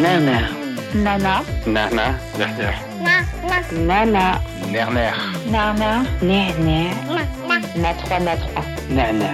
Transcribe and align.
Nana. 0.00 0.48
Nana. 0.94 1.44
Nana. 1.66 2.04
Nerner. 2.38 2.74
Nana. 3.88 4.40
Nerner. 4.72 5.14
Nana. 5.52 5.90
Nerner. 6.22 6.94
Na 7.76 7.92
3, 7.92 8.18
na 8.24 8.34
3. 8.36 8.64
Nana. 8.96 9.30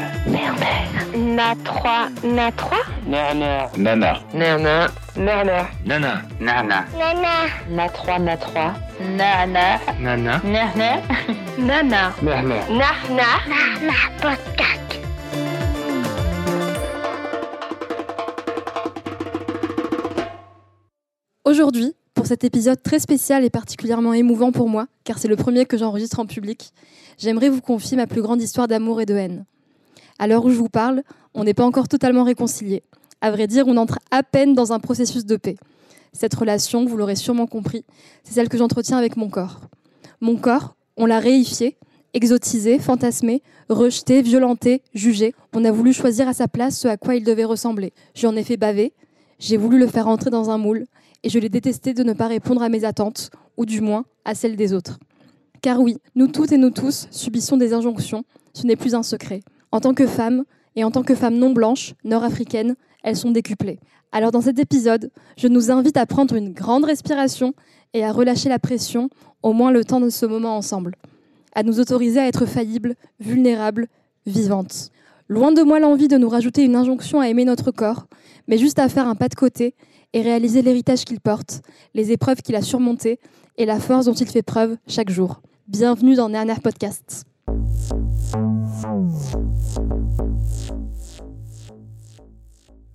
Na 1.37 1.55
3, 1.55 2.11
na 2.37 2.51
3. 2.51 2.83
Nerner. 3.07 3.71
Nana. 3.77 4.11
Nana. 4.35 4.91
Nerner. 5.15 5.67
Nana. 5.85 6.13
Nana. 6.41 6.79
Na 7.71 7.87
3, 7.87 8.19
na 8.19 8.37
3. 8.37 8.75
Nana. 9.19 9.79
Nana. 10.01 10.35
Nerner. 10.43 10.99
Nana. 11.59 12.03
Nerner. 12.23 12.63
Nahna. 12.81 13.29
Aujourd'hui, 21.59 21.95
pour 22.13 22.27
cet 22.27 22.45
épisode 22.45 22.83
très 22.83 22.99
spécial 22.99 23.43
et 23.43 23.49
particulièrement 23.49 24.13
émouvant 24.13 24.53
pour 24.53 24.69
moi, 24.69 24.89
car 25.05 25.17
c'est 25.17 25.27
le 25.27 25.37
premier 25.37 25.65
que 25.65 25.79
j'enregistre 25.79 26.21
en 26.21 26.27
public, 26.27 26.71
j'aimerais 27.17 27.49
vous 27.49 27.63
confier 27.63 27.97
ma 27.97 28.07
plus 28.07 28.21
grande 28.21 28.43
histoire 28.43 28.69
d'amour 28.69 29.01
et 29.01 29.07
de 29.07 29.15
haine. 29.15 29.47
À 30.19 30.27
l'heure 30.27 30.45
où 30.45 30.51
je 30.51 30.59
vous 30.59 30.69
parle, 30.69 31.03
on 31.33 31.45
n'est 31.45 31.55
pas 31.55 31.65
encore 31.65 31.89
totalement 31.89 32.25
réconciliés. 32.25 32.83
À 33.23 33.31
vrai 33.31 33.47
dire, 33.47 33.67
on 33.69 33.79
entre 33.79 33.99
à 34.11 34.23
peine 34.23 34.53
dans 34.53 34.75
un 34.75 34.81
processus 34.81 35.25
de 35.25 35.37
paix. 35.37 35.57
Cette 36.13 36.35
relation, 36.35 36.85
vous 36.85 36.99
l'aurez 36.99 37.17
sûrement 37.17 37.47
compris, 37.47 37.87
c'est 38.23 38.35
celle 38.35 38.51
que 38.51 38.59
j'entretiens 38.59 38.99
avec 38.99 39.17
mon 39.17 39.31
corps. 39.31 39.63
Mon 40.21 40.37
corps, 40.37 40.77
on 40.99 41.07
l'a 41.07 41.21
réifié, 41.21 41.79
exotisé, 42.13 42.79
fantasmé, 42.79 43.43
rejeté, 43.71 44.21
violenté, 44.21 44.83
jugé. 44.93 45.35
On 45.55 45.65
a 45.65 45.73
voulu 45.73 45.95
choisir 45.95 46.29
à 46.29 46.35
sa 46.35 46.49
place 46.49 46.79
ce 46.79 46.87
à 46.87 46.99
quoi 46.99 47.15
il 47.15 47.25
devait 47.25 47.45
ressembler. 47.45 47.95
J'en 48.15 48.37
ai 48.37 48.45
fait 48.45 48.59
baver, 48.59 48.93
j'ai 49.39 49.57
voulu 49.57 49.79
le 49.79 49.87
faire 49.87 50.07
entrer 50.07 50.29
dans 50.29 50.51
un 50.51 50.59
moule, 50.59 50.85
et 51.27 51.29
je 51.29 51.41
l'ai 51.41 51.49
détesté 51.49 51.93
de 51.93 52.05
ne 52.05 52.13
pas 52.13 52.29
répondre 52.29 52.63
à 52.63 52.69
mes 52.69 52.85
attentes, 52.85 53.31
ou 53.57 53.67
du 53.67 53.81
moins 53.81 54.05
à 54.25 54.37
celles 54.37 54.55
des 54.55 54.73
autres. 54.73 55.01
Car 55.61 55.81
oui, 55.81 55.97
nous 56.15 56.29
toutes 56.29 56.53
et 56.53 56.57
nous 56.57 56.71
tous 56.71 57.09
subissons 57.11 57.57
des 57.57 57.73
injonctions, 57.73 58.23
ce 58.53 58.65
n'est 58.65 58.77
plus 58.77 58.95
un 58.95 59.03
secret. 59.03 59.41
En 59.73 59.81
tant 59.81 59.93
que 59.93 60.07
femmes, 60.07 60.45
et 60.77 60.85
en 60.85 60.93
tant 60.93 61.03
que 61.03 61.17
femmes 61.17 61.37
non 61.37 61.51
blanches, 61.51 61.95
nord-africaines, 62.05 62.77
elles 63.03 63.17
sont 63.17 63.33
décuplées. 63.33 63.81
Alors 64.13 64.31
dans 64.31 64.41
cet 64.41 64.61
épisode, 64.61 65.11
je 65.37 65.49
nous 65.49 65.73
invite 65.73 65.97
à 65.97 66.07
prendre 66.07 66.37
une 66.37 66.53
grande 66.53 66.85
respiration 66.85 67.55
et 67.93 68.05
à 68.05 68.13
relâcher 68.13 68.49
la 68.49 68.61
pression, 68.61 69.11
au 69.43 69.53
moins 69.53 69.73
le 69.73 69.85
temps 69.85 69.99
de 69.99 70.11
ce 70.11 70.27
moment 70.27 70.57
ensemble. 70.57 70.95
À 71.57 71.65
nous 71.65 71.81
autoriser 71.81 72.21
à 72.21 72.29
être 72.29 72.47
faillibles, 72.47 72.95
vulnérables, 73.19 73.89
vivantes. 74.27 74.91
Loin 75.27 75.51
de 75.51 75.63
moi 75.63 75.81
l'envie 75.81 76.07
de 76.07 76.19
nous 76.19 76.29
rajouter 76.29 76.63
une 76.63 76.77
injonction 76.77 77.19
à 77.19 77.29
aimer 77.29 77.45
notre 77.45 77.73
corps, 77.73 78.07
mais 78.47 78.59
juste 78.59 78.79
à 78.79 78.89
faire 78.89 79.09
un 79.09 79.17
pas 79.17 79.27
de 79.29 79.35
côté 79.35 79.75
et 80.17 80.23
réaliser 80.23 80.63
l'héritage 80.63 81.05
qu'il 81.05 81.21
porte, 81.21 81.61
les 81.93 82.11
épreuves 82.11 82.41
qu'il 82.41 82.57
a 82.57 82.63
surmontées 82.63 83.21
et 83.59 83.67
la 83.67 83.79
force 83.79 84.07
dont 84.07 84.15
il 84.15 84.27
fait 84.27 84.41
preuve 84.41 84.79
chaque 84.89 85.11
jour. 85.11 85.43
Bienvenue 85.69 86.15
dans 86.15 86.31
Nerner 86.31 86.55
Podcast. 86.63 87.25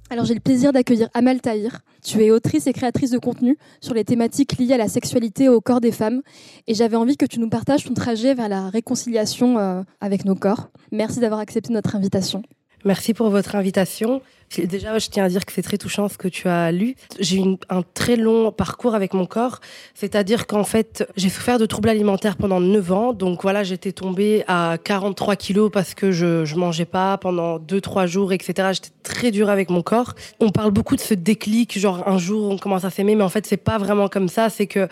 Alors 0.09 0.25
j'ai 0.25 0.33
le 0.33 0.39
plaisir 0.39 0.73
d'accueillir 0.73 1.09
Amal 1.13 1.41
Tahir. 1.41 1.81
Tu 2.03 2.23
es 2.23 2.31
autrice 2.31 2.65
et 2.65 2.73
créatrice 2.73 3.11
de 3.11 3.19
contenu 3.19 3.55
sur 3.81 3.93
les 3.93 4.03
thématiques 4.03 4.57
liées 4.57 4.73
à 4.73 4.77
la 4.77 4.87
sexualité 4.87 5.43
et 5.43 5.49
au 5.49 5.61
corps 5.61 5.79
des 5.79 5.91
femmes. 5.91 6.23
Et 6.65 6.73
j'avais 6.73 6.97
envie 6.97 7.17
que 7.17 7.27
tu 7.27 7.39
nous 7.39 7.49
partages 7.49 7.83
ton 7.83 7.93
trajet 7.93 8.33
vers 8.33 8.49
la 8.49 8.71
réconciliation 8.71 9.59
euh, 9.59 9.83
avec 9.99 10.25
nos 10.25 10.35
corps. 10.35 10.71
Merci 10.91 11.19
d'avoir 11.19 11.39
accepté 11.39 11.71
notre 11.71 11.95
invitation. 11.95 12.41
Merci 12.85 13.13
pour 13.13 13.29
votre 13.29 13.55
invitation. 13.55 14.21
Déjà, 14.57 14.99
je 14.99 15.07
tiens 15.07 15.23
à 15.23 15.29
dire 15.29 15.45
que 15.45 15.53
c'est 15.53 15.61
très 15.61 15.77
touchant 15.77 16.09
ce 16.09 16.17
que 16.17 16.27
tu 16.27 16.49
as 16.49 16.71
lu. 16.71 16.95
J'ai 17.19 17.37
eu 17.37 17.55
un 17.69 17.83
très 17.93 18.17
long 18.17 18.51
parcours 18.51 18.95
avec 18.95 19.13
mon 19.13 19.25
corps, 19.25 19.59
c'est-à-dire 19.93 20.45
qu'en 20.45 20.65
fait, 20.65 21.07
j'ai 21.15 21.29
souffert 21.29 21.57
de 21.57 21.65
troubles 21.65 21.87
alimentaires 21.87 22.35
pendant 22.35 22.59
9 22.59 22.91
ans. 22.91 23.13
Donc 23.13 23.43
voilà, 23.43 23.63
j'étais 23.63 23.93
tombée 23.93 24.43
à 24.47 24.77
43 24.83 25.37
kilos 25.37 25.71
parce 25.71 25.93
que 25.93 26.11
je, 26.11 26.43
je 26.43 26.55
mangeais 26.55 26.85
pas 26.85 27.17
pendant 27.17 27.59
2-3 27.59 28.07
jours, 28.07 28.33
etc. 28.33 28.69
J'étais 28.73 28.89
très 29.03 29.31
dure 29.31 29.49
avec 29.49 29.69
mon 29.69 29.83
corps. 29.83 30.15
On 30.41 30.49
parle 30.49 30.71
beaucoup 30.71 30.97
de 30.97 31.01
ce 31.01 31.13
déclic, 31.13 31.79
genre 31.79 32.07
un 32.07 32.17
jour 32.17 32.51
on 32.51 32.57
commence 32.57 32.83
à 32.83 32.89
s'aimer, 32.89 33.15
mais 33.15 33.23
en 33.23 33.29
fait, 33.29 33.45
c'est 33.47 33.57
pas 33.57 33.77
vraiment 33.77 34.09
comme 34.09 34.27
ça. 34.27 34.49
C'est 34.49 34.67
que 34.67 34.89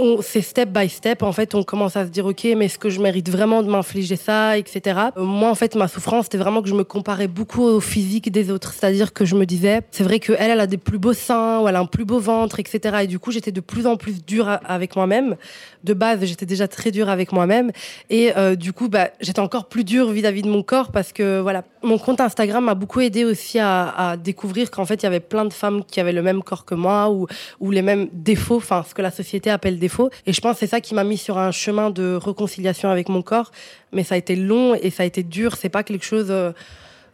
on- 0.00 0.22
c'est 0.22 0.40
step 0.42 0.70
by 0.70 0.88
step. 0.88 1.22
En 1.22 1.32
fait, 1.32 1.54
on 1.54 1.62
commence 1.62 1.96
à 1.96 2.04
se 2.04 2.10
dire, 2.10 2.26
OK, 2.26 2.44
mais 2.56 2.64
est-ce 2.66 2.78
que 2.78 2.88
je 2.90 3.00
mérite 3.00 3.28
vraiment 3.28 3.62
de 3.62 3.68
m'infliger 3.70 4.16
ça, 4.16 4.56
etc. 4.58 4.98
Euh, 5.16 5.24
Moi, 5.24 5.48
en 5.50 5.54
fait, 5.54 5.74
ma 5.76 5.88
souffrance, 5.88 6.24
c'était 6.24 6.38
vraiment 6.38 6.62
que 6.62 6.68
je 6.68 6.74
me 6.74 6.84
comparais 6.84 7.28
beaucoup 7.28 7.62
au 7.62 7.80
physique 7.80 8.30
des 8.32 8.50
autres. 8.50 8.72
C'est-à-dire 8.72 9.12
que 9.12 9.24
je 9.24 9.34
me 9.36 9.46
disais, 9.46 9.80
c'est 9.90 10.02
vrai 10.04 10.18
qu'elle, 10.20 10.36
elle 10.38 10.60
a 10.60 10.66
des 10.66 10.78
plus 10.78 10.98
beaux 10.98 11.12
seins, 11.12 11.60
ou 11.60 11.68
elle 11.68 11.76
a 11.76 11.80
un 11.80 11.86
plus 11.86 12.04
beau 12.04 12.18
ventre, 12.18 12.58
etc. 12.60 12.98
Et 13.02 13.06
du 13.06 13.18
coup, 13.18 13.30
j'étais 13.32 13.52
de 13.52 13.60
plus 13.60 13.86
en 13.86 13.96
plus 13.96 14.24
dure 14.24 14.58
avec 14.64 14.96
moi-même. 14.96 15.36
De 15.84 15.94
base, 15.94 16.24
j'étais 16.24 16.46
déjà 16.46 16.66
très 16.68 16.90
dure 16.90 17.08
avec 17.08 17.32
moi-même. 17.32 17.70
Et 18.10 18.36
euh, 18.36 18.56
du 18.56 18.72
coup, 18.72 18.88
bah, 18.88 19.10
j'étais 19.20 19.40
encore 19.40 19.66
plus 19.68 19.84
dure 19.84 20.10
vis-à-vis 20.10 20.42
de 20.42 20.48
mon 20.48 20.62
corps 20.62 20.90
parce 20.90 21.12
que, 21.12 21.40
voilà, 21.40 21.62
mon 21.82 21.98
compte 21.98 22.20
Instagram 22.20 22.64
m'a 22.64 22.74
beaucoup 22.74 23.00
aidé 23.00 23.24
aussi 23.24 23.58
à, 23.58 23.88
à 24.10 24.16
découvrir 24.16 24.70
qu'en 24.70 24.84
fait, 24.84 24.96
il 25.02 25.04
y 25.04 25.06
avait 25.06 25.20
plein 25.20 25.44
de 25.44 25.52
femmes 25.52 25.82
qui 25.84 25.98
avaient 26.00 26.12
le 26.12 26.22
même 26.22 26.42
corps 26.42 26.64
que 26.64 26.74
moi 26.74 27.10
ou, 27.10 27.26
ou 27.60 27.70
les 27.70 27.82
mêmes 27.82 28.08
défauts, 28.12 28.56
enfin, 28.56 28.84
ce 28.88 28.94
que 28.94 29.02
la 29.02 29.10
société 29.10 29.50
appelle 29.50 29.78
défauts. 29.78 30.10
Et 30.26 30.32
je 30.32 30.40
pense 30.40 30.54
que 30.54 30.58
c'est 30.60 30.66
ça 30.66 30.80
qui 30.80 30.94
m'a 30.94 31.04
mis 31.04 31.16
sur 31.16 31.38
un 31.38 31.50
chemin 31.52 31.90
de 31.90 32.14
réconciliation 32.22 32.90
avec 32.90 33.08
mon 33.08 33.22
corps. 33.22 33.50
Mais 33.92 34.04
ça 34.04 34.14
a 34.14 34.18
été 34.18 34.36
long 34.36 34.74
et 34.74 34.90
ça 34.90 35.02
a 35.04 35.06
été 35.06 35.22
dur. 35.22 35.56
C'est 35.56 35.68
pas 35.70 35.82
quelque 35.82 36.04
chose 36.04 36.26
euh, 36.30 36.52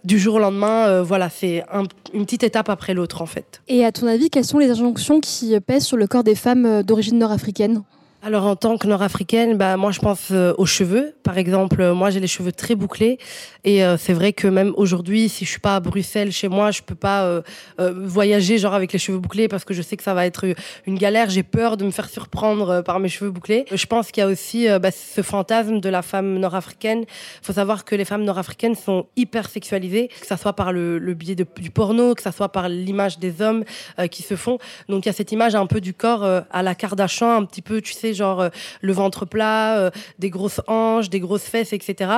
du 0.05 0.19
jour 0.19 0.35
au 0.37 0.39
lendemain. 0.39 0.87
euh, 0.89 1.03
voilà, 1.03 1.29
c'est 1.31 1.63
un- 1.73 1.85
une 2.13 2.25
petite 2.25 2.43
étape 2.43 2.69
après 2.69 2.93
l'autre, 2.95 3.23
en 3.23 3.27
fait. 3.27 3.61
Et 3.69 3.85
à 3.85 3.93
ton 3.93 4.07
avis, 4.07 4.31
quelles 4.31 4.45
sont 4.45 4.59
les 4.59 4.71
injonctions 4.71 5.21
qui 5.21 5.59
pèsent 5.61 5.87
sur 5.87 5.97
le 5.97 6.07
corps 6.07 6.25
des 6.25 6.35
femmes 6.35 6.67
euh, 6.67 6.83
d'origine 6.83 7.19
nord-africaine? 7.19 7.83
Alors 8.27 8.47
en 8.47 8.57
tant 8.57 8.77
que 8.77 8.89
nord-africaine, 8.89 9.57
bah 9.57 9.77
moi 9.77 9.93
je 9.93 10.01
pense 10.01 10.33
euh, 10.33 10.53
aux 10.59 10.67
cheveux. 10.67 11.15
Par 11.23 11.39
exemple, 11.39 11.81
euh, 11.81 11.95
moi 11.95 12.11
j'ai 12.11 12.19
les 12.19 12.27
cheveux 12.27 12.51
très 12.51 12.75
bouclés 12.75 13.19
et 13.63 13.85
euh, 13.85 13.97
c'est 13.97 14.15
vrai 14.15 14.33
que 14.33 14.49
même 14.49 14.73
aujourd'hui, 14.77 15.29
si 15.29 15.45
je 15.45 15.51
suis 15.51 15.61
pas 15.61 15.77
à 15.77 15.81
Bruxelles 15.81 16.33
chez 16.33 16.49
moi, 16.49 16.73
je 16.73 16.83
peux 16.83 16.97
pas 16.97 17.23
euh, 17.23 17.43
voyager 17.79 18.59
genre 18.59 18.75
avec 18.75 18.93
les 18.93 18.99
cheveux 18.99 19.19
bouclés 19.19 19.47
parce 19.47 19.65
que 19.65 19.73
je 19.75 19.81
sais 19.81 19.97
que 19.97 20.03
ça 20.03 20.13
va 20.13 20.27
être 20.27 20.45
une 20.87 20.99
galère. 20.99 21.31
J'ai 21.31 21.45
peur 21.45 21.77
de 21.77 21.85
me 21.85 21.93
faire 21.93 22.09
surprendre 22.09 22.83
par 22.83 22.99
mes 22.99 23.09
cheveux 23.09 23.31
bouclés. 23.31 23.65
Je 23.73 23.87
pense 23.87 24.11
qu'il 24.11 24.23
y 24.23 24.25
a 24.25 24.29
aussi 24.29 24.67
bah, 24.81 24.91
ce 24.91 25.23
fantasme 25.23 25.79
de 25.79 25.89
la 25.89 26.03
femme 26.03 26.37
nord-africaine. 26.41 27.05
Faut 27.43 27.53
savoir 27.53 27.85
que 27.85 27.95
les 27.95 28.05
femmes 28.05 28.25
nord-africaines 28.25 28.75
sont 28.75 29.07
hyper 29.15 29.49
sexualisées, 29.49 30.09
que 30.09 30.27
ça 30.27 30.37
soit 30.37 30.55
par 30.55 30.73
le, 30.73 30.99
le 30.99 31.15
biais 31.15 31.37
du 31.37 31.71
porno, 31.71 32.17
que 32.17 32.23
ça 32.23 32.33
soit 32.33 32.49
par 32.49 32.69
l'image 32.69 33.21
des 33.21 33.41
hommes 33.41 33.63
qui 34.11 34.25
se 34.25 34.35
font. 34.35 34.59
Donc 34.89 35.07
il 35.07 35.11
y 35.11 35.11
a 35.11 35.13
cette 35.13 35.31
image 35.31 35.55
un 35.55 35.67
peu 35.67 35.81
du 35.81 35.95
corps 35.95 36.25
à 36.25 36.63
la 36.65 36.75
Kardashian, 36.75 37.31
un 37.31 37.45
petit 37.45 37.63
peu, 37.63 37.81
tu 37.81 37.93
sais, 37.93 38.16
genre 38.17 38.41
euh, 38.41 38.49
le 38.81 38.93
ventre 38.93 39.25
plat, 39.25 39.79
euh, 39.79 39.91
des 40.19 40.31
grosses 40.31 40.61
hanches, 40.67 41.11
des 41.11 41.21
grosses 41.21 41.45
fesses, 41.45 41.73
etc. 41.73 42.11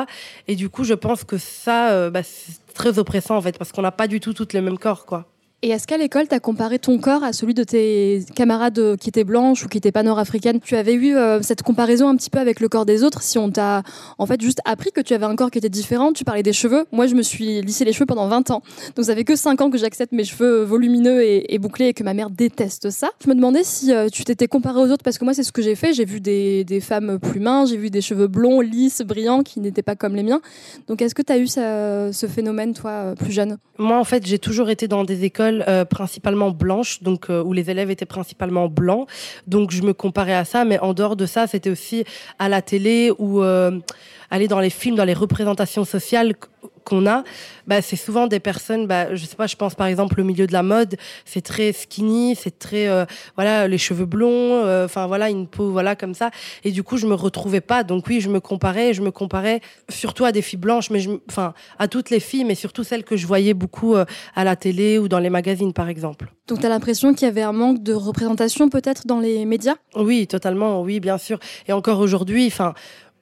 Et 0.46 0.56
du 0.56 0.68
coup, 0.68 0.84
je 0.84 0.94
pense 0.94 1.24
que 1.24 1.36
ça, 1.38 1.90
euh, 1.90 2.10
bah, 2.10 2.22
c'est 2.22 2.74
très 2.74 2.98
oppressant 2.98 3.36
en 3.36 3.42
fait, 3.42 3.58
parce 3.58 3.72
qu'on 3.72 3.82
n'a 3.82 3.92
pas 3.92 4.08
du 4.08 4.20
tout 4.20 4.32
toutes 4.32 4.52
le 4.54 4.62
même 4.62 4.78
corps, 4.78 5.04
quoi. 5.04 5.26
Et 5.60 5.70
est-ce 5.70 5.88
qu'à 5.88 5.96
l'école, 5.96 6.28
tu 6.28 6.34
as 6.36 6.38
comparé 6.38 6.78
ton 6.78 6.98
corps 6.98 7.24
à 7.24 7.32
celui 7.32 7.52
de 7.52 7.64
tes 7.64 8.24
camarades 8.36 8.78
euh, 8.78 8.96
qui 8.96 9.08
étaient 9.08 9.24
blanches 9.24 9.64
ou 9.64 9.68
qui 9.68 9.78
n'étaient 9.78 9.90
pas 9.90 10.04
nord-africaines 10.04 10.60
Tu 10.60 10.76
avais 10.76 10.94
eu 10.94 11.16
euh, 11.16 11.42
cette 11.42 11.64
comparaison 11.64 12.08
un 12.08 12.14
petit 12.14 12.30
peu 12.30 12.38
avec 12.38 12.60
le 12.60 12.68
corps 12.68 12.86
des 12.86 13.02
autres 13.02 13.22
Si 13.22 13.38
on 13.38 13.50
t'a 13.50 13.82
en 14.18 14.26
fait 14.26 14.40
juste 14.40 14.60
appris 14.64 14.92
que 14.92 15.00
tu 15.00 15.14
avais 15.14 15.24
un 15.24 15.34
corps 15.34 15.50
qui 15.50 15.58
était 15.58 15.68
différent, 15.68 16.12
tu 16.12 16.22
parlais 16.22 16.44
des 16.44 16.52
cheveux. 16.52 16.84
Moi, 16.92 17.08
je 17.08 17.16
me 17.16 17.22
suis 17.22 17.60
lissé 17.60 17.84
les 17.84 17.92
cheveux 17.92 18.06
pendant 18.06 18.28
20 18.28 18.52
ans. 18.52 18.62
Donc 18.94 19.04
ça 19.04 19.16
fait 19.16 19.24
que 19.24 19.34
5 19.34 19.60
ans 19.60 19.68
que 19.68 19.78
j'accepte 19.78 20.12
mes 20.12 20.22
cheveux 20.22 20.62
volumineux 20.62 21.24
et, 21.24 21.58
bouclés 21.58 21.86
et 21.86 21.92
que 21.92 22.04
ma 22.04 22.14
mère 22.14 22.30
déteste 22.30 22.90
ça. 22.90 23.10
Je 23.20 23.28
me 23.28 23.34
demandais 23.34 23.64
si 23.64 23.92
euh, 23.92 24.08
tu 24.08 24.22
t'étais 24.22 24.46
comparé 24.46 24.78
aux 24.78 24.92
autres 24.92 25.02
parce 25.02 25.18
que 25.18 25.24
moi, 25.24 25.34
c'est 25.34 25.42
ce 25.42 25.50
que 25.50 25.60
j'ai 25.60 25.74
fait. 25.74 25.92
J'ai 25.92 26.04
vu 26.04 26.20
des, 26.20 26.62
des, 26.62 26.80
femmes 26.80 27.18
plus 27.18 27.40
minces, 27.40 27.70
j'ai 27.70 27.78
vu 27.78 27.90
des 27.90 28.00
cheveux 28.00 28.28
blonds, 28.28 28.60
lisses, 28.60 29.02
brillants 29.02 29.42
qui 29.42 29.58
n'étaient 29.58 29.82
pas 29.82 29.96
comme 29.96 30.14
les 30.14 30.22
miens. 30.22 30.40
Donc 30.86 31.02
est-ce 31.02 31.16
que 31.16 31.22
tu 31.22 31.32
as 31.32 31.38
eu 31.38 31.48
ce 31.48 32.26
phénomène, 32.28 32.74
toi, 32.74 33.14
plus 33.18 33.32
jeune? 33.32 33.58
Moi, 33.76 33.98
en 33.98 34.04
fait, 34.04 34.24
j'ai 34.24 34.38
toujours 34.38 34.70
été 34.70 34.86
dans 34.86 35.02
des 35.02 35.24
écoles 35.24 35.47
principalement 35.88 36.50
blanche, 36.50 37.02
donc 37.02 37.30
euh, 37.30 37.42
où 37.42 37.52
les 37.52 37.70
élèves 37.70 37.90
étaient 37.90 38.06
principalement 38.06 38.68
blancs. 38.68 39.08
Donc 39.46 39.70
je 39.70 39.82
me 39.82 39.92
comparais 39.92 40.34
à 40.34 40.44
ça, 40.44 40.64
mais 40.64 40.78
en 40.78 40.94
dehors 40.94 41.16
de 41.16 41.26
ça, 41.26 41.46
c'était 41.46 41.70
aussi 41.70 42.04
à 42.38 42.48
la 42.48 42.62
télé 42.62 43.12
euh, 43.20 43.78
aller 44.30 44.48
dans 44.48 44.60
les 44.60 44.70
films, 44.70 44.96
dans 44.96 45.04
les 45.04 45.14
représentations 45.14 45.84
sociales 45.84 46.34
qu'on 46.84 47.06
a, 47.06 47.22
bah, 47.66 47.82
c'est 47.82 47.96
souvent 47.96 48.26
des 48.26 48.40
personnes, 48.40 48.86
bah, 48.86 49.14
je 49.14 49.24
sais 49.26 49.36
pas, 49.36 49.46
je 49.46 49.56
pense 49.56 49.74
par 49.74 49.86
exemple 49.86 50.20
au 50.20 50.24
milieu 50.24 50.46
de 50.46 50.52
la 50.52 50.62
mode, 50.62 50.96
c'est 51.26 51.42
très 51.42 51.72
skinny, 51.72 52.34
c'est 52.34 52.58
très, 52.58 52.88
euh, 52.88 53.04
voilà, 53.36 53.68
les 53.68 53.78
cheveux 53.78 54.06
blonds, 54.06 54.64
euh, 54.64 54.86
enfin 54.86 55.06
voilà, 55.06 55.28
une 55.28 55.46
peau, 55.46 55.70
voilà, 55.70 55.96
comme 55.96 56.14
ça. 56.14 56.30
Et 56.64 56.70
du 56.70 56.82
coup, 56.82 56.96
je 56.96 57.06
me 57.06 57.14
retrouvais 57.14 57.60
pas. 57.60 57.84
Donc 57.84 58.06
oui, 58.08 58.20
je 58.20 58.30
me 58.30 58.40
comparais, 58.40 58.94
je 58.94 59.02
me 59.02 59.10
comparais 59.10 59.60
surtout 59.90 60.24
à 60.24 60.32
des 60.32 60.40
filles 60.40 60.58
blanches, 60.58 60.90
mais 60.90 61.04
enfin, 61.28 61.52
à 61.78 61.88
toutes 61.88 62.10
les 62.10 62.20
filles, 62.20 62.44
mais 62.44 62.54
surtout 62.54 62.84
celles 62.84 63.04
que 63.04 63.16
je 63.16 63.26
voyais 63.26 63.54
beaucoup 63.54 63.94
euh, 63.94 64.06
à 64.34 64.44
la 64.44 64.56
télé 64.56 64.98
ou 64.98 65.08
dans 65.08 65.18
les 65.18 65.30
magazines, 65.30 65.74
par 65.74 65.88
exemple. 65.88 66.32
Donc 66.46 66.60
tu 66.60 66.66
as 66.66 66.70
l'impression 66.70 67.12
qu'il 67.12 67.26
y 67.26 67.30
avait 67.30 67.42
un 67.42 67.52
manque 67.52 67.82
de 67.82 67.92
représentation 67.92 68.70
peut-être 68.70 69.06
dans 69.06 69.20
les 69.20 69.44
médias? 69.44 69.76
Oui, 69.94 70.26
totalement, 70.26 70.80
oui, 70.80 71.00
bien 71.00 71.18
sûr. 71.18 71.38
Et 71.66 71.74
encore 71.74 72.00
aujourd'hui, 72.00 72.46
enfin, 72.46 72.72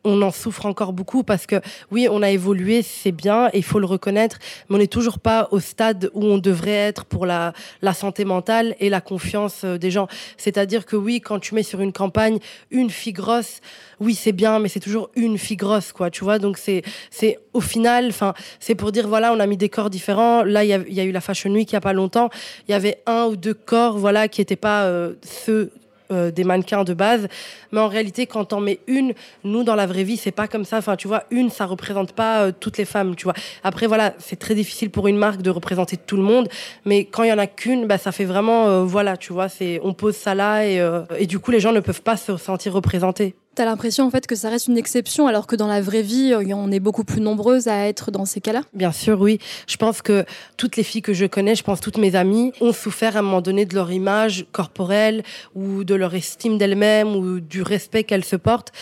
on 0.06 0.22
en 0.22 0.30
souffre 0.30 0.66
encore 0.66 0.92
beaucoup 0.92 1.24
parce 1.24 1.46
que 1.46 1.56
oui, 1.90 2.06
on 2.10 2.22
a 2.22 2.30
évolué, 2.30 2.82
c'est 2.82 3.12
bien, 3.12 3.50
il 3.52 3.64
faut 3.64 3.80
le 3.80 3.86
reconnaître, 3.86 4.38
mais 4.68 4.76
on 4.76 4.78
n'est 4.78 4.86
toujours 4.86 5.18
pas 5.18 5.48
au 5.50 5.58
stade 5.58 6.10
où 6.14 6.24
on 6.24 6.38
devrait 6.38 6.70
être 6.70 7.04
pour 7.04 7.26
la, 7.26 7.52
santé 7.92 8.24
mentale 8.24 8.76
et 8.78 8.88
la 8.88 9.00
confiance 9.00 9.62
euh, 9.64 9.78
des 9.78 9.90
gens. 9.90 10.06
C'est-à-dire 10.36 10.86
que 10.86 10.96
oui, 10.96 11.20
quand 11.20 11.38
tu 11.38 11.54
mets 11.54 11.62
sur 11.62 11.80
une 11.80 11.92
campagne 11.92 12.38
une 12.70 12.90
fille 12.90 13.12
grosse, 13.12 13.60
oui, 14.00 14.14
c'est 14.14 14.32
bien, 14.32 14.58
mais 14.58 14.68
c'est 14.68 14.80
toujours 14.80 15.10
une 15.16 15.38
fille 15.38 15.56
grosse, 15.56 15.92
quoi, 15.92 16.10
tu 16.10 16.22
vois. 16.22 16.38
Donc 16.38 16.58
c'est, 16.58 16.82
c'est 17.10 17.38
au 17.52 17.60
final, 17.60 18.08
enfin, 18.08 18.34
c'est 18.60 18.74
pour 18.74 18.92
dire 18.92 19.08
voilà, 19.08 19.32
on 19.32 19.40
a 19.40 19.46
mis 19.46 19.56
des 19.56 19.68
corps 19.68 19.90
différents. 19.90 20.44
Là, 20.44 20.62
il 20.64 20.68
y, 20.68 21.00
a, 21.00 21.04
eu 21.04 21.12
la 21.12 21.20
Fashion 21.20 21.50
Week 21.50 21.70
il 21.70 21.74
y 21.74 21.76
a 21.76 21.80
pas 21.80 21.94
longtemps. 21.94 22.28
Il 22.68 22.72
y 22.72 22.74
avait 22.74 23.02
un 23.06 23.24
ou 23.24 23.36
deux 23.36 23.54
corps, 23.54 23.98
voilà, 23.98 24.28
qui 24.28 24.40
n'étaient 24.40 24.56
pas 24.56 24.84
euh, 24.84 25.14
ceux 25.22 25.72
euh, 26.10 26.30
des 26.30 26.44
mannequins 26.44 26.84
de 26.84 26.94
base. 26.94 27.28
Mais 27.72 27.80
en 27.80 27.88
réalité, 27.88 28.26
quand 28.26 28.52
on 28.52 28.60
met 28.60 28.80
une, 28.86 29.14
nous, 29.44 29.64
dans 29.64 29.74
la 29.74 29.86
vraie 29.86 30.04
vie, 30.04 30.16
c'est 30.16 30.30
pas 30.30 30.48
comme 30.48 30.64
ça. 30.64 30.78
Enfin, 30.78 30.96
tu 30.96 31.08
vois, 31.08 31.24
une, 31.30 31.50
ça 31.50 31.66
représente 31.66 32.12
pas 32.12 32.44
euh, 32.44 32.52
toutes 32.58 32.78
les 32.78 32.84
femmes, 32.84 33.16
tu 33.16 33.24
vois. 33.24 33.34
Après, 33.64 33.86
voilà, 33.86 34.14
c'est 34.18 34.36
très 34.36 34.54
difficile 34.54 34.90
pour 34.90 35.08
une 35.08 35.16
marque 35.16 35.42
de 35.42 35.50
représenter 35.50 35.96
tout 35.96 36.16
le 36.16 36.22
monde. 36.22 36.48
Mais 36.84 37.04
quand 37.04 37.22
il 37.22 37.28
y 37.28 37.32
en 37.32 37.38
a 37.38 37.46
qu'une, 37.46 37.86
bah, 37.86 37.98
ça 37.98 38.12
fait 38.12 38.24
vraiment, 38.24 38.68
euh, 38.68 38.82
voilà, 38.84 39.16
tu 39.16 39.32
vois, 39.32 39.48
c'est, 39.48 39.80
on 39.82 39.94
pose 39.94 40.16
ça 40.16 40.34
là 40.34 40.66
et, 40.66 40.84
et 41.18 41.26
du 41.26 41.38
coup, 41.38 41.50
les 41.50 41.60
gens 41.60 41.72
ne 41.72 41.80
peuvent 41.80 42.02
pas 42.02 42.16
se 42.16 42.36
sentir 42.36 42.72
représentés. 42.72 43.34
T'as 43.56 43.64
l'impression 43.64 44.04
en 44.04 44.10
fait 44.10 44.26
que 44.26 44.34
ça 44.34 44.50
reste 44.50 44.68
une 44.68 44.76
exception 44.76 45.28
alors 45.28 45.46
que 45.46 45.56
dans 45.56 45.66
la 45.66 45.80
vraie 45.80 46.02
vie, 46.02 46.34
on 46.52 46.70
est 46.70 46.78
beaucoup 46.78 47.04
plus 47.04 47.22
nombreuses 47.22 47.68
à 47.68 47.86
être 47.86 48.10
dans 48.10 48.26
ces 48.26 48.42
cas-là? 48.42 48.60
Bien 48.74 48.92
sûr, 48.92 49.18
oui. 49.18 49.38
Je 49.66 49.78
pense 49.78 50.02
que 50.02 50.26
toutes 50.58 50.76
les 50.76 50.82
filles 50.82 51.00
que 51.00 51.14
je 51.14 51.24
connais, 51.24 51.54
je 51.54 51.62
pense 51.62 51.80
toutes 51.80 51.96
mes 51.96 52.16
amies, 52.16 52.52
ont 52.60 52.74
souffert 52.74 53.16
à 53.16 53.20
un 53.20 53.22
moment 53.22 53.40
donné 53.40 53.64
de 53.64 53.74
leur 53.74 53.90
image 53.90 54.44
corporelle 54.52 55.22
ou 55.54 55.84
de 55.84 55.94
leur 55.94 56.14
estime 56.14 56.58
d'elles-mêmes 56.58 57.16
ou 57.16 57.40
du 57.40 57.62
respect 57.62 58.04
qu'elles 58.04 58.26
se 58.26 58.36
portent 58.36 58.72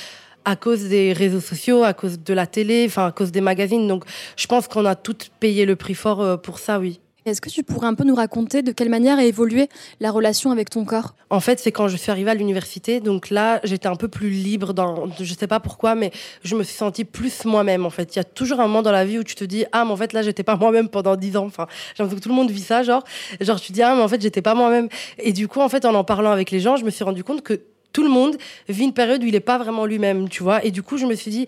à 0.44 0.56
cause 0.56 0.88
des 0.88 1.12
réseaux 1.12 1.40
sociaux, 1.40 1.84
à 1.84 1.94
cause 1.94 2.18
de 2.18 2.34
la 2.34 2.48
télé, 2.48 2.86
enfin 2.88 3.06
à 3.06 3.12
cause 3.12 3.30
des 3.30 3.40
magazines. 3.40 3.86
Donc 3.86 4.04
je 4.36 4.48
pense 4.48 4.66
qu'on 4.66 4.86
a 4.86 4.96
toutes 4.96 5.30
payé 5.38 5.66
le 5.66 5.76
prix 5.76 5.94
fort 5.94 6.20
euh, 6.20 6.36
pour 6.36 6.58
ça, 6.58 6.80
oui. 6.80 6.98
Est-ce 7.26 7.40
que 7.40 7.48
tu 7.48 7.62
pourrais 7.62 7.86
un 7.86 7.94
peu 7.94 8.04
nous 8.04 8.14
raconter 8.14 8.60
de 8.60 8.70
quelle 8.70 8.90
manière 8.90 9.16
a 9.16 9.24
évolué 9.24 9.70
la 9.98 10.10
relation 10.10 10.50
avec 10.50 10.68
ton 10.68 10.84
corps? 10.84 11.14
En 11.30 11.40
fait, 11.40 11.58
c'est 11.58 11.72
quand 11.72 11.88
je 11.88 11.96
suis 11.96 12.10
arrivée 12.10 12.30
à 12.30 12.34
l'université. 12.34 13.00
Donc 13.00 13.30
là, 13.30 13.60
j'étais 13.64 13.86
un 13.88 13.96
peu 13.96 14.08
plus 14.08 14.28
libre 14.28 14.74
dans, 14.74 15.08
je 15.18 15.34
sais 15.34 15.46
pas 15.46 15.58
pourquoi, 15.58 15.94
mais 15.94 16.10
je 16.42 16.54
me 16.54 16.62
suis 16.62 16.76
sentie 16.76 17.06
plus 17.06 17.46
moi-même. 17.46 17.86
En 17.86 17.90
fait, 17.90 18.14
il 18.14 18.18
y 18.18 18.20
a 18.20 18.24
toujours 18.24 18.60
un 18.60 18.66
moment 18.66 18.82
dans 18.82 18.92
la 18.92 19.06
vie 19.06 19.18
où 19.18 19.24
tu 19.24 19.36
te 19.36 19.44
dis, 19.44 19.64
ah, 19.72 19.86
mais 19.86 19.92
en 19.92 19.96
fait, 19.96 20.12
là, 20.12 20.20
j'étais 20.20 20.42
pas 20.42 20.56
moi-même 20.56 20.90
pendant 20.90 21.16
dix 21.16 21.34
ans. 21.38 21.46
Enfin, 21.46 21.66
j'ai 21.96 22.02
l'impression 22.02 22.18
que 22.18 22.22
tout 22.22 22.28
le 22.28 22.34
monde 22.34 22.50
vit 22.50 22.60
ça, 22.60 22.82
genre, 22.82 23.04
genre, 23.40 23.58
tu 23.58 23.72
dis, 23.72 23.82
ah, 23.82 23.94
mais 23.94 24.02
en 24.02 24.08
fait, 24.08 24.20
j'étais 24.20 24.42
pas 24.42 24.54
moi-même. 24.54 24.90
Et 25.18 25.32
du 25.32 25.48
coup, 25.48 25.60
en 25.60 25.70
fait, 25.70 25.86
en 25.86 25.94
en 25.94 26.04
parlant 26.04 26.30
avec 26.30 26.50
les 26.50 26.60
gens, 26.60 26.76
je 26.76 26.84
me 26.84 26.90
suis 26.90 27.04
rendu 27.04 27.24
compte 27.24 27.42
que 27.42 27.58
tout 27.94 28.02
le 28.02 28.10
monde 28.10 28.36
vit 28.68 28.84
une 28.84 28.92
période 28.92 29.22
où 29.22 29.26
il 29.26 29.34
est 29.34 29.40
pas 29.40 29.56
vraiment 29.56 29.86
lui-même, 29.86 30.28
tu 30.28 30.42
vois. 30.42 30.62
Et 30.62 30.70
du 30.70 30.82
coup, 30.82 30.98
je 30.98 31.06
me 31.06 31.14
suis 31.14 31.30
dit, 31.30 31.46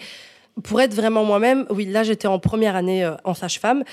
pour 0.63 0.81
être 0.81 0.95
vraiment 0.95 1.25
moi-même, 1.25 1.67
oui, 1.69 1.85
là, 1.85 2.03
j'étais 2.03 2.29
en 2.29 2.39
première 2.39 2.77
année 2.77 3.05
euh, 3.05 3.15
en 3.25 3.35
sage-femme. 3.35 3.85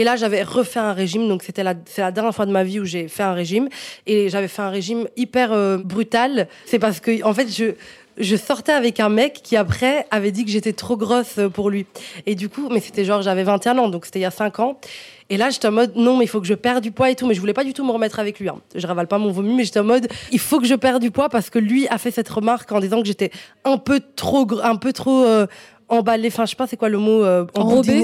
Et 0.00 0.04
là, 0.04 0.16
j'avais 0.16 0.42
refait 0.42 0.80
un 0.80 0.94
régime. 0.94 1.28
Donc, 1.28 1.42
c'était 1.42 1.62
la, 1.62 1.74
dernière 1.74 2.34
fois 2.34 2.46
de 2.46 2.52
ma 2.52 2.64
vie 2.64 2.80
où 2.80 2.86
j'ai 2.86 3.06
fait 3.06 3.22
un 3.22 3.34
régime. 3.34 3.68
Et 4.06 4.30
j'avais 4.30 4.48
fait 4.48 4.62
un 4.62 4.70
régime 4.70 5.06
hyper 5.14 5.52
euh, 5.52 5.76
brutal. 5.76 6.48
C'est 6.64 6.78
parce 6.78 7.00
que, 7.00 7.22
en 7.22 7.34
fait, 7.34 7.48
je, 8.18 8.36
sortais 8.36 8.72
avec 8.72 8.98
un 8.98 9.10
mec 9.10 9.40
qui 9.42 9.58
après 9.58 10.06
avait 10.10 10.30
dit 10.32 10.46
que 10.46 10.50
j'étais 10.50 10.72
trop 10.72 10.96
grosse 10.96 11.38
pour 11.52 11.68
lui. 11.68 11.84
Et 12.24 12.34
du 12.34 12.48
coup, 12.48 12.70
mais 12.70 12.80
c'était 12.80 13.04
genre 13.04 13.20
j'avais 13.20 13.42
21 13.44 13.76
ans, 13.76 13.88
donc 13.88 14.06
c'était 14.06 14.20
il 14.20 14.22
y 14.22 14.24
a 14.24 14.30
5 14.30 14.60
ans. 14.60 14.80
Et 15.28 15.36
là, 15.36 15.50
j'étais 15.50 15.68
en 15.68 15.72
mode 15.72 15.94
non, 15.96 16.16
mais 16.16 16.24
il 16.24 16.28
faut 16.28 16.40
que 16.40 16.46
je 16.46 16.54
perde 16.54 16.82
du 16.82 16.92
poids 16.92 17.10
et 17.10 17.14
tout. 17.14 17.26
Mais 17.26 17.34
je 17.34 17.40
voulais 17.40 17.52
pas 17.52 17.64
du 17.64 17.74
tout 17.74 17.84
me 17.84 17.92
remettre 17.92 18.20
avec 18.20 18.40
lui. 18.40 18.48
Hein. 18.48 18.56
Je 18.74 18.86
ravale 18.86 19.06
pas 19.06 19.18
mon 19.18 19.30
vomi, 19.30 19.54
mais 19.54 19.64
j'étais 19.64 19.80
en 19.80 19.84
mode 19.84 20.08
il 20.32 20.38
faut 20.38 20.60
que 20.60 20.66
je 20.66 20.74
perde 20.76 21.02
du 21.02 21.10
poids 21.10 21.28
parce 21.28 21.50
que 21.50 21.58
lui 21.58 21.86
a 21.88 21.98
fait 21.98 22.10
cette 22.10 22.28
remarque 22.30 22.72
en 22.72 22.80
disant 22.80 23.02
que 23.02 23.06
j'étais 23.06 23.30
un 23.64 23.76
peu 23.76 24.00
trop, 24.16 24.46
un 24.62 24.76
peu 24.76 24.94
trop 24.94 25.24
euh, 25.24 25.46
emballé, 25.90 26.28
enfin 26.28 26.44
je 26.46 26.50
sais 26.50 26.56
pas 26.56 26.66
c'est 26.66 26.76
quoi 26.76 26.88
le 26.88 26.98
mot 26.98 27.24
euh, 27.24 27.44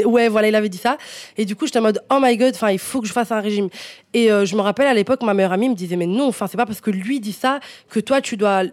Ouais, 0.05 0.29
voilà, 0.29 0.49
il 0.49 0.55
avait 0.55 0.69
dit 0.69 0.79
ça. 0.79 0.99
Et 1.37 1.45
du 1.45 1.57
coup, 1.57 1.67
j'étais 1.67 1.79
en 1.79 1.83
mode 1.83 2.03
oh 2.11 2.19
my 2.21 2.37
god, 2.37 2.55
enfin 2.55 2.71
il 2.71 2.79
faut 2.79 3.01
que 3.01 3.07
je 3.07 3.13
fasse 3.13 3.33
un 3.33 3.41
régime. 3.41 3.69
Et 4.13 4.31
euh, 4.31 4.45
je 4.45 4.57
me 4.57 4.61
rappelle 4.61 4.87
à 4.87 4.95
l'époque, 4.95 5.23
ma 5.23 5.35
meilleure 5.35 5.53
amie 5.53 5.69
me 5.69 5.75
disait 5.75 5.97
mais 5.97 6.07
non, 6.07 6.29
enfin 6.29 6.47
c'est 6.47 6.57
pas 6.57 6.67
parce 6.67 6.81
que 6.81 6.91
lui 6.91 7.21
dit 7.21 7.33
ça 7.33 7.61
que 7.89 8.01
toi 8.01 8.21
tu 8.21 8.37
dois 8.37 8.65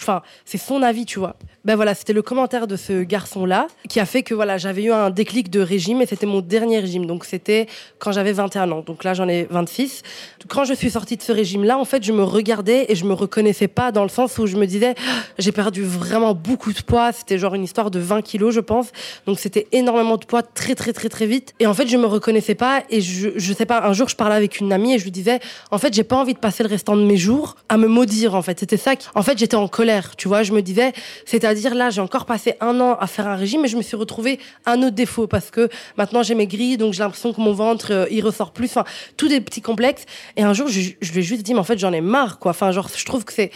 enfin, 0.00 0.22
c'est 0.44 0.58
son 0.58 0.82
avis, 0.82 1.06
tu 1.06 1.18
vois. 1.18 1.36
Ben 1.68 1.76
voilà, 1.76 1.94
c'était 1.94 2.14
le 2.14 2.22
commentaire 2.22 2.66
de 2.66 2.76
ce 2.76 3.02
garçon-là 3.02 3.66
qui 3.90 4.00
a 4.00 4.06
fait 4.06 4.22
que 4.22 4.32
voilà, 4.32 4.56
j'avais 4.56 4.84
eu 4.84 4.90
un 4.90 5.10
déclic 5.10 5.50
de 5.50 5.60
régime 5.60 6.00
et 6.00 6.06
c'était 6.06 6.24
mon 6.24 6.40
dernier 6.40 6.78
régime. 6.78 7.04
Donc 7.04 7.26
c'était 7.26 7.66
quand 7.98 8.10
j'avais 8.10 8.32
21 8.32 8.72
ans. 8.72 8.80
Donc 8.80 9.04
là, 9.04 9.12
j'en 9.12 9.28
ai 9.28 9.46
26. 9.50 10.02
Quand 10.48 10.64
je 10.64 10.72
suis 10.72 10.88
sortie 10.88 11.18
de 11.18 11.22
ce 11.22 11.30
régime-là, 11.30 11.76
en 11.76 11.84
fait, 11.84 12.02
je 12.02 12.12
me 12.14 12.22
regardais 12.22 12.86
et 12.88 12.94
je 12.94 13.04
me 13.04 13.12
reconnaissais 13.12 13.68
pas 13.68 13.92
dans 13.92 14.02
le 14.02 14.08
sens 14.08 14.38
où 14.38 14.46
je 14.46 14.56
me 14.56 14.64
disais, 14.64 14.94
ah, 14.96 15.24
j'ai 15.36 15.52
perdu 15.52 15.82
vraiment 15.82 16.32
beaucoup 16.32 16.72
de 16.72 16.80
poids. 16.80 17.12
C'était 17.12 17.36
genre 17.36 17.54
une 17.54 17.64
histoire 17.64 17.90
de 17.90 17.98
20 17.98 18.22
kilos, 18.22 18.54
je 18.54 18.60
pense. 18.60 18.86
Donc 19.26 19.38
c'était 19.38 19.66
énormément 19.70 20.16
de 20.16 20.24
poids 20.24 20.42
très, 20.42 20.74
très, 20.74 20.94
très, 20.94 21.10
très 21.10 21.26
vite. 21.26 21.52
Et 21.60 21.66
en 21.66 21.74
fait, 21.74 21.86
je 21.86 21.98
me 21.98 22.06
reconnaissais 22.06 22.54
pas 22.54 22.82
et 22.88 23.02
je, 23.02 23.28
je 23.36 23.52
sais 23.52 23.66
pas, 23.66 23.86
un 23.86 23.92
jour, 23.92 24.08
je 24.08 24.16
parlais 24.16 24.36
avec 24.36 24.60
une 24.60 24.72
amie 24.72 24.94
et 24.94 24.98
je 24.98 25.04
lui 25.04 25.10
disais, 25.10 25.38
en 25.70 25.76
fait, 25.76 25.92
j'ai 25.92 26.04
pas 26.04 26.16
envie 26.16 26.32
de 26.32 26.38
passer 26.38 26.62
le 26.62 26.70
restant 26.70 26.96
de 26.96 27.04
mes 27.04 27.18
jours 27.18 27.56
à 27.68 27.76
me 27.76 27.88
maudire, 27.88 28.34
en 28.34 28.40
fait. 28.40 28.58
C'était 28.58 28.78
ça 28.78 28.96
qui, 28.96 29.06
en 29.14 29.22
fait, 29.22 29.36
j'étais 29.36 29.54
en 29.54 29.68
colère, 29.68 30.16
tu 30.16 30.28
vois. 30.28 30.42
Je 30.42 30.54
me 30.54 30.62
disais, 30.62 30.94
c'est-à-dire 31.26 31.57
là, 31.62 31.90
j'ai 31.90 32.00
encore 32.00 32.26
passé 32.26 32.54
un 32.60 32.80
an 32.80 32.94
à 32.94 33.06
faire 33.06 33.26
un 33.26 33.36
régime 33.36 33.64
et 33.64 33.68
je 33.68 33.76
me 33.76 33.82
suis 33.82 33.96
retrouvée 33.96 34.38
un 34.66 34.82
autre 34.82 34.94
défaut 34.94 35.26
parce 35.26 35.50
que 35.50 35.68
maintenant 35.96 36.22
j'ai 36.22 36.34
maigri, 36.34 36.76
donc 36.76 36.92
j'ai 36.92 37.02
l'impression 37.02 37.32
que 37.32 37.40
mon 37.40 37.52
ventre, 37.52 37.92
euh, 37.92 38.06
il 38.10 38.24
ressort 38.24 38.52
plus. 38.52 38.66
Enfin, 38.66 38.84
tous 39.16 39.28
des 39.28 39.40
petits 39.40 39.62
complexes. 39.62 40.04
Et 40.36 40.42
un 40.42 40.52
jour, 40.52 40.68
je, 40.68 40.80
je 41.00 41.12
lui 41.12 41.20
ai 41.20 41.22
juste 41.22 41.42
dit, 41.42 41.54
mais 41.54 41.60
en 41.60 41.64
fait, 41.64 41.78
j'en 41.78 41.92
ai 41.92 42.00
marre, 42.00 42.38
quoi. 42.38 42.50
Enfin, 42.50 42.72
genre, 42.72 42.88
je 42.94 43.04
trouve 43.04 43.24
que 43.24 43.32
c'est 43.32 43.50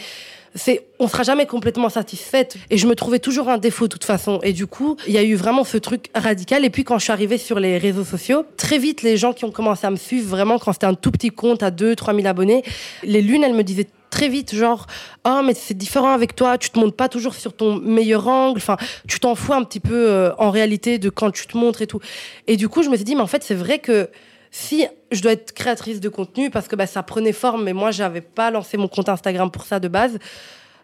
c'est 0.55 0.85
on 0.99 1.07
sera 1.07 1.23
jamais 1.23 1.45
complètement 1.45 1.89
satisfaite 1.89 2.57
et 2.69 2.77
je 2.77 2.87
me 2.87 2.95
trouvais 2.95 3.19
toujours 3.19 3.49
un 3.49 3.57
défaut 3.57 3.87
de 3.87 3.93
toute 3.93 4.03
façon 4.03 4.39
et 4.43 4.53
du 4.53 4.67
coup 4.67 4.97
il 5.07 5.13
y 5.13 5.17
a 5.17 5.23
eu 5.23 5.35
vraiment 5.35 5.63
ce 5.63 5.77
truc 5.77 6.09
radical 6.13 6.63
et 6.63 6.69
puis 6.69 6.83
quand 6.83 6.99
je 6.99 7.05
suis 7.05 7.11
arrivée 7.11 7.37
sur 7.37 7.59
les 7.59 7.77
réseaux 7.77 8.03
sociaux 8.03 8.45
très 8.57 8.77
vite 8.77 9.01
les 9.01 9.17
gens 9.17 9.33
qui 9.33 9.45
ont 9.45 9.51
commencé 9.51 9.87
à 9.87 9.89
me 9.89 9.95
suivre 9.95 10.29
vraiment 10.29 10.59
quand 10.59 10.73
c'était 10.73 10.85
un 10.85 10.93
tout 10.93 11.11
petit 11.11 11.29
compte 11.29 11.63
à 11.63 11.71
2 11.71 11.95
3 11.95 12.13
000 12.13 12.27
abonnés 12.27 12.63
les 13.03 13.21
lunes 13.21 13.43
elles 13.43 13.55
me 13.55 13.63
disaient 13.63 13.87
très 14.13 14.29
vite, 14.29 14.53
genre, 14.53 14.85
oh, 15.25 15.41
mais 15.43 15.55
c'est 15.55 15.73
différent 15.73 16.11
avec 16.11 16.35
toi, 16.35 16.59
tu 16.59 16.69
te 16.69 16.79
montres 16.79 16.95
pas 16.95 17.09
toujours 17.09 17.33
sur 17.33 17.53
ton 17.53 17.77
meilleur 17.77 18.27
angle, 18.27 18.59
enfin, 18.59 18.77
tu 19.07 19.19
t'en 19.19 19.33
fous 19.33 19.53
un 19.53 19.63
petit 19.63 19.79
peu 19.79 20.07
euh, 20.07 20.31
en 20.37 20.51
réalité 20.51 20.99
de 20.99 21.09
quand 21.09 21.31
tu 21.31 21.47
te 21.47 21.57
montres 21.57 21.81
et 21.81 21.87
tout. 21.87 21.99
Et 22.45 22.55
du 22.55 22.69
coup, 22.69 22.83
je 22.83 22.89
me 22.89 22.95
suis 22.95 23.05
dit, 23.05 23.15
mais 23.15 23.21
en 23.21 23.27
fait, 23.27 23.43
c'est 23.43 23.55
vrai 23.55 23.79
que 23.79 24.09
si 24.51 24.85
je 25.11 25.21
dois 25.23 25.31
être 25.31 25.51
créatrice 25.53 25.99
de 25.99 26.09
contenu, 26.09 26.51
parce 26.51 26.67
que 26.67 26.75
bah, 26.75 26.85
ça 26.85 27.01
prenait 27.01 27.33
forme, 27.33 27.63
mais 27.63 27.73
moi, 27.73 27.89
j'avais 27.89 28.21
pas 28.21 28.51
lancé 28.51 28.77
mon 28.77 28.87
compte 28.87 29.09
Instagram 29.09 29.49
pour 29.49 29.63
ça 29.63 29.79
de 29.79 29.87
base, 29.87 30.19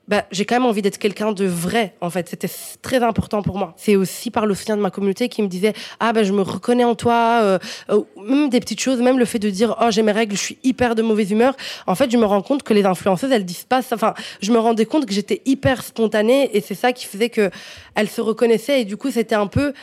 bah, 0.10 0.26
j'ai 0.32 0.44
quand 0.44 0.56
même 0.56 0.66
envie 0.66 0.82
d'être 0.82 0.98
quelqu'un 0.98 1.32
de 1.34 1.46
vrai, 1.46 1.94
en 2.02 2.10
fait. 2.10 2.28
C'était 2.28 2.50
très 2.82 3.04
important 3.04 3.44
pour 3.44 3.60
moi. 3.60 3.76
C'est 3.78 3.96
aussi 3.96 4.32
par 4.32 4.48
le 4.48 4.56
soutien 4.56 4.76
de 4.76 4.82
ma 4.82 4.90
communauté 4.90 5.30
qui 5.30 5.44
me 5.44 5.48
disait, 5.48 5.74
ah, 6.00 6.14
ben, 6.14 6.24
je 6.24 6.34
me 6.34 6.42
reconnais 6.42 6.84
en 6.84 6.96
toi, 6.96 7.42
euh, 7.44 7.60
euh, 7.92 8.02
même 8.18 8.50
des 8.50 8.60
petites 8.60 8.82
choses, 8.82 9.02
même 9.02 9.20
le 9.20 9.26
fait 9.26 9.38
de 9.38 9.52
dire, 9.52 9.78
oh, 9.80 9.92
j'ai 9.92 10.02
mes 10.02 10.12
règles, 10.12 10.36
je 10.36 10.42
suis 10.42 10.58
hyper 10.64 10.96
de 10.96 11.04
mauvaise 11.04 11.30
humeur. 11.30 11.56
En 11.86 11.94
fait, 11.94 12.10
je 12.10 12.18
me 12.18 12.26
rends 12.26 12.42
compte 12.42 12.64
que 12.64 12.74
les 12.74 12.86
influenceuses, 12.86 13.32
elles 13.32 13.46
disent 13.46 13.66
pas 13.70 13.84
ça. 13.84 13.94
Enfin, 13.94 14.16
je 14.42 14.52
me 14.52 14.58
rendais 14.58 14.86
compte 14.86 15.06
que 15.06 15.14
j'étais 15.14 15.44
hyper 15.46 15.84
spontanée 15.84 16.50
et 16.58 16.62
c'est 16.62 16.74
ça 16.74 16.92
qui 16.92 17.06
faisait 17.06 17.30
que 17.30 17.52
elles 17.94 18.10
se 18.10 18.20
reconnaissaient 18.20 18.82
et 18.82 18.86
du 18.86 18.98
coup, 18.98 19.12
c'était 19.12 19.36
un 19.36 19.46
peu, 19.46 19.74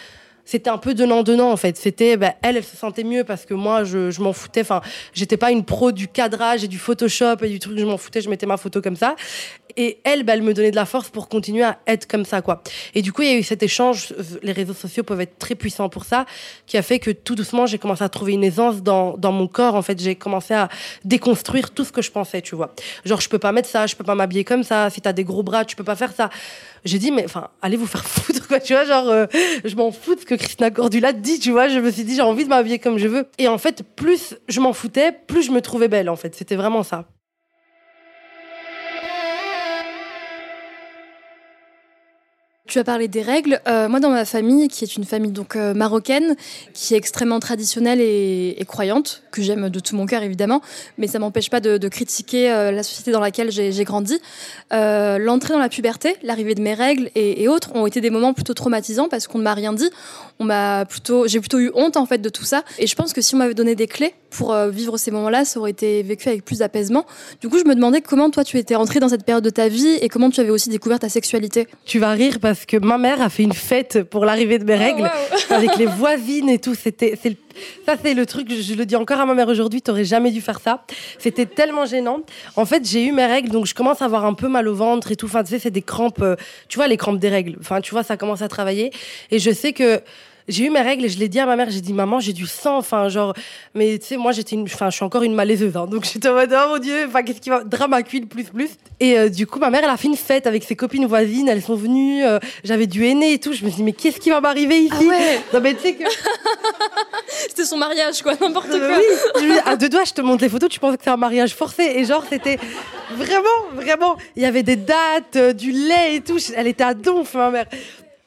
c'était 0.44 0.70
un 0.70 0.78
peu 0.78 0.94
donnant-donnant 0.94 1.52
en 1.52 1.56
fait. 1.56 1.76
C'était, 1.76 2.16
bah, 2.16 2.34
elle, 2.42 2.56
elle 2.56 2.64
se 2.64 2.76
sentait 2.76 3.04
mieux 3.04 3.24
parce 3.24 3.44
que 3.46 3.54
moi, 3.54 3.84
je, 3.84 4.10
je 4.10 4.20
m'en 4.22 4.32
foutais. 4.32 4.62
Enfin, 4.62 4.80
j'étais 5.12 5.36
pas 5.36 5.52
une 5.52 5.64
pro 5.64 5.92
du 5.92 6.08
cadrage 6.08 6.64
et 6.64 6.68
du 6.68 6.78
Photoshop 6.78 7.36
et 7.42 7.48
du 7.48 7.58
truc, 7.60 7.78
je 7.78 7.84
m'en 7.84 7.98
foutais, 7.98 8.20
je 8.20 8.30
mettais 8.30 8.46
ma 8.46 8.56
photo 8.56 8.80
comme 8.80 8.96
ça. 8.96 9.14
Et 9.76 9.98
elle, 10.04 10.22
bah, 10.22 10.34
elle 10.34 10.42
me 10.42 10.54
donnait 10.54 10.70
de 10.70 10.76
la 10.76 10.86
force 10.86 11.10
pour 11.10 11.28
continuer 11.28 11.62
à 11.62 11.78
être 11.86 12.06
comme 12.06 12.24
ça, 12.24 12.42
quoi. 12.42 12.62
Et 12.94 13.02
du 13.02 13.12
coup, 13.12 13.22
il 13.22 13.28
y 13.28 13.32
a 13.32 13.36
eu 13.36 13.42
cet 13.42 13.62
échange. 13.62 14.14
Les 14.42 14.52
réseaux 14.52 14.74
sociaux 14.74 15.02
peuvent 15.02 15.20
être 15.20 15.38
très 15.38 15.54
puissants 15.54 15.88
pour 15.88 16.04
ça, 16.04 16.26
qui 16.66 16.76
a 16.76 16.82
fait 16.82 16.98
que 16.98 17.10
tout 17.10 17.34
doucement, 17.34 17.66
j'ai 17.66 17.78
commencé 17.78 18.02
à 18.02 18.08
trouver 18.08 18.32
une 18.32 18.44
aisance 18.44 18.82
dans, 18.82 19.16
dans 19.16 19.32
mon 19.32 19.48
corps. 19.48 19.74
En 19.74 19.82
fait, 19.82 20.00
j'ai 20.00 20.14
commencé 20.14 20.54
à 20.54 20.68
déconstruire 21.04 21.70
tout 21.70 21.84
ce 21.84 21.92
que 21.92 22.02
je 22.02 22.10
pensais, 22.10 22.42
tu 22.42 22.54
vois. 22.54 22.74
Genre, 23.04 23.20
je 23.20 23.28
peux 23.28 23.38
pas 23.38 23.52
mettre 23.52 23.68
ça, 23.68 23.86
je 23.86 23.96
peux 23.96 24.04
pas 24.04 24.14
m'habiller 24.14 24.44
comme 24.44 24.62
ça. 24.62 24.90
Si 24.90 25.00
t'as 25.00 25.12
des 25.12 25.24
gros 25.24 25.42
bras, 25.42 25.64
tu 25.64 25.76
peux 25.76 25.84
pas 25.84 25.96
faire 25.96 26.12
ça. 26.12 26.30
J'ai 26.84 26.98
dit, 26.98 27.10
mais 27.10 27.24
enfin, 27.24 27.48
allez 27.62 27.76
vous 27.76 27.86
faire 27.86 28.04
foutre, 28.06 28.46
quoi, 28.48 28.60
tu 28.60 28.72
vois. 28.72 28.84
Genre, 28.84 29.08
euh, 29.08 29.26
je 29.64 29.74
m'en 29.76 29.90
fous 29.92 30.14
de 30.14 30.20
ce 30.20 30.26
que 30.26 30.34
Christina 30.34 30.70
Cordula 30.70 31.12
dit, 31.12 31.38
tu 31.38 31.50
vois. 31.50 31.68
Je 31.68 31.78
me 31.78 31.90
suis 31.90 32.04
dit, 32.04 32.14
j'ai 32.14 32.22
envie 32.22 32.44
de 32.44 32.48
m'habiller 32.48 32.78
comme 32.78 32.98
je 32.98 33.08
veux. 33.08 33.26
Et 33.38 33.48
en 33.48 33.58
fait, 33.58 33.82
plus 33.82 34.36
je 34.48 34.60
m'en 34.60 34.72
foutais, 34.72 35.12
plus 35.12 35.42
je 35.42 35.50
me 35.50 35.60
trouvais 35.60 35.88
belle, 35.88 36.08
en 36.08 36.16
fait. 36.16 36.34
C'était 36.34 36.56
vraiment 36.56 36.82
ça. 36.82 37.06
Tu 42.66 42.80
as 42.80 42.84
parlé 42.84 43.06
des 43.06 43.22
règles. 43.22 43.60
Euh, 43.68 43.88
moi, 43.88 44.00
dans 44.00 44.10
ma 44.10 44.24
famille, 44.24 44.66
qui 44.66 44.82
est 44.82 44.96
une 44.96 45.04
famille 45.04 45.30
donc 45.30 45.54
euh, 45.54 45.72
marocaine, 45.72 46.34
qui 46.74 46.94
est 46.94 46.96
extrêmement 46.96 47.38
traditionnelle 47.38 48.00
et, 48.00 48.64
croyante, 48.66 49.22
que 49.30 49.40
j'aime 49.40 49.68
de 49.68 49.78
tout 49.78 49.94
mon 49.94 50.04
cœur 50.04 50.24
évidemment, 50.24 50.60
mais 50.98 51.06
ça 51.06 51.20
m'empêche 51.20 51.48
pas 51.48 51.60
de, 51.60 51.88
critiquer 51.88 52.50
euh, 52.50 52.72
la 52.72 52.82
société 52.82 53.12
dans 53.12 53.20
laquelle 53.20 53.52
j'ai 53.52 53.84
grandi. 53.84 54.18
L'entrée 54.72 55.54
dans 55.54 55.60
la 55.60 55.68
puberté, 55.68 56.16
l'arrivée 56.24 56.56
de 56.56 56.62
mes 56.62 56.74
règles 56.74 57.10
et 57.14 57.46
autres 57.48 57.74
ont 57.74 57.86
été 57.86 58.00
des 58.00 58.10
moments 58.10 58.34
plutôt 58.34 58.54
traumatisants 58.54 59.08
parce 59.08 59.28
qu'on 59.28 59.38
ne 59.38 59.44
m'a 59.44 59.54
rien 59.54 59.72
dit. 59.72 59.90
On 60.38 60.44
m'a 60.44 60.84
plutôt, 60.84 61.26
j'ai 61.26 61.40
plutôt 61.40 61.58
eu 61.58 61.70
honte 61.74 61.96
en 61.96 62.04
fait 62.04 62.18
de 62.18 62.28
tout 62.28 62.44
ça. 62.44 62.62
Et 62.78 62.86
je 62.86 62.94
pense 62.94 63.12
que 63.14 63.20
si 63.22 63.34
on 63.34 63.38
m'avait 63.38 63.54
donné 63.54 63.74
des 63.74 63.86
clés 63.86 64.12
pour 64.30 64.52
euh, 64.52 64.68
vivre 64.68 64.98
ces 64.98 65.10
moments-là, 65.10 65.46
ça 65.46 65.58
aurait 65.58 65.70
été 65.70 66.02
vécu 66.02 66.28
avec 66.28 66.44
plus 66.44 66.58
d'apaisement. 66.58 67.06
Du 67.40 67.48
coup, 67.48 67.58
je 67.58 67.64
me 67.64 67.74
demandais 67.74 68.02
comment 68.02 68.28
toi 68.28 68.44
tu 68.44 68.58
étais 68.58 68.74
rentrée 68.74 69.00
dans 69.00 69.08
cette 69.08 69.24
période 69.24 69.42
de 69.44 69.48
ta 69.50 69.68
vie 69.68 69.96
et 70.02 70.08
comment 70.10 70.28
tu 70.28 70.40
avais 70.40 70.50
aussi 70.50 70.68
découvert 70.68 70.98
ta 70.98 71.08
sexualité. 71.08 71.66
Tu 71.86 71.98
vas 71.98 72.10
rire 72.10 72.38
parce 72.40 72.66
que 72.66 72.76
ma 72.76 72.98
mère 72.98 73.22
a 73.22 73.30
fait 73.30 73.44
une 73.44 73.54
fête 73.54 74.02
pour 74.02 74.26
l'arrivée 74.26 74.58
de 74.58 74.64
mes 74.64 74.74
règles 74.74 75.10
avec 75.48 75.76
les 75.78 75.86
voisines 75.86 76.50
et 76.50 76.58
tout. 76.58 76.74
C'était, 76.74 77.18
c'est 77.22 77.30
le- 77.30 77.36
ça 77.86 77.94
c'est 78.04 78.12
le 78.12 78.26
truc. 78.26 78.52
Je 78.52 78.74
le 78.74 78.84
dis 78.84 78.96
encore 78.96 79.18
à 79.20 79.24
ma 79.24 79.32
mère 79.32 79.48
aujourd'hui. 79.48 79.80
T'aurais 79.80 80.04
jamais 80.04 80.30
dû 80.30 80.42
faire 80.42 80.60
ça. 80.60 80.84
C'était 81.18 81.46
tellement 81.46 81.86
gênant. 81.86 82.18
En 82.56 82.66
fait, 82.66 82.86
j'ai 82.86 83.06
eu 83.06 83.12
mes 83.12 83.24
règles, 83.24 83.48
donc 83.48 83.64
je 83.64 83.74
commence 83.74 84.02
à 84.02 84.04
avoir 84.04 84.26
un 84.26 84.34
peu 84.34 84.48
mal 84.48 84.68
au 84.68 84.74
ventre 84.74 85.12
et 85.12 85.16
tout. 85.16 85.24
Enfin, 85.24 85.42
tu 85.44 85.50
sais, 85.50 85.58
c'est 85.58 85.70
des 85.70 85.80
crampes. 85.80 86.20
euh, 86.20 86.36
tu 86.68 86.76
vois 86.76 86.88
les 86.88 86.98
crampes 86.98 87.18
des 87.18 87.30
règles. 87.30 87.56
Enfin, 87.60 87.80
tu 87.80 87.92
vois, 87.92 88.02
ça 88.02 88.18
commence 88.18 88.42
à 88.42 88.48
travailler. 88.48 88.90
Et 89.30 89.38
je 89.38 89.50
sais 89.50 89.72
que 89.72 90.02
j'ai 90.48 90.64
eu 90.66 90.70
mes 90.70 90.80
règles 90.80 91.04
et 91.04 91.08
je 91.08 91.18
l'ai 91.18 91.28
dit 91.28 91.40
à 91.40 91.46
ma 91.46 91.56
mère, 91.56 91.70
j'ai 91.70 91.80
dit 91.80 91.92
maman, 91.92 92.20
j'ai 92.20 92.32
du 92.32 92.46
sang, 92.46 92.76
enfin 92.78 93.08
genre, 93.08 93.34
mais 93.74 93.98
tu 93.98 94.06
sais, 94.06 94.16
moi 94.16 94.32
j'étais 94.32 94.54
une, 94.56 94.62
enfin 94.64 94.90
je 94.90 94.96
suis 94.96 95.04
encore 95.04 95.22
une 95.24 95.34
malaiseuse, 95.34 95.76
hein, 95.76 95.86
donc 95.86 96.04
j'étais 96.04 96.28
en 96.28 96.34
mode 96.34 96.52
oh 96.56 96.68
mon 96.70 96.78
dieu, 96.78 97.04
enfin 97.08 97.22
qu'est-ce 97.22 97.40
qui 97.40 97.50
va, 97.50 97.64
drama 97.64 98.02
queen 98.02 98.26
plus 98.28 98.44
plus. 98.44 98.70
Et 99.00 99.18
euh, 99.18 99.28
du 99.28 99.46
coup 99.46 99.58
ma 99.58 99.70
mère 99.70 99.82
elle 99.84 99.90
a 99.90 99.96
fait 99.96 100.08
une 100.08 100.16
fête 100.16 100.46
avec 100.46 100.62
ses 100.64 100.76
copines 100.76 101.06
voisines, 101.06 101.48
elles 101.48 101.62
sont 101.62 101.74
venues, 101.74 102.24
euh, 102.24 102.38
j'avais 102.64 102.86
du 102.86 103.04
henné 103.04 103.32
et 103.32 103.38
tout, 103.38 103.52
je 103.52 103.64
me 103.64 103.68
suis 103.70 103.78
dit 103.78 103.82
mais 103.82 103.92
qu'est-ce 103.92 104.20
qui 104.20 104.30
va 104.30 104.40
m'arriver 104.40 104.78
ici? 104.78 104.92
Ah 105.00 105.04
ouais. 105.04 105.40
Non 105.52 105.60
mais 105.60 105.74
tu 105.74 105.80
sais 105.82 105.94
que 105.94 106.04
C'était 107.28 107.64
son 107.64 107.76
mariage, 107.76 108.22
quoi, 108.22 108.34
n'importe 108.40 108.68
Euh, 108.70 108.88
quoi. 108.88 108.98
oui, 108.98 109.04
je 109.40 109.44
me 109.46 109.52
dis, 109.52 109.58
à 109.64 109.76
deux 109.76 109.88
doigts, 109.88 110.04
je 110.04 110.12
te 110.12 110.20
montre 110.20 110.42
les 110.42 110.48
photos, 110.48 110.68
tu 110.68 110.80
penses 110.80 110.96
que 110.96 111.02
c'est 111.04 111.10
un 111.10 111.16
mariage 111.16 111.54
forcé. 111.54 111.82
Et 111.96 112.04
genre, 112.04 112.24
c'était 112.28 112.58
vraiment, 113.14 113.48
vraiment, 113.74 114.16
il 114.36 114.42
y 114.42 114.46
avait 114.46 114.62
des 114.62 114.76
dates, 114.76 115.56
du 115.56 115.72
lait 115.72 116.14
et 116.16 116.20
tout. 116.20 116.38
Elle 116.56 116.66
était 116.66 116.84
à 116.84 116.94
donf, 116.94 117.34
ma 117.34 117.50
mère. 117.50 117.66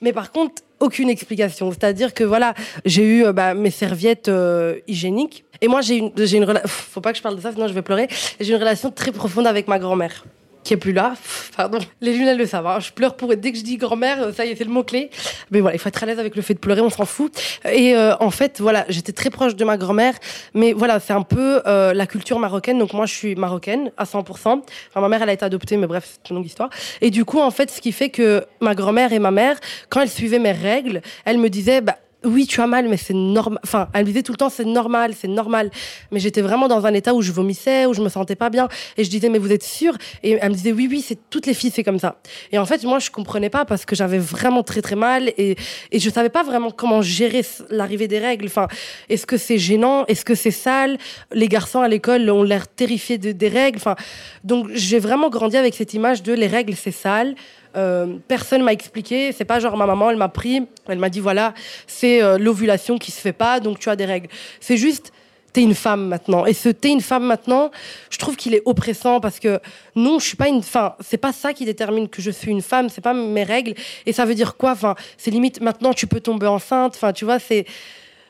Mais 0.02 0.14
par 0.14 0.32
contre, 0.32 0.62
aucune 0.80 1.10
explication. 1.10 1.72
C'est-à-dire 1.72 2.14
que 2.14 2.24
voilà, 2.24 2.54
j'ai 2.86 3.04
eu 3.04 3.26
euh, 3.26 3.34
bah, 3.34 3.54
mes 3.54 3.72
serviettes 3.72 4.30
euh, 4.30 4.80
hygiéniques. 4.88 5.46
Et 5.62 5.68
moi, 5.68 5.82
j'ai 5.82 5.98
une, 5.98 6.12
j'ai 6.16 6.38
une 6.38 6.46
relation. 6.46 6.68
Faut 6.68 7.02
pas 7.02 7.12
que 7.12 7.18
je 7.18 7.24
parle 7.24 7.36
de 7.36 7.42
ça, 7.42 7.52
sinon 7.52 7.68
je 7.68 7.74
vais 7.74 7.82
pleurer. 7.82 8.08
J'ai 8.40 8.54
une 8.54 8.60
relation 8.60 8.92
très 8.92 9.12
profonde 9.12 9.48
avec 9.48 9.68
ma 9.68 9.80
grand-mère 9.80 10.24
qui 10.64 10.74
est 10.74 10.78
plus 10.78 10.94
là. 10.94 11.14
Pardon. 11.56 11.80
Les 12.02 12.14
lunettes 12.14 12.38
le 12.38 12.46
savent. 12.46 12.68
hein. 12.68 12.80
Je 12.80 12.92
pleure 12.92 13.16
pour 13.16 13.36
dès 13.36 13.52
que 13.52 13.58
je 13.58 13.64
dis 13.64 13.78
grand-mère, 13.78 14.34
ça 14.36 14.46
y 14.46 14.50
est, 14.52 14.56
c'est 14.56 14.64
le 14.64 14.70
mot 14.72 14.84
clé. 14.84 15.10
Mais 15.52 15.62
voilà, 15.62 15.76
il 15.76 15.80
faut 15.80 15.90
être 15.90 16.04
à 16.04 16.06
l'aise 16.06 16.20
avec 16.20 16.36
le 16.36 16.42
fait 16.42 16.54
de 16.54 16.60
pleurer, 16.60 16.82
on 16.82 16.90
s'en 16.90 17.06
fout. 17.06 17.32
Et 17.72 17.96
euh, 17.96 18.16
en 18.20 18.32
fait, 18.32 18.60
voilà, 18.60 18.86
j'étais 18.90 19.12
très 19.12 19.30
proche 19.30 19.56
de 19.56 19.66
ma 19.66 19.78
grand-mère, 19.78 20.14
mais 20.54 20.74
voilà, 20.74 21.00
c'est 21.00 21.14
un 21.14 21.22
peu 21.22 21.62
euh, 21.66 21.94
la 21.94 22.08
culture 22.08 22.40
marocaine. 22.40 22.78
Donc 22.80 22.94
moi, 22.94 23.06
je 23.06 23.14
suis 23.14 23.36
marocaine 23.36 23.92
à 23.98 24.04
100%. 24.04 24.22
Enfin, 24.30 24.62
ma 24.96 25.08
mère, 25.10 25.22
elle 25.22 25.30
a 25.30 25.34
été 25.34 25.46
adoptée, 25.46 25.78
mais 25.78 25.88
bref, 25.88 26.18
c'est 26.24 26.30
une 26.30 26.38
longue 26.38 26.46
histoire. 26.46 26.70
Et 27.02 27.10
du 27.10 27.26
coup, 27.26 27.40
en 27.40 27.52
fait, 27.52 27.72
ce 27.72 27.82
qui 27.82 27.92
fait 27.92 28.10
que 28.10 28.46
ma 28.60 28.76
grand-mère 28.76 29.14
et 29.14 29.20
ma 29.20 29.32
mère, 29.32 29.58
quand 29.90 30.02
elles 30.02 30.10
suivaient 30.10 30.40
mes 30.40 30.52
règles, 30.52 31.02
elles 31.26 31.38
me 31.38 31.50
disaient, 31.50 31.82
bah 31.82 31.96
oui, 32.26 32.48
tu 32.48 32.60
as 32.60 32.68
mal, 32.68 32.90
mais 32.90 32.98
c'est 32.98 33.14
normal. 33.14 33.60
Enfin, 33.64 33.88
elle 33.94 34.02
me 34.02 34.08
disait 34.08 34.24
tout 34.24 34.34
le 34.34 34.38
temps, 34.38 34.50
c'est 34.50 34.66
normal, 34.66 35.14
c'est 35.18 35.30
normal. 35.30 35.72
Mais 36.12 36.20
j'étais 36.20 36.42
vraiment 36.42 36.68
dans 36.68 36.86
un 36.86 36.94
état 36.94 37.14
où 37.14 37.22
je 37.22 37.32
vomissais, 37.32 37.86
où 37.86 37.94
je 37.94 38.02
me 38.02 38.10
sentais 38.10 38.36
pas 38.36 38.50
bien. 38.50 38.68
Et 38.98 39.06
je 39.06 39.10
disais, 39.10 39.30
mais 39.30 39.40
vous 39.40 39.52
êtes 39.54 39.64
sûre? 39.64 39.96
Et 40.22 40.38
elle 40.42 40.50
me 40.50 40.56
disait, 40.56 40.74
oui, 40.74 40.88
oui, 40.90 41.02
c'est 41.02 41.18
toutes 41.30 41.46
les 41.46 41.54
filles, 41.54 41.72
c'est 41.74 41.84
comme 41.84 42.00
ça. 42.00 42.20
Et 42.52 42.58
en 42.58 42.66
fait, 42.66 42.84
moi, 42.84 43.00
je 43.00 43.10
comprenais 43.10 43.50
pas 43.50 43.64
parce 43.64 43.86
que 43.86 43.96
j'avais 43.96 44.18
vraiment 44.18 44.64
très, 44.64 44.82
très 44.82 44.98
mal 44.98 45.30
et, 45.38 45.56
et 45.92 46.00
je 46.00 46.10
savais 46.10 46.30
pas 46.30 46.44
vraiment 46.44 46.72
comment 46.72 47.02
gérer 47.02 47.46
l'arrivée 47.70 48.10
des 48.10 48.20
règles. 48.20 48.48
Enfin, 48.48 48.68
est-ce 49.08 49.26
que 49.26 49.38
c'est 49.38 49.58
gênant? 49.58 50.06
Est-ce 50.08 50.26
que 50.26 50.36
c'est 50.36 50.52
sale? 50.52 50.98
Les 51.32 51.48
garçons 51.48 51.80
à 51.80 51.88
l'école 51.88 52.30
ont 52.30 52.44
l'air 52.44 52.68
terrifiés 52.68 53.18
de, 53.18 53.32
des 53.32 53.48
règles. 53.48 53.78
Enfin, 53.78 53.96
donc, 54.44 54.68
j'ai 54.74 55.00
vraiment 55.00 55.30
grandi 55.30 55.56
avec 55.56 55.74
cette 55.74 55.94
image 55.94 56.22
de 56.24 56.34
les 56.34 56.48
règles, 56.48 56.76
c'est 56.76 56.92
sale. 56.92 57.36
Euh, 57.76 58.18
personne 58.28 58.64
m'a 58.64 58.74
expliqué. 58.74 59.32
C'est 59.32 59.46
pas 59.46 59.60
genre 59.60 59.78
ma 59.78 59.86
maman, 59.86 60.10
elle 60.10 60.18
m'a 60.18 60.30
pris, 60.30 60.68
elle 60.88 60.98
m'a 60.98 61.10
dit 61.10 61.20
voilà, 61.20 61.54
c'est 61.88 62.22
euh, 62.22 62.38
l'ovulation 62.38 62.98
qui 62.98 63.12
se 63.12 63.22
fait 63.22 63.34
pas, 63.34 63.60
donc 63.60 63.80
tu 63.80 63.90
as 63.90 63.96
des 63.96 64.06
règles. 64.06 64.28
C'est 64.60 64.78
juste, 64.78 65.14
t'es 65.54 65.62
une 65.62 65.76
femme 65.76 66.08
maintenant. 66.08 66.46
Et 66.46 66.54
ce 66.54 66.70
t'es 66.70 66.90
une 66.90 67.02
femme 67.02 67.26
maintenant, 67.26 67.72
je 68.10 68.18
trouve 68.18 68.36
qu'il 68.36 68.56
est 68.56 68.62
oppressant 68.66 69.20
parce 69.20 69.40
que 69.40 69.60
non, 69.96 70.20
je 70.20 70.26
suis 70.26 70.38
pas 70.38 70.48
une. 70.48 70.58
Enfin, 70.58 70.96
c'est 71.00 71.18
pas 71.18 71.34
ça 71.34 71.54
qui 71.54 71.66
détermine 71.66 72.10
que 72.10 72.22
je 72.22 72.32
suis 72.32 72.52
une 72.52 72.62
femme. 72.62 72.90
C'est 72.90 73.02
pas 73.02 73.14
mes 73.14 73.44
règles. 73.44 73.76
Et 74.06 74.14
ça 74.14 74.26
veut 74.26 74.36
dire 74.36 74.58
quoi? 74.58 74.72
Enfin, 74.72 74.96
c'est 75.18 75.32
limite 75.32 75.62
maintenant 75.62 75.94
tu 75.94 76.08
peux 76.08 76.22
tomber 76.22 76.48
enceinte. 76.48 76.94
Enfin, 76.96 77.14
tu 77.14 77.26
vois, 77.26 77.40
c'est. 77.40 77.66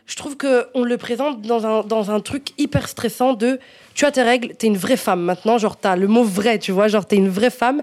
Je 0.06 0.16
trouve 0.16 0.38
que 0.38 0.68
on 0.74 0.84
le 0.84 0.98
présente 0.98 1.44
dans 1.44 1.68
un, 1.68 1.84
dans 1.84 2.10
un 2.10 2.20
truc 2.20 2.48
hyper 2.58 2.90
stressant 2.90 3.34
de 3.34 3.60
tu 3.94 4.06
as 4.06 4.12
tes 4.12 4.24
règles, 4.24 4.56
t'es 4.56 4.66
une 4.66 4.78
vraie 4.78 4.98
femme 4.98 5.22
maintenant, 5.22 5.60
genre 5.60 5.78
t'as 5.78 5.96
le 5.96 6.08
mot 6.08 6.24
vrai, 6.24 6.58
tu 6.58 6.72
vois, 6.72 6.88
genre 6.88 7.06
t'es 7.06 7.18
une 7.18 7.30
vraie 7.30 7.52
femme. 7.52 7.82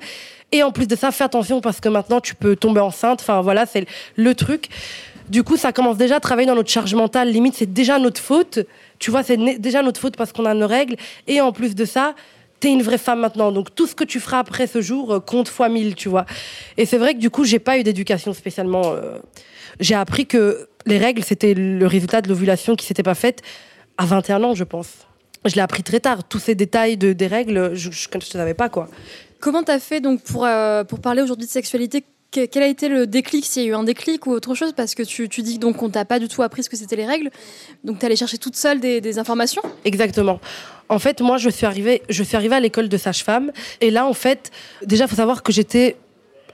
Et 0.53 0.63
en 0.63 0.71
plus 0.73 0.87
de 0.87 0.97
ça, 0.97 1.11
fais 1.11 1.25
attention 1.25 1.61
parce 1.61 1.81
que 1.81 1.89
maintenant 1.89 2.21
tu 2.21 2.35
peux 2.35 2.57
tomber 2.57 2.81
enceinte. 2.81 3.21
Enfin 3.21 3.41
voilà, 3.41 3.67
c'est 3.67 3.87
le 4.17 4.35
truc. 4.35 4.69
Du 5.29 5.43
coup, 5.43 5.57
ça 5.57 5.73
commence 5.73 5.97
déjà 5.97 6.17
à 6.17 6.21
travailler 6.21 6.47
dans 6.47 6.55
notre 6.55 6.71
charge 6.71 6.95
mentale. 6.95 7.31
Limite, 7.31 7.55
c'est 7.57 7.73
déjà 7.73 7.99
notre 7.99 8.21
faute. 8.21 8.61
Tu 9.01 9.11
vois, 9.11 9.23
c'est 9.25 9.37
déjà 9.59 9.83
notre 9.83 10.01
faute 10.01 10.17
parce 10.17 10.33
qu'on 10.33 10.45
a 10.45 10.55
nos 10.55 10.69
règles. 10.69 10.97
Et 11.27 11.41
en 11.41 11.51
plus 11.51 11.75
de 11.75 11.85
ça, 11.85 12.15
t'es 12.61 12.73
une 12.73 12.83
vraie 12.83 12.97
femme 12.99 13.21
maintenant. 13.21 13.51
Donc 13.51 13.75
tout 13.75 13.89
ce 13.89 13.95
que 13.97 14.05
tu 14.05 14.21
feras 14.21 14.39
après 14.39 14.69
ce 14.69 14.81
jour 14.81 15.15
euh, 15.15 15.21
compte 15.21 15.49
fois 15.49 15.69
mille, 15.69 15.97
tu 15.97 16.09
vois. 16.09 16.27
Et 16.77 16.87
c'est 16.87 16.97
vrai 16.99 17.15
que 17.15 17.19
du 17.19 17.29
coup, 17.29 17.45
j'ai 17.45 17.59
pas 17.59 17.77
eu 17.77 17.83
d'éducation 17.83 18.33
spécialement. 18.33 18.93
euh, 18.95 19.19
J'ai 19.81 19.97
appris 19.97 20.27
que 20.27 20.69
les 20.87 20.99
règles, 20.99 21.25
c'était 21.25 21.55
le 21.55 21.87
résultat 21.89 22.23
de 22.23 22.29
l'ovulation 22.29 22.77
qui 22.77 22.87
s'était 22.87 23.03
pas 23.03 23.17
faite 23.17 23.43
à 23.99 24.07
21 24.07 24.45
ans, 24.45 24.55
je 24.55 24.63
pense. 24.65 24.91
Je 25.45 25.55
l'ai 25.57 25.61
appris 25.61 25.83
très 25.83 26.01
tard. 26.01 26.23
Tous 26.23 26.39
ces 26.39 26.55
détails 26.55 26.97
de, 26.97 27.13
des 27.13 27.27
règles, 27.27 27.73
je 27.75 27.89
ne 27.89 28.21
savais 28.21 28.55
pas, 28.55 28.69
quoi. 28.69 28.89
Comment 29.41 29.63
t'as 29.63 29.79
fait 29.79 30.01
donc 30.01 30.23
pour, 30.23 30.45
euh, 30.45 30.85
pour 30.85 31.01
parler 31.01 31.23
aujourd'hui 31.23 31.47
de 31.47 31.51
sexualité? 31.51 32.05
Que- 32.33 32.47
Quel 32.47 32.63
a 32.63 32.67
été 32.67 32.89
le 32.89 33.07
déclic 33.07 33.45
S'il 33.45 33.63
y 33.63 33.67
a 33.67 33.69
eu 33.71 33.75
un 33.75 33.85
déclic 33.85 34.27
ou 34.27 34.33
autre 34.33 34.55
chose? 34.55 34.73
Parce 34.77 34.95
que 34.95 35.03
tu, 35.03 35.29
tu 35.29 35.43
dis 35.43 35.59
donc 35.59 35.77
qu'on 35.77 35.91
t'a 35.91 36.05
pas 36.05 36.19
du 36.19 36.29
tout 36.29 36.43
appris 36.43 36.63
ce 36.63 36.71
que 36.71 36.77
c'était 36.77 36.97
les 36.97 37.07
règles. 37.07 37.31
Donc 37.85 37.99
t'es 37.99 38.07
allée 38.07 38.17
chercher 38.17 38.39
toute 38.39 38.57
seule 38.57 38.81
des, 38.81 39.19
informations? 39.19 39.63
Exactement. 39.85 40.41
En 40.89 40.99
fait, 40.99 41.21
moi, 41.21 41.37
je 41.37 41.51
suis 41.51 41.67
arrivée, 41.67 42.03
je 42.09 42.23
suis 42.23 42.37
arrivée 42.37 42.57
à 42.57 42.61
l'école 42.61 42.89
de 42.89 42.97
sage-femme. 42.97 43.53
Et 43.81 43.91
là, 43.91 44.07
en 44.07 44.13
fait, 44.15 44.51
déjà, 44.85 45.07
faut 45.07 45.17
savoir 45.17 45.43
que 45.43 45.53
j'étais 45.53 45.97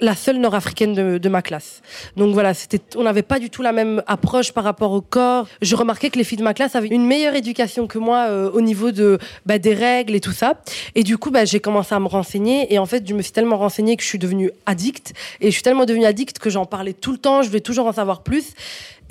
la 0.02 0.16
seule 0.16 0.38
nord-africaine 0.38 1.18
de, 1.18 1.28
ma 1.28 1.40
classe. 1.40 1.80
Donc 2.16 2.34
voilà, 2.34 2.52
c'était, 2.52 2.80
on 2.96 3.04
n'avait 3.04 3.22
pas 3.22 3.38
du 3.38 3.48
tout 3.48 3.62
la 3.62 3.72
même 3.72 4.02
approche 4.06 4.52
par 4.52 4.64
rapport 4.64 4.92
au 4.92 5.00
corps. 5.00 5.46
Je 5.62 5.74
remarquais 5.76 6.10
que 6.10 6.18
les 6.18 6.24
filles 6.24 6.38
de 6.38 6.42
ma 6.42 6.52
classe 6.52 6.74
avaient 6.74 6.88
une 6.88 7.06
meilleure 7.06 7.34
éducation 7.34 7.86
que 7.86 7.98
moi 7.98 8.26
euh, 8.28 8.50
au 8.50 8.60
niveau 8.60 8.90
de 8.90 9.18
bah, 9.46 9.58
des 9.58 9.72
règles 9.72 10.14
et 10.14 10.20
tout 10.20 10.32
ça. 10.32 10.60
Et 10.96 11.04
du 11.04 11.16
coup, 11.16 11.30
bah, 11.30 11.44
j'ai 11.44 11.60
commencé 11.60 11.94
à 11.94 12.00
me 12.00 12.08
renseigner. 12.08 12.74
Et 12.74 12.78
en 12.78 12.86
fait, 12.86 13.08
je 13.08 13.14
me 13.14 13.22
suis 13.22 13.32
tellement 13.32 13.56
renseignée 13.56 13.96
que 13.96 14.02
je 14.02 14.08
suis 14.08 14.18
devenue 14.18 14.50
addict. 14.66 15.14
Et 15.40 15.46
je 15.46 15.52
suis 15.52 15.62
tellement 15.62 15.86
devenue 15.86 16.04
addict 16.04 16.38
que 16.38 16.50
j'en 16.50 16.66
parlais 16.66 16.92
tout 16.92 17.12
le 17.12 17.18
temps. 17.18 17.42
Je 17.42 17.48
voulais 17.48 17.60
toujours 17.60 17.86
en 17.86 17.92
savoir 17.92 18.22
plus. 18.22 18.54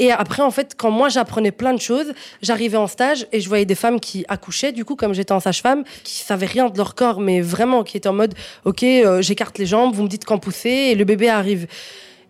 Et 0.02 0.12
après, 0.12 0.42
en 0.42 0.50
fait, 0.50 0.74
quand 0.76 0.90
moi 0.90 1.10
j'apprenais 1.10 1.52
plein 1.52 1.76
de 1.76 1.80
choses, 1.80 2.14
j'arrivais 2.42 2.76
en 2.76 2.88
stage 2.88 3.28
et 3.32 3.40
je 3.40 3.48
voyais 3.48 3.66
des 3.66 3.76
femmes 3.76 4.00
qui 4.00 4.26
accouchaient, 4.28 4.72
du 4.72 4.84
coup, 4.84 4.96
comme 4.96 5.14
j'étais 5.14 5.32
en 5.32 5.40
sage-femme, 5.40 5.84
qui 6.04 6.16
savaient 6.24 6.48
rien 6.48 6.70
de 6.70 6.78
leur 6.78 6.96
corps, 6.96 7.22
mais 7.22 7.40
vraiment 7.40 7.84
qui 7.84 7.98
étaient 7.98 8.10
en 8.10 8.14
mode, 8.14 8.34
ok, 8.66 8.82
euh, 8.82 9.22
j'écarte 9.22 9.60
les 9.60 9.68
jambes, 9.68 9.94
vous 9.94 10.02
me 10.02 10.08
dites 10.08 10.26
quand 10.26 10.40
pousser 10.40 10.70
et 10.70 10.96
le 10.96 11.06
bébé 11.06 11.30
arrive. 11.30 11.68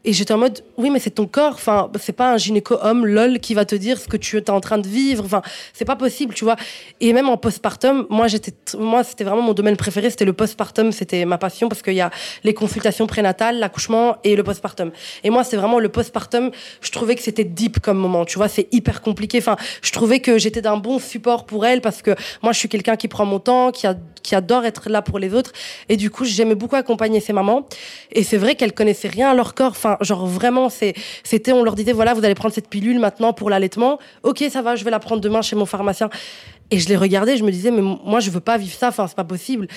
Et 0.03 0.13
j'étais 0.13 0.33
en 0.33 0.39
mode, 0.39 0.63
oui, 0.77 0.89
mais 0.89 0.99
c'est 0.99 1.11
ton 1.11 1.27
corps. 1.27 1.53
Enfin, 1.53 1.91
c'est 1.99 2.11
pas 2.11 2.33
un 2.33 2.37
gynéco-homme, 2.37 3.05
lol, 3.05 3.39
qui 3.39 3.53
va 3.53 3.65
te 3.65 3.75
dire 3.75 3.99
ce 3.99 4.07
que 4.07 4.17
tu 4.17 4.35
es 4.37 4.49
en 4.49 4.59
train 4.59 4.79
de 4.79 4.87
vivre. 4.87 5.23
Enfin, 5.23 5.43
c'est 5.73 5.85
pas 5.85 5.95
possible, 5.95 6.33
tu 6.33 6.43
vois. 6.43 6.55
Et 6.99 7.13
même 7.13 7.29
en 7.29 7.37
postpartum, 7.37 8.07
moi, 8.09 8.27
j'étais, 8.27 8.53
moi, 8.77 9.03
c'était 9.03 9.23
vraiment 9.23 9.43
mon 9.43 9.53
domaine 9.53 9.77
préféré. 9.77 10.09
C'était 10.09 10.25
le 10.25 10.33
postpartum. 10.33 10.91
C'était 10.91 11.25
ma 11.25 11.37
passion 11.37 11.69
parce 11.69 11.83
qu'il 11.83 11.93
y 11.93 12.01
a 12.01 12.09
les 12.43 12.55
consultations 12.55 13.05
prénatales, 13.05 13.59
l'accouchement 13.59 14.17
et 14.23 14.35
le 14.35 14.43
postpartum. 14.43 14.91
Et 15.23 15.29
moi, 15.29 15.43
c'est 15.43 15.57
vraiment 15.57 15.79
le 15.79 15.89
postpartum. 15.89 16.49
Je 16.81 16.91
trouvais 16.91 17.15
que 17.15 17.21
c'était 17.21 17.43
deep 17.43 17.79
comme 17.79 17.97
moment. 17.97 18.25
Tu 18.25 18.37
vois, 18.37 18.47
c'est 18.47 18.67
hyper 18.71 19.01
compliqué. 19.01 19.37
Enfin, 19.37 19.55
je 19.83 19.91
trouvais 19.91 20.19
que 20.19 20.39
j'étais 20.39 20.61
d'un 20.61 20.77
bon 20.77 20.97
support 20.97 21.45
pour 21.45 21.63
elle 21.63 21.81
parce 21.81 22.01
que 22.01 22.15
moi, 22.41 22.53
je 22.53 22.57
suis 22.57 22.69
quelqu'un 22.69 22.95
qui 22.95 23.07
prend 23.07 23.25
mon 23.25 23.39
temps, 23.39 23.71
qui, 23.71 23.85
a, 23.85 23.95
qui 24.23 24.33
adore 24.33 24.65
être 24.65 24.89
là 24.89 25.03
pour 25.03 25.19
les 25.19 25.35
autres. 25.35 25.51
Et 25.89 25.97
du 25.97 26.09
coup, 26.09 26.25
j'aimais 26.25 26.55
beaucoup 26.55 26.75
accompagner 26.75 27.19
ces 27.19 27.33
mamans. 27.33 27.67
Et 28.11 28.23
c'est 28.23 28.37
vrai 28.37 28.55
qu'elles 28.55 28.73
connaissaient 28.73 29.07
rien 29.07 29.29
à 29.29 29.35
leur 29.35 29.53
corps. 29.53 29.75
Genre 30.01 30.25
vraiment, 30.25 30.69
c'était, 30.69 31.51
on 31.51 31.63
leur 31.63 31.75
disait, 31.75 31.91
voilà, 31.93 32.13
vous 32.13 32.23
allez 32.23 32.35
prendre 32.35 32.53
cette 32.53 32.69
pilule 32.69 32.99
maintenant 32.99 33.33
pour 33.33 33.49
l'allaitement. 33.49 33.99
Ok, 34.23 34.43
ça 34.49 34.61
va, 34.61 34.75
je 34.75 34.83
vais 34.83 34.91
la 34.91 34.99
prendre 34.99 35.21
demain 35.21 35.41
chez 35.41 35.55
mon 35.55 35.65
pharmacien. 35.65 36.09
Et 36.73 36.79
je 36.79 36.87
les 36.87 36.95
regardais, 36.95 37.35
je 37.35 37.43
me 37.43 37.51
disais, 37.51 37.69
mais 37.69 37.81
moi, 37.81 38.21
je 38.21 38.31
veux 38.31 38.39
pas 38.39 38.57
vivre 38.57 38.73
ça, 38.73 38.87
enfin, 38.87 39.05
c'est 39.05 39.15
pas 39.15 39.25
possible. 39.25 39.67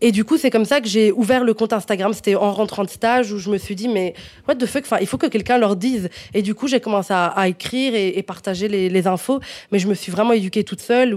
Et 0.00 0.12
du 0.12 0.24
coup, 0.24 0.38
c'est 0.38 0.48
comme 0.48 0.64
ça 0.64 0.80
que 0.80 0.88
j'ai 0.88 1.12
ouvert 1.12 1.44
le 1.44 1.52
compte 1.52 1.74
Instagram. 1.74 2.14
C'était 2.14 2.36
en 2.36 2.52
rentrant 2.52 2.84
de 2.84 2.88
stage 2.88 3.32
où 3.32 3.38
je 3.38 3.50
me 3.50 3.58
suis 3.58 3.74
dit, 3.74 3.86
mais 3.86 4.14
what 4.48 4.54
the 4.54 4.64
fuck, 4.64 4.84
enfin, 4.84 4.96
il 5.02 5.06
faut 5.06 5.18
que 5.18 5.26
quelqu'un 5.26 5.58
leur 5.58 5.76
dise. 5.76 6.08
Et 6.32 6.40
du 6.40 6.54
coup, 6.54 6.66
j'ai 6.66 6.80
commencé 6.80 7.12
à, 7.12 7.48
écrire 7.48 7.94
et, 7.94 8.22
partager 8.22 8.66
les, 8.66 9.06
infos. 9.06 9.40
Mais 9.72 9.78
je 9.78 9.88
me 9.88 9.94
suis 9.94 10.10
vraiment 10.10 10.32
éduquée 10.32 10.64
toute 10.64 10.80
seule 10.80 11.14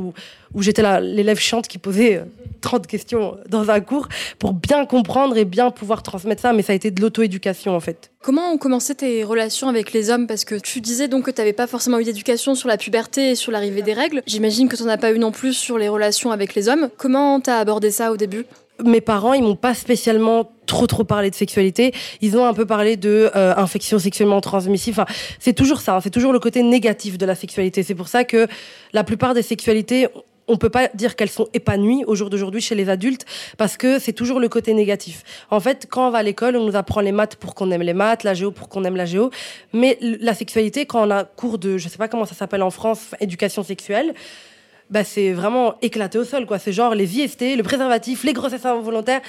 où 0.54 0.62
j'étais 0.62 0.84
l'élève 1.02 1.40
chiante 1.40 1.68
qui 1.68 1.78
posait 1.78 2.22
30 2.62 2.88
questions 2.88 3.38
dans 3.50 3.70
un 3.70 3.82
cours 3.82 4.08
pour 4.40 4.54
bien 4.54 4.86
comprendre 4.86 5.36
et 5.38 5.46
bien 5.46 5.72
pouvoir 5.72 6.04
transmettre 6.04 6.42
ça. 6.42 6.54
Mais 6.54 6.62
ça 6.62 6.74
a 6.74 6.76
été 6.76 6.92
de 6.92 7.02
l'auto-éducation, 7.02 7.76
en 7.76 7.80
fait. 7.80 8.12
Comment 8.22 8.52
ont 8.52 8.58
commencé 8.58 8.96
tes 8.96 9.24
relations 9.24 9.68
avec 9.68 9.94
les 9.94 10.10
hommes? 10.10 10.28
Parce 10.28 10.46
que 10.46 10.56
tu 10.56 10.80
disais 10.80 11.08
donc 11.08 11.26
que 11.26 11.32
tu 11.32 11.42
n'avais 11.42 11.54
pas 11.54 11.68
forcément 11.68 12.00
eu 12.00 12.04
d'éducation 12.04 12.56
sur 12.56 12.70
la 12.70 12.78
puberté 12.78 13.32
et 13.32 13.36
sur 13.36 13.52
l'arrivée 13.52 13.82
des 13.82 13.94
règles. 13.94 14.22
J'imagine 14.28 14.70
que 14.70 14.76
tu 14.76 14.84
n'en 14.84 14.90
as 14.90 14.98
pas 14.98 15.12
eu 15.12 15.20
non 15.20 15.32
plus 15.32 15.54
sur 15.54 15.78
les 15.78 15.90
relations 15.90 16.32
avec 16.32 16.56
les 16.56 16.70
hommes. 16.70 16.90
Comment 16.98 17.42
tu 17.42 17.50
as 17.50 17.58
abordé 17.58 17.92
ça 17.92 18.12
au 18.12 18.18
début? 18.18 18.46
Mes 18.84 19.02
parents, 19.02 19.34
ils 19.34 19.44
m'ont 19.44 19.56
pas 19.56 19.76
spécialement 19.76 20.52
trop 20.66 20.88
trop 20.88 21.04
parlé 21.04 21.30
de 21.30 21.36
sexualité. 21.36 21.94
Ils 22.22 22.38
ont 22.38 22.46
un 22.46 22.54
peu 22.54 22.66
parlé 22.66 22.96
de 22.96 23.30
euh, 23.36 23.54
infection 23.58 24.00
sexuellement 24.00 24.42
transmissive. 24.42 25.00
Enfin, 25.00 25.14
c'est 25.40 25.54
toujours 25.54 25.82
ça. 25.82 25.98
Hein. 25.98 26.00
C'est 26.02 26.10
toujours 26.10 26.34
le 26.34 26.40
côté 26.40 26.64
négatif 26.64 27.18
de 27.18 27.26
la 27.26 27.36
sexualité. 27.36 27.84
C'est 27.84 27.94
pour 27.94 28.08
ça 28.08 28.24
que 28.24 28.48
la 28.94 29.04
plupart 29.04 29.34
des 29.34 29.44
sexualités 29.44 30.08
on 30.52 30.58
peut 30.58 30.70
pas 30.70 30.90
dire 30.94 31.16
qu'elles 31.16 31.30
sont 31.30 31.48
épanouies 31.54 32.04
au 32.06 32.16
jour 32.16 32.30
d'aujourd'hui 32.30 32.62
chez 32.62 32.76
les 32.76 32.90
adultes 32.90 33.26
parce 33.58 33.78
que 33.78 34.00
c'est 34.00 34.14
toujours 34.14 34.40
le 34.40 34.50
côté 34.50 34.74
négatif. 34.74 35.24
En 35.50 35.60
fait, 35.60 35.88
quand 35.90 36.08
on 36.08 36.12
va 36.12 36.20
à 36.20 36.24
l'école, 36.24 36.56
on 36.58 36.66
nous 36.66 36.76
apprend 36.76 37.02
les 37.02 37.12
maths 37.12 37.38
pour 37.38 37.56
qu'on 37.56 37.72
aime 37.72 37.82
les 37.82 37.94
maths, 37.94 38.24
la 38.24 38.34
géo 38.34 38.52
pour 38.52 38.70
qu'on 38.70 38.84
aime 38.84 38.96
la 38.96 39.06
géo, 39.06 39.32
mais 39.74 39.98
la 40.02 40.34
sexualité, 40.34 40.86
quand 40.86 41.08
on 41.08 41.12
a 41.12 41.24
cours 41.24 41.58
de, 41.58 41.78
je 41.78 41.88
sais 41.88 41.98
pas 41.98 42.08
comment 42.08 42.26
ça 42.26 42.36
s'appelle 42.36 42.64
en 42.64 42.70
France, 42.70 43.12
éducation 43.20 43.64
sexuelle, 43.64 44.14
bah, 44.90 45.06
c'est 45.06 45.32
vraiment 45.32 45.76
éclaté 45.82 46.18
au 46.18 46.26
sol, 46.26 46.46
quoi. 46.46 46.60
C'est 46.60 46.74
genre 46.74 46.94
les 46.94 47.18
IST, 47.18 47.56
le 47.56 47.64
préservatif, 47.64 48.26
les 48.26 48.34
grossesses 48.34 48.66
involontaires. 48.66 49.22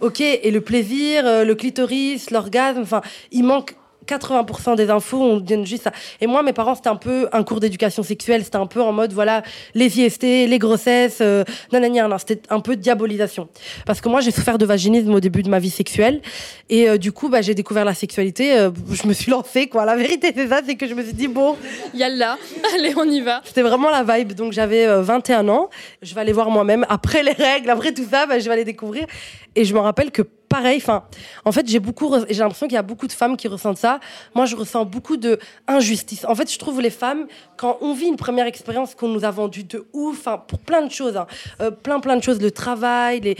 Ok, 0.00 0.20
et 0.20 0.50
le 0.50 0.60
plaisir, 0.62 1.26
euh, 1.26 1.44
le 1.44 1.54
clitoris, 1.54 2.30
l'orgasme, 2.30 2.80
enfin, 2.80 3.02
il 3.32 3.44
manque 3.44 3.74
80% 4.10 4.76
des 4.76 4.90
infos, 4.90 5.22
on 5.22 5.36
donne 5.38 5.66
juste 5.66 5.84
ça. 5.84 5.92
Et 6.20 6.26
moi, 6.26 6.42
mes 6.42 6.52
parents, 6.52 6.74
c'était 6.74 6.88
un 6.88 6.96
peu 6.96 7.28
un 7.32 7.42
cours 7.44 7.60
d'éducation 7.60 8.02
sexuelle. 8.02 8.44
C'était 8.44 8.56
un 8.56 8.66
peu 8.66 8.80
en 8.80 8.92
mode, 8.92 9.12
voilà, 9.12 9.42
les 9.74 10.00
IST, 10.00 10.22
les 10.22 10.58
grossesses, 10.58 11.18
euh, 11.20 11.44
nanani, 11.72 12.00
c'était 12.18 12.42
un 12.50 12.60
peu 12.60 12.76
diabolisation. 12.76 13.48
Parce 13.86 14.00
que 14.00 14.08
moi, 14.08 14.20
j'ai 14.20 14.30
souffert 14.30 14.58
de 14.58 14.66
vaginisme 14.66 15.14
au 15.14 15.20
début 15.20 15.42
de 15.42 15.48
ma 15.48 15.58
vie 15.58 15.70
sexuelle. 15.70 16.20
Et 16.68 16.88
euh, 16.88 16.98
du 16.98 17.12
coup, 17.12 17.28
bah, 17.28 17.42
j'ai 17.42 17.54
découvert 17.54 17.84
la 17.84 17.94
sexualité. 17.94 18.58
Euh, 18.58 18.70
je 18.90 19.06
me 19.06 19.12
suis 19.12 19.30
lancée, 19.30 19.68
quoi. 19.68 19.84
La 19.84 19.96
vérité, 19.96 20.32
c'est 20.34 20.48
ça, 20.48 20.60
c'est 20.66 20.76
que 20.76 20.86
je 20.86 20.94
me 20.94 21.02
suis 21.02 21.14
dit, 21.14 21.28
bon. 21.28 21.56
Yalla, 21.94 22.36
allez, 22.74 22.94
on 22.96 23.04
y 23.04 23.20
va. 23.20 23.40
C'était 23.44 23.62
vraiment 23.62 23.90
la 23.90 24.02
vibe. 24.02 24.32
Donc, 24.32 24.52
j'avais 24.52 24.86
21 25.02 25.48
ans. 25.48 25.68
Je 26.02 26.14
vais 26.14 26.20
aller 26.20 26.32
voir 26.32 26.50
moi-même. 26.50 26.84
Après 26.88 27.22
les 27.22 27.32
règles, 27.32 27.70
après 27.70 27.92
tout 27.92 28.06
ça, 28.10 28.26
bah, 28.26 28.38
je 28.38 28.44
vais 28.46 28.52
aller 28.52 28.64
découvrir. 28.64 29.06
Et 29.54 29.64
je 29.64 29.74
me 29.74 29.80
rappelle 29.80 30.10
que 30.10 30.22
pareil. 30.50 30.76
Enfin, 30.76 31.04
en 31.46 31.52
fait, 31.52 31.66
j'ai 31.66 31.78
beaucoup, 31.78 32.12
j'ai 32.28 32.40
l'impression 32.40 32.66
qu'il 32.66 32.74
y 32.74 32.78
a 32.78 32.82
beaucoup 32.82 33.06
de 33.06 33.12
femmes 33.12 33.38
qui 33.38 33.48
ressentent 33.48 33.78
ça. 33.78 34.00
Moi, 34.34 34.44
je 34.44 34.56
ressens 34.56 34.84
beaucoup 34.84 35.16
de 35.16 35.38
injustice. 35.66 36.26
En 36.26 36.34
fait, 36.34 36.52
je 36.52 36.58
trouve 36.58 36.82
les 36.82 36.90
femmes 36.90 37.26
quand 37.56 37.78
on 37.80 37.94
vit 37.94 38.06
une 38.06 38.16
première 38.16 38.46
expérience 38.46 38.94
qu'on 38.94 39.08
nous 39.08 39.24
a 39.24 39.30
vendue 39.30 39.64
de 39.64 39.86
ouf, 39.94 40.18
enfin, 40.18 40.36
pour 40.36 40.58
plein 40.58 40.84
de 40.84 40.90
choses, 40.90 41.16
hein, 41.16 41.26
euh, 41.62 41.70
plein 41.70 42.00
plein 42.00 42.16
de 42.16 42.22
choses, 42.22 42.42
le 42.42 42.50
travail, 42.50 43.36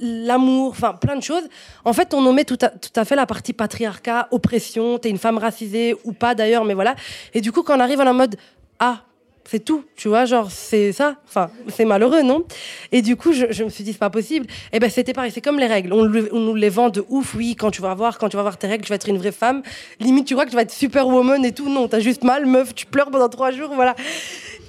l'amour, 0.00 0.70
enfin, 0.70 0.92
plein 0.92 1.16
de 1.16 1.22
choses. 1.22 1.48
En 1.84 1.94
fait, 1.94 2.14
on 2.14 2.24
omet 2.24 2.44
tout 2.44 2.58
à, 2.60 2.68
tout 2.68 2.92
à 2.94 3.04
fait 3.04 3.16
la 3.16 3.26
partie 3.26 3.54
patriarcat, 3.54 4.28
oppression. 4.30 4.98
T'es 4.98 5.10
une 5.10 5.18
femme 5.18 5.38
racisée 5.38 5.96
ou 6.04 6.12
pas 6.12 6.34
d'ailleurs, 6.34 6.64
mais 6.64 6.74
voilà. 6.74 6.94
Et 7.32 7.40
du 7.40 7.50
coup, 7.50 7.62
quand 7.62 7.76
on 7.76 7.80
arrive 7.80 8.00
en 8.00 8.14
mode 8.14 8.36
ah 8.78 9.02
c'est 9.50 9.64
tout, 9.64 9.82
tu 9.96 10.08
vois, 10.08 10.26
genre 10.26 10.50
c'est 10.50 10.92
ça, 10.92 11.16
enfin 11.26 11.50
c'est 11.68 11.86
malheureux, 11.86 12.22
non? 12.22 12.44
Et 12.92 13.00
du 13.00 13.16
coup, 13.16 13.32
je, 13.32 13.64
me 13.64 13.70
suis 13.70 13.82
dit 13.82 13.92
c'est 13.92 13.98
pas 13.98 14.10
possible. 14.10 14.44
Et 14.46 14.76
eh 14.76 14.78
ben 14.78 14.90
c'était 14.90 15.14
pareil, 15.14 15.30
c'est 15.32 15.40
comme 15.40 15.58
les 15.58 15.66
règles, 15.66 15.94
on, 15.94 16.04
on, 16.32 16.40
nous 16.40 16.54
les 16.54 16.68
vend 16.68 16.90
de 16.90 17.02
ouf, 17.08 17.34
oui, 17.34 17.56
quand 17.56 17.70
tu 17.70 17.80
vas 17.80 17.94
voir, 17.94 18.18
quand 18.18 18.28
tu 18.28 18.36
vas 18.36 18.42
voir 18.42 18.58
tes 18.58 18.66
règles, 18.66 18.84
tu 18.84 18.90
vas 18.90 18.96
être 18.96 19.08
une 19.08 19.16
vraie 19.16 19.32
femme. 19.32 19.62
Limite, 20.00 20.26
tu 20.26 20.34
crois 20.34 20.44
que 20.44 20.50
tu 20.50 20.56
vas 20.56 20.62
être 20.62 20.70
superwoman 20.70 21.42
et 21.46 21.52
tout, 21.52 21.70
non, 21.70 21.88
t'as 21.88 22.00
juste 22.00 22.24
mal, 22.24 22.44
meuf, 22.44 22.74
tu 22.74 22.84
pleures 22.84 23.10
pendant 23.10 23.30
trois 23.30 23.50
jours, 23.50 23.70
voilà. 23.74 23.96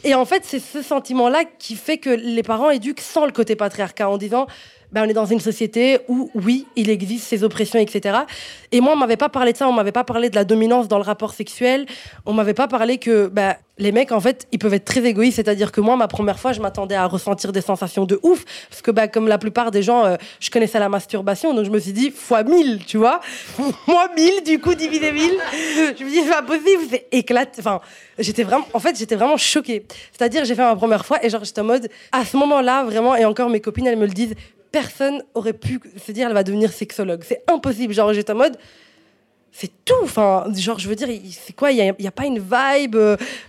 Et 0.06 0.16
en 0.16 0.24
fait, 0.24 0.44
c'est 0.46 0.60
ce 0.60 0.82
sentiment-là 0.82 1.44
qui 1.60 1.76
fait 1.76 1.98
que 1.98 2.10
les 2.10 2.44
parents 2.44 2.70
éduquent 2.70 3.02
sans 3.02 3.26
le 3.26 3.34
côté 3.34 3.58
patriarcat 3.58 4.10
en 4.10 4.18
disant 4.18 4.48
ben, 4.92 5.04
on 5.06 5.10
est 5.10 5.14
dans 5.14 5.26
une 5.26 5.40
société 5.40 6.00
où, 6.08 6.32
oui, 6.34 6.66
il 6.76 6.90
existe 6.90 7.28
ces 7.28 7.44
oppressions, 7.44 7.80
etc. 7.80 8.20
Et 8.72 8.82
moi, 8.82 8.94
on 8.94 8.96
m'avait 8.96 9.18
pas 9.18 9.30
parlé 9.30 9.54
de 9.54 9.58
ça, 9.58 9.68
on 9.68 9.74
m'avait 9.74 9.92
pas 9.92 10.04
parlé 10.04 10.30
de 10.30 10.36
la 10.36 10.46
dominance 10.46 10.88
dans 10.88 10.98
le 10.98 11.04
rapport 11.04 11.34
sexuel, 11.34 11.86
on 12.26 12.34
m'avait 12.34 12.54
pas 12.54 12.68
parlé 12.68 12.98
que 12.98 13.28
ben, 13.28 13.56
les 13.78 13.92
mecs, 13.92 14.12
en 14.12 14.20
fait, 14.20 14.48
ils 14.52 14.60
peuvent 14.60 14.74
être 14.74 14.86
très 14.86 15.06
égoïstes. 15.06 15.38
C'est-à-dire 15.38 15.72
que 15.72 15.80
moi, 15.80 15.96
ma 15.96 16.08
première 16.08 16.40
fois, 16.40 16.52
je 16.54 16.60
m'attendais 16.60 16.96
à 16.96 17.06
ressentir 17.06 17.52
des 17.52 17.62
sensations 17.62 18.06
de 18.06 18.20
ouf, 18.24 18.44
parce 18.70 18.82
que 18.82 18.92
ben, 18.92 19.08
comme 19.08 19.28
la 19.28 19.38
plupart 19.38 19.72
des 19.72 19.82
gens, 19.84 20.06
euh, 20.06 20.16
je 20.40 20.50
connaissais 20.50 20.80
la 20.80 20.90
masturbation, 20.90 21.54
donc 21.54 21.66
je 21.66 21.72
me 21.72 21.80
suis 21.80 21.94
dit, 21.94 22.12
fois 22.12 22.44
1000, 22.44 22.86
tu 22.86 22.98
vois. 22.98 23.22
moi, 23.88 24.10
1000, 24.16 24.44
du 24.44 24.60
coup, 24.60 24.74
divisé 24.74 25.12
1000. 25.12 25.32
je 25.98 26.04
me 26.04 26.10
dis, 26.10 26.22
c'est 26.24 26.30
pas 26.30 26.42
possible, 26.42 26.84
c'est 26.90 27.08
éclaté. 27.12 27.60
Enfin, 27.60 27.80
j'étais 28.18 28.44
vraiment, 28.44 28.68
en 28.74 28.80
fait, 28.80 28.98
j'étais 28.98 29.16
vraiment 29.16 29.38
choquée. 29.38 29.86
C'est-à-dire, 30.12 30.46
j'ai 30.46 30.56
fait 30.56 30.64
ma 30.64 30.76
première 30.76 31.06
fois, 31.06 31.24
et 31.24 31.30
genre, 31.30 31.44
j'étais 31.44 31.62
en 31.62 31.66
mode, 31.66 31.90
à 32.12 32.26
ce 32.26 32.36
moment-là, 32.38 32.84
vraiment, 32.84 33.16
et 33.16 33.26
encore 33.26 33.50
mes 33.50 33.62
copines, 33.62 33.88
elles 33.88 33.98
me 33.98 34.08
le 34.08 34.14
disent, 34.14 34.36
personne 34.72 35.24
aurait 35.34 35.54
pu 35.54 35.80
se 35.98 36.12
dire 36.12 36.28
elle 36.28 36.34
va 36.34 36.44
devenir 36.44 36.72
sexologue. 36.72 37.24
C'est 37.26 37.44
impossible. 37.48 37.94
Genre, 37.94 38.14
j'étais 38.14 38.32
en 38.32 38.36
mode, 38.36 38.58
c'est 39.52 39.72
tout. 39.86 39.94
Enfin, 40.04 40.46
genre, 40.56 40.80
je 40.80 40.88
veux 40.88 40.96
dire, 40.96 41.08
c'est 41.32 41.56
quoi? 41.56 41.72
Il 41.72 41.94
n'y 42.00 42.08
a, 42.08 42.12
pas 42.12 42.26
une 42.26 42.40
vibe, 42.40 42.98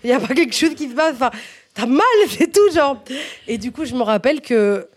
il 0.05 0.07
n'y 0.07 0.13
a 0.13 0.21
pas 0.21 0.35
quelque 0.35 0.55
chose 0.55 0.75
qui 0.75 0.89
se 0.89 0.95
passe. 0.95 1.15
Enfin, 1.15 1.31
t'as 1.75 1.87
mal, 1.87 2.05
c'est 2.29 2.53
tout, 2.53 2.71
genre. 2.73 3.03
Et 3.47 3.59
du 3.59 3.73
coup, 3.73 3.85
je 3.85 3.95
me 3.95 4.03
rappelle 4.03 4.41
que, 4.41 4.89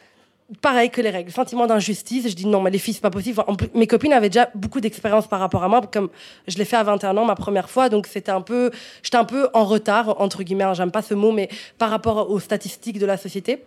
pareil 0.61 0.89
que 0.89 1.01
les 1.01 1.09
règles, 1.09 1.31
sentiment 1.31 1.67
d'injustice. 1.67 2.29
Je 2.29 2.35
dis 2.35 2.47
non, 2.47 2.61
mais 2.61 2.71
les 2.71 2.79
filles, 2.79 2.93
c'est 2.93 3.01
pas 3.01 3.09
possible. 3.09 3.41
Mes 3.73 3.87
copines 3.87 4.13
avaient 4.13 4.29
déjà 4.29 4.49
beaucoup 4.55 4.79
d'expérience 4.79 5.27
par 5.27 5.39
rapport 5.39 5.63
à 5.63 5.67
moi, 5.67 5.81
comme 5.81 6.09
je 6.47 6.57
l'ai 6.57 6.65
fait 6.65 6.77
à 6.77 6.83
21 6.83 7.17
ans, 7.17 7.25
ma 7.25 7.35
première 7.35 7.69
fois. 7.69 7.89
Donc, 7.89 8.07
c'était 8.07 8.31
un 8.31 8.41
peu, 8.41 8.71
j'étais 9.01 9.17
un 9.17 9.25
peu 9.25 9.49
en 9.53 9.65
retard, 9.65 10.21
entre 10.21 10.43
guillemets. 10.43 10.63
Hein, 10.63 10.73
j'aime 10.73 10.91
pas 10.91 11.01
ce 11.01 11.13
mot, 11.13 11.31
mais 11.31 11.49
par 11.77 11.89
rapport 11.89 12.29
aux 12.29 12.39
statistiques 12.39 12.99
de 12.99 13.05
la 13.05 13.17
société. 13.17 13.63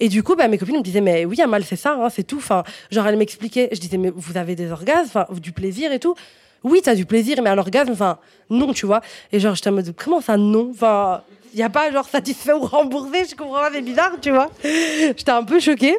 Et 0.00 0.08
du 0.08 0.22
coup, 0.22 0.36
bah, 0.36 0.48
mes 0.48 0.58
copines 0.58 0.76
me 0.76 0.82
disaient, 0.82 1.00
mais 1.00 1.24
oui, 1.24 1.40
Amal, 1.40 1.64
c'est 1.64 1.76
ça, 1.76 1.94
hein, 2.00 2.08
c'est 2.10 2.22
tout. 2.22 2.36
Enfin, 2.36 2.62
genre, 2.90 3.06
elles 3.06 3.16
m'expliquaient. 3.16 3.68
Je 3.72 3.80
disais, 3.80 3.98
mais 3.98 4.12
vous 4.14 4.36
avez 4.36 4.54
des 4.54 4.70
orgasmes, 4.70 5.26
du 5.40 5.52
plaisir 5.52 5.92
et 5.92 5.98
tout. 5.98 6.14
Oui, 6.64 6.80
t'as 6.82 6.94
du 6.94 7.06
plaisir, 7.06 7.40
mais 7.42 7.50
un 7.50 7.58
orgasme, 7.58 7.92
enfin, 7.92 8.18
non, 8.50 8.72
tu 8.72 8.86
vois. 8.86 9.00
Et 9.32 9.40
genre, 9.40 9.54
j'étais 9.54 9.70
en 9.70 9.74
mode, 9.74 9.94
comment 9.96 10.20
ça, 10.20 10.36
non? 10.36 10.70
Enfin, 10.70 11.22
il 11.52 11.56
n'y 11.56 11.62
a 11.62 11.70
pas 11.70 11.90
genre 11.90 12.08
satisfait 12.08 12.52
ou 12.52 12.60
remboursé, 12.60 13.24
je 13.30 13.34
comprends 13.36 13.60
pas, 13.60 13.70
c'est 13.72 13.80
bizarre, 13.80 14.12
tu 14.20 14.30
vois. 14.30 14.50
J'étais 14.62 15.30
un 15.30 15.44
peu 15.44 15.60
choquée. 15.60 15.96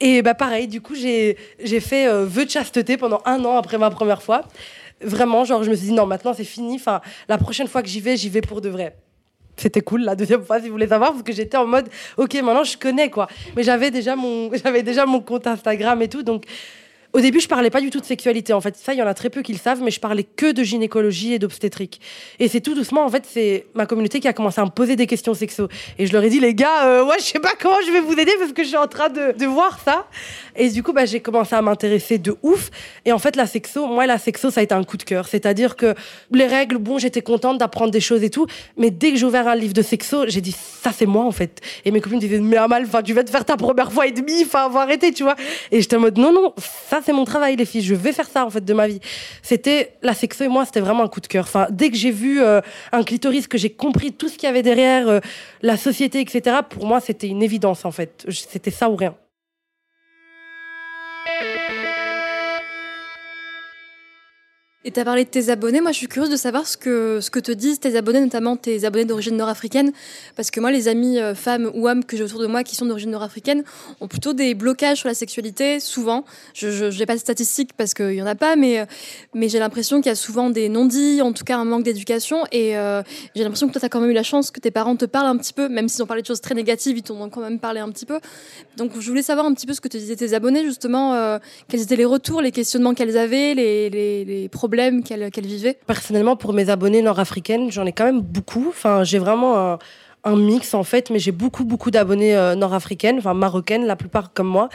Et 0.00 0.22
bah, 0.22 0.34
pareil, 0.34 0.68
du 0.68 0.80
coup, 0.80 0.94
j'ai 0.94 1.36
fait 1.80 2.08
euh, 2.08 2.24
vœu 2.24 2.44
de 2.44 2.50
chasteté 2.50 2.96
pendant 2.96 3.22
un 3.24 3.44
an 3.44 3.56
après 3.56 3.78
ma 3.78 3.90
première 3.90 4.22
fois. 4.22 4.42
Vraiment, 5.00 5.44
genre, 5.44 5.62
je 5.62 5.70
me 5.70 5.76
suis 5.76 5.86
dit, 5.88 5.92
non, 5.92 6.06
maintenant, 6.06 6.34
c'est 6.34 6.44
fini. 6.44 6.76
Enfin, 6.76 7.00
la 7.28 7.38
prochaine 7.38 7.68
fois 7.68 7.82
que 7.82 7.88
j'y 7.88 8.00
vais, 8.00 8.16
j'y 8.16 8.28
vais 8.28 8.40
pour 8.40 8.60
de 8.60 8.68
vrai 8.68 8.96
c'était 9.56 9.80
cool 9.80 10.02
la 10.02 10.14
deuxième 10.16 10.44
fois 10.44 10.58
si 10.58 10.66
vous 10.66 10.72
voulez 10.72 10.88
savoir 10.88 11.12
parce 11.12 11.22
que 11.22 11.32
j'étais 11.32 11.56
en 11.56 11.66
mode 11.66 11.88
ok 12.16 12.34
maintenant 12.42 12.64
je 12.64 12.76
connais 12.76 13.10
quoi. 13.10 13.28
Mais 13.56 13.62
j'avais 13.62 13.90
déjà 13.90 14.16
mon 14.16 14.50
j'avais 14.64 14.82
déjà 14.82 15.06
mon 15.06 15.20
compte 15.20 15.46
Instagram 15.46 16.00
et 16.02 16.08
tout 16.08 16.22
donc 16.22 16.44
au 17.14 17.20
début, 17.20 17.38
je 17.38 17.46
parlais 17.46 17.70
pas 17.70 17.80
du 17.80 17.90
tout 17.90 18.00
de 18.00 18.04
sexualité. 18.04 18.52
En 18.52 18.60
fait, 18.60 18.76
ça, 18.76 18.92
il 18.92 18.98
y 18.98 19.02
en 19.02 19.06
a 19.06 19.14
très 19.14 19.30
peu 19.30 19.42
qui 19.42 19.52
le 19.52 19.58
savent, 19.58 19.80
mais 19.80 19.92
je 19.92 20.00
parlais 20.00 20.24
que 20.24 20.50
de 20.50 20.64
gynécologie 20.64 21.32
et 21.32 21.38
d'obstétrique. 21.38 22.00
Et 22.40 22.48
c'est 22.48 22.60
tout 22.60 22.74
doucement, 22.74 23.04
en 23.04 23.08
fait, 23.08 23.22
c'est 23.24 23.66
ma 23.74 23.86
communauté 23.86 24.18
qui 24.18 24.26
a 24.26 24.32
commencé 24.32 24.60
à 24.60 24.64
me 24.64 24.70
poser 24.70 24.96
des 24.96 25.06
questions 25.06 25.32
sexo. 25.32 25.68
Et 25.96 26.08
je 26.08 26.12
leur 26.12 26.24
ai 26.24 26.28
dit, 26.28 26.40
les 26.40 26.54
gars, 26.54 26.86
euh, 26.86 27.04
ouais, 27.04 27.14
je 27.20 27.24
sais 27.24 27.38
pas 27.38 27.52
comment 27.60 27.76
je 27.86 27.92
vais 27.92 28.00
vous 28.00 28.14
aider 28.14 28.32
parce 28.40 28.52
que 28.52 28.64
je 28.64 28.68
suis 28.68 28.76
en 28.76 28.88
train 28.88 29.10
de, 29.10 29.46
voir 29.46 29.78
ça. 29.84 30.08
Et 30.56 30.70
du 30.70 30.82
coup, 30.82 30.92
bah, 30.92 31.04
j'ai 31.04 31.20
commencé 31.20 31.54
à 31.54 31.62
m'intéresser 31.62 32.18
de 32.18 32.36
ouf. 32.42 32.70
Et 33.04 33.12
en 33.12 33.20
fait, 33.20 33.36
la 33.36 33.46
sexo, 33.46 33.86
moi, 33.86 34.06
la 34.06 34.18
sexo, 34.18 34.50
ça 34.50 34.58
a 34.58 34.64
été 34.64 34.74
un 34.74 34.82
coup 34.82 34.96
de 34.96 35.04
cœur. 35.04 35.28
C'est-à-dire 35.28 35.76
que 35.76 35.94
les 36.32 36.46
règles, 36.48 36.78
bon, 36.78 36.98
j'étais 36.98 37.22
contente 37.22 37.58
d'apprendre 37.58 37.92
des 37.92 38.00
choses 38.00 38.24
et 38.24 38.30
tout. 38.30 38.48
Mais 38.76 38.90
dès 38.90 39.12
que 39.12 39.18
j'ai 39.18 39.26
ouvert 39.26 39.46
un 39.46 39.54
livre 39.54 39.74
de 39.74 39.82
sexo, 39.82 40.24
j'ai 40.26 40.40
dit, 40.40 40.56
ça, 40.82 40.90
c'est 40.90 41.06
moi, 41.06 41.24
en 41.24 41.32
fait. 41.32 41.60
Et 41.84 41.92
mes 41.92 42.00
copines 42.00 42.18
disaient, 42.18 42.40
mais 42.40 42.56
Amal, 42.56 42.88
tu 43.04 43.12
vas 43.12 43.22
te 43.22 43.30
faire 43.30 43.44
ta 43.44 43.56
première 43.56 43.92
fois 43.92 44.08
et 44.08 44.12
demie, 44.12 44.42
enfin, 44.44 44.68
arrêter, 44.74 45.12
tu 45.12 45.22
vois. 45.22 45.36
Et 45.70 45.80
j'étais 45.80 45.94
en 45.94 46.00
mode, 46.00 46.18
non, 46.18 46.32
non, 46.32 46.52
ça, 46.58 47.00
c'est 47.04 47.12
mon 47.12 47.24
travail, 47.24 47.56
les 47.56 47.64
filles. 47.64 47.82
Je 47.82 47.94
vais 47.94 48.12
faire 48.12 48.28
ça, 48.28 48.44
en 48.44 48.50
fait, 48.50 48.64
de 48.64 48.74
ma 48.74 48.86
vie. 48.86 49.00
C'était, 49.42 49.92
la 50.02 50.14
sexo 50.14 50.44
et 50.44 50.48
moi, 50.48 50.64
c'était 50.64 50.80
vraiment 50.80 51.02
un 51.02 51.08
coup 51.08 51.20
de 51.20 51.26
cœur. 51.26 51.44
Enfin, 51.44 51.66
dès 51.70 51.90
que 51.90 51.96
j'ai 51.96 52.10
vu 52.10 52.42
euh, 52.42 52.60
un 52.92 53.02
clitoris, 53.02 53.46
que 53.46 53.58
j'ai 53.58 53.70
compris 53.70 54.12
tout 54.12 54.28
ce 54.28 54.36
qu'il 54.36 54.46
y 54.46 54.50
avait 54.50 54.62
derrière, 54.62 55.08
euh, 55.08 55.20
la 55.62 55.76
société, 55.76 56.20
etc., 56.20 56.58
pour 56.68 56.86
moi, 56.86 57.00
c'était 57.00 57.28
une 57.28 57.42
évidence, 57.42 57.84
en 57.84 57.90
fait. 57.90 58.26
C'était 58.28 58.70
ça 58.70 58.88
ou 58.88 58.96
rien. 58.96 59.14
Et 64.86 64.90
tu 64.90 65.00
as 65.00 65.04
parlé 65.06 65.24
de 65.24 65.30
tes 65.30 65.48
abonnés. 65.48 65.80
Moi, 65.80 65.92
je 65.92 65.96
suis 65.96 66.08
curieuse 66.08 66.30
de 66.30 66.36
savoir 66.36 66.66
ce 66.66 66.76
que, 66.76 67.18
ce 67.22 67.30
que 67.30 67.38
te 67.38 67.50
disent 67.50 67.80
tes 67.80 67.96
abonnés, 67.96 68.20
notamment 68.20 68.54
tes 68.54 68.84
abonnés 68.84 69.06
d'origine 69.06 69.34
nord-africaine. 69.34 69.92
Parce 70.36 70.50
que 70.50 70.60
moi, 70.60 70.70
les 70.70 70.88
amis 70.88 71.18
euh, 71.18 71.34
femmes 71.34 71.70
ou 71.72 71.88
hommes 71.88 72.04
que 72.04 72.18
j'ai 72.18 72.22
autour 72.22 72.40
de 72.40 72.46
moi 72.46 72.62
qui 72.64 72.76
sont 72.76 72.84
d'origine 72.84 73.10
nord-africaine 73.10 73.64
ont 74.02 74.08
plutôt 74.08 74.34
des 74.34 74.52
blocages 74.54 74.98
sur 74.98 75.08
la 75.08 75.14
sexualité, 75.14 75.80
souvent. 75.80 76.26
Je 76.52 76.94
n'ai 76.98 77.06
pas 77.06 77.14
de 77.14 77.18
statistiques 77.20 77.70
parce 77.78 77.94
qu'il 77.94 78.08
n'y 78.10 78.20
en 78.20 78.26
a 78.26 78.34
pas, 78.34 78.56
mais, 78.56 78.78
euh, 78.80 78.84
mais 79.32 79.48
j'ai 79.48 79.58
l'impression 79.58 80.02
qu'il 80.02 80.10
y 80.10 80.12
a 80.12 80.16
souvent 80.16 80.50
des 80.50 80.68
non-dits, 80.68 81.22
en 81.22 81.32
tout 81.32 81.44
cas 81.44 81.56
un 81.56 81.64
manque 81.64 81.84
d'éducation. 81.84 82.44
Et 82.52 82.76
euh, 82.76 83.02
j'ai 83.34 83.42
l'impression 83.42 83.68
que 83.68 83.72
toi, 83.72 83.80
tu 83.80 83.86
as 83.86 83.88
quand 83.88 84.02
même 84.02 84.10
eu 84.10 84.14
la 84.14 84.22
chance 84.22 84.50
que 84.50 84.60
tes 84.60 84.70
parents 84.70 84.96
te 84.96 85.06
parlent 85.06 85.28
un 85.28 85.38
petit 85.38 85.54
peu, 85.54 85.70
même 85.70 85.88
s'ils 85.88 86.02
ont 86.02 86.06
parlé 86.06 86.20
de 86.20 86.26
choses 86.26 86.42
très 86.42 86.54
négatives, 86.54 86.98
ils 86.98 87.02
t'ont 87.02 87.30
quand 87.30 87.40
même 87.40 87.58
parlé 87.58 87.80
un 87.80 87.88
petit 87.90 88.04
peu. 88.04 88.18
Donc, 88.76 88.90
je 89.00 89.08
voulais 89.08 89.22
savoir 89.22 89.46
un 89.46 89.54
petit 89.54 89.66
peu 89.66 89.72
ce 89.72 89.80
que 89.80 89.88
te 89.88 89.96
disaient 89.96 90.16
tes 90.16 90.34
abonnés, 90.34 90.62
justement, 90.62 91.38
quels 91.68 91.80
étaient 91.80 91.96
les 91.96 92.04
retours, 92.04 92.42
les 92.42 92.52
questionnements 92.52 92.92
qu'elles 92.92 93.16
avaient, 93.16 93.54
les, 93.54 93.88
les- 93.88 94.26
les 94.26 94.48
problèmes 94.50 94.73
qu'elles 95.02 95.46
vivaient. 95.46 95.78
Personnellement, 95.86 96.36
pour 96.36 96.52
mes 96.52 96.70
abonnés 96.70 97.02
nord-africaines, 97.02 97.70
j'en 97.70 97.86
ai 97.86 97.92
quand 97.92 98.04
même 98.04 98.20
beaucoup. 98.20 98.66
Enfin, 98.68 99.04
j'ai 99.04 99.18
vraiment 99.18 99.78
un, 100.24 100.36
mix 100.36 100.72
en 100.72 100.84
fait, 100.84 101.10
mais 101.10 101.18
j'ai 101.18 101.32
beaucoup, 101.32 101.64
beaucoup 101.64 101.90
d'abonnés 101.90 102.34
euh, 102.34 102.54
nord-africaines, 102.54 103.18
enfin 103.18 103.34
marocaines, 103.34 103.84
la 103.84 103.96
plupart 103.96 104.32
comme 104.32 104.46
moi. 104.46 104.70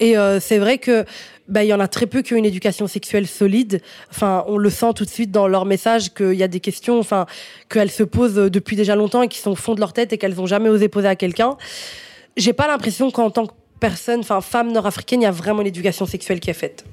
Et 0.00 0.16
euh, 0.16 0.40
c'est 0.40 0.56
vrai 0.58 0.78
que 0.78 1.04
bah, 1.48 1.64
il 1.64 1.68
y 1.68 1.74
en 1.74 1.80
a 1.80 1.88
très 1.88 2.06
peu 2.06 2.22
qui 2.22 2.32
ont 2.32 2.36
une 2.38 2.46
éducation 2.46 2.86
sexuelle 2.86 3.26
solide. 3.26 3.82
Enfin, 4.10 4.44
on 4.46 4.56
le 4.56 4.70
sent 4.70 4.94
tout 4.94 5.04
de 5.04 5.10
suite 5.10 5.30
dans 5.30 5.48
leurs 5.48 5.66
messages 5.66 6.14
qu'il 6.14 6.34
y 6.34 6.42
a 6.42 6.48
des 6.48 6.60
questions, 6.60 6.98
enfin, 6.98 7.26
qu'elles 7.68 7.90
se 7.90 8.02
posent 8.02 8.36
depuis 8.36 8.74
déjà 8.74 8.96
longtemps 8.96 9.22
et 9.22 9.28
qui 9.28 9.38
sont 9.38 9.50
au 9.50 9.56
fond 9.56 9.74
de 9.74 9.80
leur 9.80 9.92
tête 9.92 10.12
et 10.12 10.18
qu'elles 10.18 10.34
n'ont 10.34 10.46
jamais 10.46 10.70
osé 10.70 10.88
poser 10.88 11.08
à 11.08 11.16
quelqu'un. 11.16 11.56
J'ai 12.36 12.52
pas 12.54 12.66
l'impression 12.66 13.10
qu'en 13.10 13.30
tant 13.30 13.46
que 13.46 13.52
personne, 13.80 14.20
enfin 14.20 14.40
femme 14.40 14.72
nord-africaine, 14.72 15.20
il 15.20 15.24
y 15.24 15.28
a 15.28 15.30
vraiment 15.30 15.60
une 15.60 15.68
éducation 15.68 16.06
sexuelle 16.06 16.40
qui 16.40 16.50
est 16.50 16.54
faite. 16.54 16.84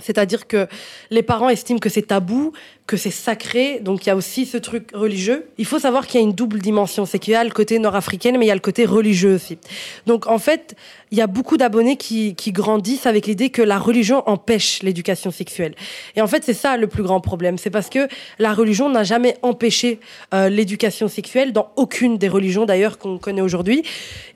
C'est-à-dire 0.00 0.46
que 0.46 0.68
les 1.10 1.22
parents 1.22 1.48
estiment 1.48 1.80
que 1.80 1.88
c'est 1.88 2.02
tabou, 2.02 2.52
que 2.86 2.96
c'est 2.96 3.10
sacré, 3.10 3.80
donc 3.80 4.06
il 4.06 4.08
y 4.08 4.12
a 4.12 4.16
aussi 4.16 4.46
ce 4.46 4.56
truc 4.56 4.90
religieux. 4.94 5.48
Il 5.58 5.66
faut 5.66 5.80
savoir 5.80 6.06
qu'il 6.06 6.20
y 6.20 6.22
a 6.22 6.26
une 6.26 6.32
double 6.32 6.60
dimension, 6.60 7.04
c'est 7.04 7.18
qu'il 7.18 7.32
y 7.32 7.36
a 7.36 7.42
le 7.42 7.50
côté 7.50 7.78
nord-africaine, 7.80 8.38
mais 8.38 8.46
il 8.46 8.48
y 8.48 8.52
a 8.52 8.54
le 8.54 8.60
côté 8.60 8.86
religieux 8.86 9.34
aussi. 9.34 9.58
Donc 10.06 10.28
en 10.28 10.38
fait, 10.38 10.76
il 11.10 11.18
y 11.18 11.20
a 11.20 11.26
beaucoup 11.26 11.56
d'abonnés 11.56 11.96
qui, 11.96 12.36
qui 12.36 12.52
grandissent 12.52 13.06
avec 13.06 13.26
l'idée 13.26 13.50
que 13.50 13.60
la 13.60 13.78
religion 13.78 14.22
empêche 14.28 14.82
l'éducation 14.84 15.32
sexuelle. 15.32 15.74
Et 16.14 16.22
en 16.22 16.28
fait, 16.28 16.44
c'est 16.44 16.54
ça 16.54 16.76
le 16.76 16.86
plus 16.86 17.02
grand 17.02 17.20
problème, 17.20 17.58
c'est 17.58 17.70
parce 17.70 17.90
que 17.90 18.08
la 18.38 18.54
religion 18.54 18.88
n'a 18.88 19.02
jamais 19.02 19.36
empêché 19.42 19.98
euh, 20.32 20.48
l'éducation 20.48 21.08
sexuelle 21.08 21.52
dans 21.52 21.72
aucune 21.76 22.18
des 22.18 22.28
religions 22.28 22.66
d'ailleurs 22.66 22.98
qu'on 22.98 23.18
connaît 23.18 23.42
aujourd'hui. 23.42 23.82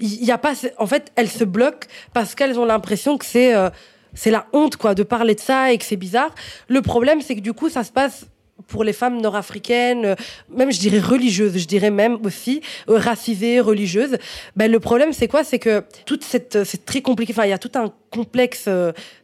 Il 0.01 0.31
a 0.31 0.39
pas, 0.39 0.55
en 0.79 0.87
fait, 0.87 1.13
elles 1.15 1.31
se 1.31 1.45
bloquent 1.45 1.87
parce 2.13 2.35
qu'elles 2.35 2.59
ont 2.59 2.65
l'impression 2.65 3.17
que 3.17 3.25
c'est 3.25 3.55
euh, 3.55 3.71
c'est 4.15 4.31
la 4.31 4.47
honte 4.53 4.77
quoi 4.77 4.95
de 4.95 5.03
parler 5.03 5.35
de 5.35 5.41
ça 5.41 5.73
et 5.73 5.79
que 5.79 5.85
c'est 5.85 5.97
bizarre. 5.97 6.35
Le 6.69 6.83
problème 6.83 7.21
c'est 7.21 7.35
que 7.35 7.41
du 7.41 7.53
coup 7.53 7.69
ça 7.69 7.85
se 7.85 7.93
passe 7.93 8.27
pour 8.69 8.85
les 8.85 8.93
femmes 8.93 9.21
nord-africaines, 9.21 10.05
euh, 10.05 10.15
même 10.51 10.73
je 10.73 10.79
dirais 10.79 11.01
religieuses, 11.01 11.59
je 11.59 11.67
dirais 11.67 11.91
même 11.91 12.19
aussi 12.25 12.63
euh, 12.89 12.99
racisées, 12.99 13.61
religieuses. 13.61 14.19
Ben 14.57 14.71
le 14.71 14.81
problème 14.81 15.13
c'est 15.13 15.29
quoi? 15.29 15.45
C'est 15.45 15.59
que 15.59 15.85
toute 16.07 16.25
cette 16.25 16.57
euh, 16.57 16.65
c'est 16.65 16.85
très 16.85 17.01
compliqué. 17.01 17.33
Enfin 17.33 17.45
il 17.45 17.51
y 17.51 17.55
a 17.55 17.59
tout 17.59 17.73
un 17.75 17.93
complexe 18.11 18.69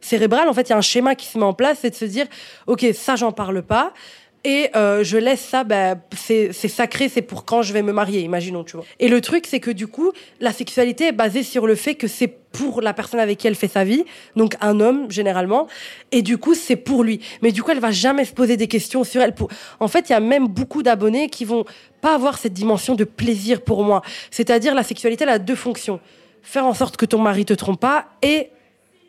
cérébral. 0.01 0.47
En 0.49 0.53
fait 0.53 0.69
il 0.69 0.71
y 0.71 0.73
a 0.73 0.77
un 0.77 0.81
schéma 0.81 1.15
qui 1.15 1.27
se 1.27 1.37
met 1.37 1.45
en 1.45 1.53
place, 1.53 1.79
c'est 1.81 1.91
de 1.91 1.95
se 1.95 2.05
dire 2.05 2.27
ok 2.67 2.87
ça 2.93 3.15
j'en 3.15 3.31
parle 3.31 3.61
pas. 3.61 3.93
Et 4.45 4.69
euh, 4.75 5.03
je 5.03 5.17
laisse 5.17 5.41
ça, 5.41 5.65
c'est 6.15 6.53
c'est 6.53 6.69
sacré, 6.69 7.09
c'est 7.09 7.21
pour 7.21 7.43
quand 7.43 7.61
je 7.61 7.73
vais 7.73 7.81
me 7.81 7.91
marier, 7.91 8.21
imaginons, 8.21 8.63
tu 8.63 8.77
vois. 8.77 8.85
Et 8.99 9.09
le 9.09 9.19
truc, 9.19 9.45
c'est 9.45 9.59
que 9.59 9.71
du 9.71 9.87
coup, 9.87 10.11
la 10.39 10.53
sexualité 10.53 11.07
est 11.07 11.11
basée 11.11 11.43
sur 11.43 11.67
le 11.67 11.75
fait 11.75 11.95
que 11.95 12.07
c'est 12.07 12.27
pour 12.27 12.81
la 12.81 12.93
personne 12.93 13.19
avec 13.19 13.37
qui 13.37 13.47
elle 13.47 13.55
fait 13.55 13.67
sa 13.67 13.83
vie, 13.83 14.05
donc 14.35 14.55
un 14.61 14.79
homme 14.79 15.11
généralement, 15.11 15.67
et 16.11 16.21
du 16.21 16.37
coup, 16.37 16.55
c'est 16.55 16.77
pour 16.77 17.03
lui. 17.03 17.19
Mais 17.41 17.51
du 17.51 17.63
coup, 17.63 17.71
elle 17.71 17.79
va 17.79 17.91
jamais 17.91 18.25
se 18.25 18.33
poser 18.33 18.55
des 18.55 18.67
questions 18.67 19.03
sur 19.03 19.21
elle. 19.21 19.35
Pour... 19.35 19.49
En 19.79 19.87
fait, 19.87 20.09
il 20.09 20.13
y 20.13 20.15
a 20.15 20.19
même 20.21 20.47
beaucoup 20.47 20.83
d'abonnés 20.83 21.29
qui 21.29 21.43
vont 21.43 21.65
pas 22.01 22.15
avoir 22.15 22.37
cette 22.37 22.53
dimension 22.53 22.95
de 22.95 23.03
plaisir 23.03 23.61
pour 23.61 23.83
moi. 23.83 24.01
C'est-à-dire, 24.31 24.73
la 24.73 24.83
sexualité, 24.83 25.25
elle 25.25 25.29
a 25.29 25.39
deux 25.39 25.55
fonctions. 25.55 25.99
Faire 26.41 26.65
en 26.65 26.73
sorte 26.73 26.95
que 26.95 27.05
ton 27.05 27.19
mari 27.19 27.45
te 27.45 27.53
trompe 27.53 27.79
pas 27.79 28.05
et 28.21 28.49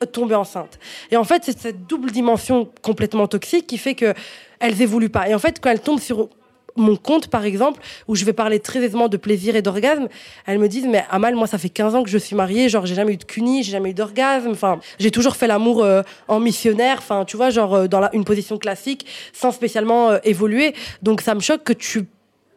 tomber 0.06 0.34
enceinte. 0.34 0.78
Et 1.10 1.16
en 1.16 1.24
fait, 1.24 1.42
c'est 1.44 1.58
cette 1.58 1.86
double 1.86 2.10
dimension 2.10 2.68
complètement 2.82 3.26
toxique 3.26 3.66
qui 3.66 3.78
fait 3.78 3.94
que 3.94 4.14
elles 4.58 4.82
évoluent 4.82 5.10
pas. 5.10 5.28
Et 5.28 5.34
en 5.34 5.38
fait, 5.38 5.60
quand 5.60 5.70
elles 5.70 5.80
tombent 5.80 6.00
sur 6.00 6.28
mon 6.76 6.96
compte, 6.96 7.28
par 7.28 7.44
exemple, 7.44 7.80
où 8.08 8.14
je 8.14 8.24
vais 8.24 8.32
parler 8.32 8.60
très 8.60 8.82
aisément 8.82 9.08
de 9.08 9.16
plaisir 9.16 9.56
et 9.56 9.62
d'orgasme, 9.62 10.08
elles 10.46 10.58
me 10.58 10.68
disent, 10.68 10.86
mais 10.86 11.04
Amal, 11.10 11.34
moi, 11.34 11.46
ça 11.46 11.58
fait 11.58 11.68
15 11.68 11.94
ans 11.94 12.02
que 12.02 12.10
je 12.10 12.18
suis 12.18 12.36
mariée, 12.36 12.68
genre, 12.68 12.86
j'ai 12.86 12.94
jamais 12.94 13.14
eu 13.14 13.16
de 13.16 13.24
cuni, 13.24 13.62
j'ai 13.62 13.72
jamais 13.72 13.90
eu 13.90 13.94
d'orgasme, 13.94 14.50
enfin, 14.50 14.80
j'ai 14.98 15.10
toujours 15.10 15.36
fait 15.36 15.46
l'amour 15.46 15.82
euh, 15.82 16.02
en 16.28 16.40
missionnaire, 16.40 16.98
enfin, 16.98 17.24
tu 17.24 17.36
vois, 17.36 17.50
genre, 17.50 17.74
euh, 17.74 17.88
dans 17.88 18.08
une 18.12 18.24
position 18.24 18.58
classique, 18.58 19.06
sans 19.32 19.52
spécialement 19.52 20.10
euh, 20.10 20.18
évoluer. 20.24 20.74
Donc, 21.02 21.20
ça 21.20 21.34
me 21.34 21.40
choque 21.40 21.64
que 21.64 21.72
tu 21.72 22.06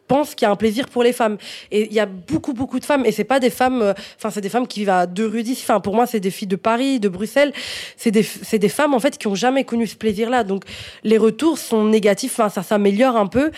pense 0.06 0.34
qu'il 0.34 0.46
y 0.46 0.48
a 0.48 0.52
un 0.52 0.56
plaisir 0.56 0.88
pour 0.88 1.02
les 1.02 1.12
femmes. 1.12 1.38
Et 1.70 1.86
il 1.86 1.92
y 1.92 2.00
a 2.00 2.06
beaucoup, 2.06 2.52
beaucoup 2.52 2.78
de 2.78 2.84
femmes, 2.84 3.04
et 3.06 3.12
c'est 3.12 3.24
pas 3.24 3.40
des 3.40 3.50
femmes, 3.50 3.82
euh, 3.82 3.94
enfin, 4.16 4.30
c'est 4.30 4.40
des 4.40 4.48
femmes 4.48 4.66
qui 4.66 4.80
vivent 4.80 4.90
à 4.90 5.06
deux 5.06 5.26
rues 5.26 5.42
d'ici. 5.42 5.62
Enfin, 5.64 5.80
pour 5.80 5.94
moi, 5.94 6.06
c'est 6.06 6.20
des 6.20 6.30
filles 6.30 6.48
de 6.48 6.56
Paris, 6.56 7.00
de 7.00 7.08
Bruxelles. 7.08 7.52
C'est 7.96 8.10
des, 8.10 8.22
c'est 8.22 8.58
des 8.58 8.68
femmes, 8.68 8.94
en 8.94 9.00
fait, 9.00 9.18
qui 9.18 9.26
ont 9.26 9.34
jamais 9.34 9.64
connu 9.64 9.86
ce 9.86 9.96
plaisir-là. 9.96 10.44
Donc, 10.44 10.64
les 11.02 11.18
retours 11.18 11.58
sont 11.58 11.84
négatifs, 11.84 12.38
enfin, 12.38 12.48
ça 12.48 12.62
s'améliore 12.62 13.16
un 13.16 13.26
peu. 13.26 13.50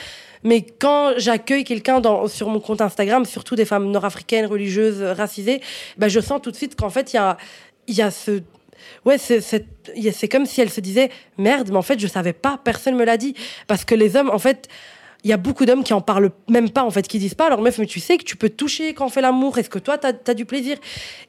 Mais 0.42 0.62
quand 0.62 1.14
j'accueille 1.16 1.64
quelqu'un 1.64 2.00
sur 2.28 2.48
mon 2.48 2.60
compte 2.60 2.80
Instagram, 2.80 3.24
surtout 3.24 3.56
des 3.56 3.64
femmes 3.64 3.90
nord-africaines, 3.90 4.46
religieuses, 4.46 5.02
racisées, 5.02 5.60
ben, 5.96 6.08
je 6.08 6.20
sens 6.20 6.40
tout 6.40 6.50
de 6.50 6.56
suite 6.56 6.76
qu'en 6.76 6.90
fait, 6.90 7.12
il 7.12 7.16
y 7.16 7.18
a, 7.18 7.36
il 7.88 7.94
y 7.94 8.02
a 8.02 8.10
ce, 8.10 8.42
Ouais, 9.04 9.18
c'est 9.18 10.28
comme 10.28 10.46
si 10.46 10.60
elle 10.60 10.70
se 10.70 10.80
disait 10.80 11.10
merde, 11.38 11.68
mais 11.70 11.76
en 11.76 11.82
fait, 11.82 11.98
je 11.98 12.06
savais 12.06 12.32
pas, 12.32 12.58
personne 12.62 12.96
me 12.96 13.04
l'a 13.04 13.16
dit. 13.16 13.34
Parce 13.66 13.84
que 13.84 13.94
les 13.94 14.16
hommes, 14.16 14.30
en 14.30 14.38
fait, 14.38 14.68
il 15.26 15.30
y 15.30 15.32
a 15.32 15.38
beaucoup 15.38 15.66
d'hommes 15.66 15.82
qui 15.82 15.92
en 15.92 16.00
parlent 16.00 16.30
même 16.48 16.70
pas, 16.70 16.84
en 16.84 16.90
fait, 16.92 17.08
qui 17.08 17.18
disent 17.18 17.34
pas, 17.34 17.46
alors 17.46 17.60
meuf, 17.60 17.78
mais 17.78 17.86
tu 17.86 17.98
sais 17.98 18.16
que 18.16 18.22
tu 18.22 18.36
peux 18.36 18.48
toucher 18.48 18.94
quand 18.94 19.06
on 19.06 19.08
fait 19.08 19.20
l'amour, 19.20 19.58
est-ce 19.58 19.68
que 19.68 19.80
toi, 19.80 19.98
t'as 19.98 20.12
as 20.24 20.34
du 20.34 20.44
plaisir? 20.44 20.76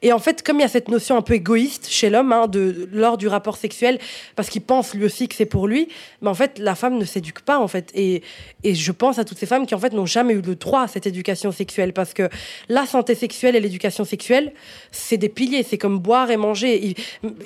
Et 0.03 0.13
en 0.13 0.19
fait, 0.19 0.43
comme 0.43 0.57
il 0.57 0.61
y 0.61 0.65
a 0.65 0.67
cette 0.67 0.87
notion 0.87 1.17
un 1.17 1.23
peu 1.23 1.33
égoïste 1.33 1.87
chez 1.89 2.11
l'homme, 2.11 2.31
hein, 2.31 2.45
de, 2.45 2.87
lors 2.91 3.17
du 3.17 3.27
rapport 3.27 3.57
sexuel, 3.57 3.97
parce 4.35 4.49
qu'il 4.51 4.61
pense 4.61 4.93
lui 4.93 5.03
aussi 5.03 5.27
que 5.27 5.33
c'est 5.33 5.47
pour 5.47 5.67
lui, 5.67 5.87
mais 6.21 6.29
en 6.29 6.35
fait, 6.35 6.59
la 6.59 6.75
femme 6.75 6.99
ne 6.99 7.05
s'éduque 7.05 7.39
pas, 7.39 7.57
en 7.57 7.67
fait. 7.67 7.89
Et, 7.95 8.21
et 8.63 8.75
je 8.75 8.91
pense 8.91 9.17
à 9.17 9.25
toutes 9.25 9.39
ces 9.39 9.47
femmes 9.47 9.65
qui, 9.65 9.73
en 9.73 9.79
fait, 9.79 9.93
n'ont 9.93 10.05
jamais 10.05 10.35
eu 10.35 10.41
le 10.41 10.53
droit 10.53 10.81
à 10.81 10.87
cette 10.87 11.07
éducation 11.07 11.51
sexuelle, 11.51 11.91
parce 11.91 12.13
que 12.13 12.29
la 12.69 12.85
santé 12.85 13.15
sexuelle 13.15 13.55
et 13.55 13.59
l'éducation 13.59 14.05
sexuelle, 14.05 14.53
c'est 14.91 15.17
des 15.17 15.29
piliers, 15.29 15.63
c'est 15.63 15.79
comme 15.79 15.97
boire 15.97 16.29
et 16.29 16.37
manger. 16.37 16.93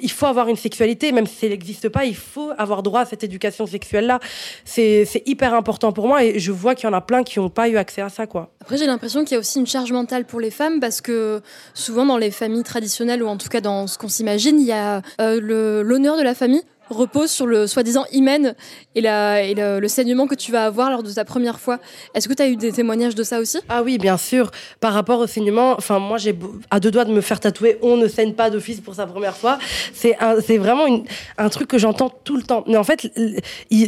Il, 0.02 0.12
faut 0.12 0.26
avoir 0.26 0.50
une 0.50 0.58
sexualité, 0.58 1.14
même 1.14 1.28
si 1.28 1.46
elle 1.46 1.52
n'existe 1.52 1.88
pas, 1.88 2.04
il 2.04 2.16
faut 2.16 2.52
avoir 2.58 2.84
droit 2.84 3.00
à 3.00 3.06
cette 3.06 3.24
éducation 3.24 3.66
sexuelle-là. 3.66 4.20
C'est 4.66 5.24
hyper 5.26 5.54
important 5.54 5.94
pour 5.94 6.10
moi 6.10 6.26
et 6.26 6.41
je 6.42 6.52
vois 6.52 6.76
qu'il 6.76 6.90
y 6.90 6.92
en 6.92 6.96
a 6.96 7.02
plein 7.02 7.24
qui 7.24 7.40
n'ont 7.40 7.50
pas 7.50 7.70
eu 7.70 7.78
accès 7.78 8.02
à 8.02 8.10
ça, 8.10 8.28
quoi. 8.28 8.52
Après, 8.62 8.78
j'ai 8.78 8.86
l'impression 8.86 9.24
qu'il 9.24 9.34
y 9.34 9.36
a 9.38 9.40
aussi 9.40 9.60
une 9.60 9.68
charge 9.68 9.92
mentale 9.92 10.26
pour 10.26 10.40
les 10.40 10.52
femmes 10.52 10.80
parce 10.80 11.00
que 11.02 11.42
souvent 11.74 12.06
dans 12.06 12.18
les 12.18 12.32
familles 12.32 12.64
traditionnelles 12.64 13.24
ou 13.24 13.28
en 13.28 13.38
tout 13.38 13.50
cas 13.50 13.62
dans 13.62 13.88
ce 13.88 13.98
qu'on 13.98 14.10
s'imagine, 14.10 14.60
il 14.60 14.68
y 14.68 14.72
a 14.72 15.02
euh, 15.20 15.84
l'honneur 15.84 16.18
de 16.18 16.24
la 16.24 16.36
famille 16.36 16.64
repose 16.94 17.32
sur 17.32 17.46
le 17.46 17.68
soi-disant 17.68 18.06
hymen 18.12 18.56
et, 18.96 19.02
le, 19.02 19.88
saignement 19.88 20.28
que 20.28 20.36
tu 20.36 20.52
vas 20.52 20.66
avoir 20.66 20.90
lors 20.90 21.04
de 21.04 21.12
ta 21.12 21.26
première 21.26 21.60
fois. 21.60 21.80
Est-ce 22.14 22.28
que 22.28 22.34
tu 22.34 22.42
as 22.42 22.48
eu 22.48 22.56
des 22.56 22.72
témoignages 22.72 23.16
de 23.16 23.24
ça 23.24 23.40
aussi? 23.40 23.60
Ah 23.70 23.84
oui, 23.84 23.98
bien 23.98 24.18
sûr. 24.18 24.52
Par 24.80 24.94
rapport 24.94 25.20
au 25.20 25.28
saignement, 25.28 25.74
enfin 25.78 26.00
moi 26.00 26.18
j'ai 26.18 26.38
à 26.70 26.80
deux 26.80 26.92
doigts 26.92 27.06
de 27.06 27.14
me 27.14 27.22
faire 27.22 27.40
tatouer 27.40 27.78
"On 27.82 27.98
ne 27.98 28.08
saigne 28.08 28.34
pas 28.34 28.50
d'office 28.50 28.80
pour 28.80 28.96
sa 28.96 29.08
première 29.08 29.38
fois". 29.38 29.58
C'est 29.94 30.58
vraiment 30.58 31.04
un 31.38 31.50
truc 31.50 31.68
que 31.68 31.78
j'entends 31.78 32.12
tout 32.24 32.36
le 32.36 32.44
temps. 32.44 32.64
Mais 32.68 32.78
en 32.78 32.84
fait, 32.84 33.12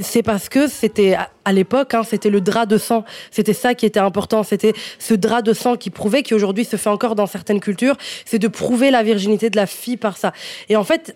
c'est 0.02 0.24
parce 0.24 0.50
que 0.50 0.68
c'était 0.68 1.13
à, 1.13 1.30
à 1.46 1.52
l'époque, 1.52 1.94
hein, 1.94 2.04
c'était 2.04 2.30
le 2.30 2.42
drap 2.42 2.66
de 2.66 2.78
sang. 2.78 3.04
C'était 3.32 3.54
ça 3.54 3.74
qui 3.74 3.86
était 3.86 4.00
important. 4.00 4.44
C'était 4.44 4.74
ce 5.00 5.13
drap 5.13 5.42
de 5.42 5.54
sang 5.54 5.76
qui 5.76 5.89
prouvait, 5.89 6.24
qui 6.24 6.34
aujourd'hui 6.34 6.66
se 6.66 6.76
fait 6.76 6.89
encore 6.89 7.16
dans 7.16 7.28
certaines 7.28 7.60
cultures, 7.60 7.96
c'est 8.26 8.39
de 8.39 8.48
prouver 8.48 8.92
la 8.92 9.04
virginité 9.04 9.50
de 9.50 9.56
la 9.56 9.66
fille 9.66 9.98
par 9.98 10.18
ça. 10.18 10.34
Et 10.70 10.76
en 10.76 10.84
fait, 10.84 11.16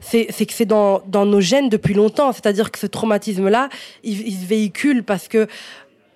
c'est 0.00 0.26
que 0.26 0.52
c'est 0.52 0.66
dans, 0.66 1.02
nos 1.06 1.40
gènes 1.40 1.68
depuis 1.68 1.94
longtemps. 1.94 2.32
C'est-à-dire 2.32 2.70
que 2.70 2.78
ce 2.78 2.86
traumatisme-là, 2.86 3.68
il, 4.02 4.26
il 4.26 4.34
se 4.34 4.46
véhicule 4.46 5.04
parce 5.04 5.28
que 5.28 5.48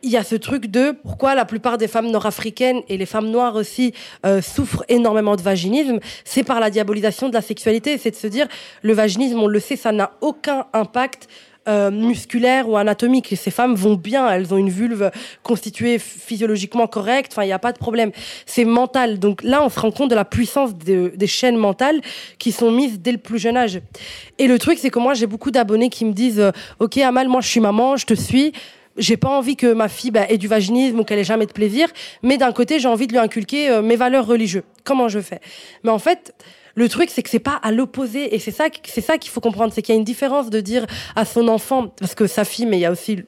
il 0.07 0.11
y 0.13 0.17
a 0.17 0.23
ce 0.23 0.37
truc 0.37 0.67
de 0.67 0.93
pourquoi 1.03 1.35
la 1.35 1.45
plupart 1.45 1.79
des 1.79 1.89
femmes 1.89 2.11
nord-africaines 2.11 2.83
et 2.89 2.97
les 2.97 3.07
femmes 3.07 3.29
noires 3.29 3.57
aussi 3.57 3.93
euh, 4.25 4.41
souffrent 4.41 4.85
énormément 4.89 5.35
de 5.35 5.43
vaginisme, 5.43 5.99
c'est 6.25 6.45
par 6.45 6.61
la 6.61 6.71
diabolisation 6.71 7.29
de 7.29 7.35
la 7.35 7.43
sexualité. 7.43 7.99
C'est 7.99 8.13
de 8.13 8.17
se 8.17 8.29
dire 8.29 8.47
le 8.83 8.93
vaginisme, 8.93 9.41
on 9.41 9.49
le 9.49 9.59
sait, 9.59 9.75
ça 9.75 9.91
n'a 9.91 10.13
aucun 10.21 10.67
impact 10.73 11.29
euh, 11.69 11.91
musculaire 11.91 12.69
ou 12.69 12.77
anatomique. 12.77 13.35
Ces 13.37 13.51
femmes 13.51 13.75
vont 13.75 13.95
bien, 13.95 14.29
elles 14.31 14.53
ont 14.55 14.57
une 14.57 14.71
vulve 14.71 15.11
constituée 15.43 15.99
physiologiquement 15.99 16.87
correcte, 16.87 17.33
enfin, 17.33 17.43
il 17.43 17.47
n'y 17.47 17.53
a 17.53 17.59
pas 17.59 17.73
de 17.73 17.79
problème. 17.79 18.13
C'est 18.47 18.65
mental. 18.65 19.19
Donc 19.19 19.43
là, 19.43 19.63
on 19.65 19.69
se 19.69 19.79
rend 19.81 19.91
compte 19.91 20.11
de 20.11 20.15
la 20.15 20.25
puissance 20.25 20.75
de- 20.77 21.13
des 21.15 21.27
chaînes 21.27 21.57
mentales 21.57 22.01
qui 22.39 22.53
sont 22.53 22.71
mises 22.71 23.01
dès 23.01 23.13
le 23.13 23.19
plus 23.19 23.39
jeune 23.39 23.57
âge. 23.57 23.81
Et 24.39 24.47
le 24.47 24.59
truc, 24.59 24.79
c'est 24.79 24.91
que 24.91 24.99
moi, 24.99 25.15
j'ai 25.15 25.27
beaucoup 25.27 25.51
d'abonnés 25.51 25.89
qui 25.91 26.05
me 26.05 26.13
disent 26.13 26.41
euh, 26.41 26.53
Ok, 26.79 26.99
Amal, 26.99 27.29
moi, 27.29 27.41
je 27.41 27.49
suis 27.49 27.61
maman, 27.61 27.97
je 27.97 28.07
te 28.07 28.15
suis. 28.15 28.53
J'ai 28.99 29.19
pas 29.19 29.29
envie 29.29 29.57
que 29.57 29.75
ma 29.75 29.89
fille 29.89 30.11
bah, 30.11 30.25
ait 30.31 30.39
du 30.39 30.49
vaginisme 30.49 31.01
ou 31.01 31.05
qu'elle 31.05 31.19
ait 31.19 31.25
jamais 31.25 31.45
de 31.45 31.53
plaisir, 31.53 31.87
mais 32.23 32.39
d'un 32.39 32.53
côté, 32.53 32.79
j'ai 32.81 32.89
envie 32.89 33.07
de 33.07 33.13
lui 33.13 33.19
inculquer 33.19 33.69
euh, 33.69 33.83
mes 33.83 33.97
valeurs 33.97 34.27
religieuses. 34.27 34.63
Comment 34.85 35.09
je 35.09 35.21
fais? 35.21 35.41
Mais 35.85 35.91
en 35.91 35.99
fait, 35.99 36.33
le 36.77 36.89
truc, 36.89 37.11
c'est 37.11 37.23
que 37.23 37.31
c'est 37.31 37.39
pas 37.39 37.59
à 37.63 37.73
l'opposé, 37.73 38.35
et 38.35 38.39
c'est 38.39 38.51
ça, 38.51 38.67
c'est 38.85 39.01
ça 39.01 39.19
qu'il 39.19 39.31
faut 39.31 39.41
comprendre, 39.41 39.73
c'est 39.73 39.83
qu'il 39.83 39.95
y 39.95 39.97
a 39.97 39.99
une 39.99 40.05
différence 40.05 40.51
de 40.51 40.61
dire 40.61 40.87
à 41.17 41.25
son 41.25 41.49
enfant, 41.49 41.89
parce 41.89 42.15
que 42.15 42.27
sa 42.27 42.45
fille, 42.45 42.67
mais 42.67 42.77
il 42.77 42.81
y 42.81 42.87
a 42.87 42.93
aussi 42.93 43.25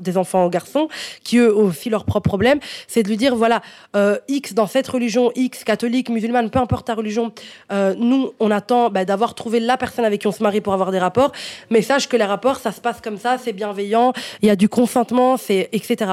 des 0.00 0.18
enfants 0.18 0.48
garçons 0.48 0.88
qui 1.22 1.38
eux 1.38 1.54
aussi 1.54 1.90
leurs 1.90 2.04
propres 2.04 2.24
problèmes, 2.24 2.58
c'est 2.88 3.02
de 3.02 3.08
lui 3.08 3.16
dire 3.16 3.36
voilà 3.36 3.62
euh, 3.94 4.18
X 4.28 4.54
dans 4.54 4.66
cette 4.66 4.88
religion 4.88 5.30
X 5.36 5.62
catholique 5.64 6.08
musulmane 6.08 6.50
peu 6.50 6.58
importe 6.58 6.86
ta 6.86 6.94
religion 6.94 7.32
euh, 7.70 7.94
nous 7.98 8.32
on 8.40 8.50
attend 8.50 8.90
bah, 8.90 9.04
d'avoir 9.04 9.34
trouvé 9.34 9.60
la 9.60 9.76
personne 9.76 10.04
avec 10.04 10.20
qui 10.22 10.26
on 10.26 10.32
se 10.32 10.42
marie 10.42 10.60
pour 10.60 10.72
avoir 10.72 10.90
des 10.90 10.98
rapports 10.98 11.32
mais 11.70 11.82
sache 11.82 12.08
que 12.08 12.16
les 12.16 12.24
rapports 12.24 12.56
ça 12.56 12.72
se 12.72 12.80
passe 12.80 13.00
comme 13.00 13.18
ça 13.18 13.36
c'est 13.38 13.52
bienveillant 13.52 14.12
il 14.42 14.48
y 14.48 14.50
a 14.50 14.56
du 14.56 14.68
consentement 14.68 15.36
c'est 15.36 15.68
etc 15.72 16.12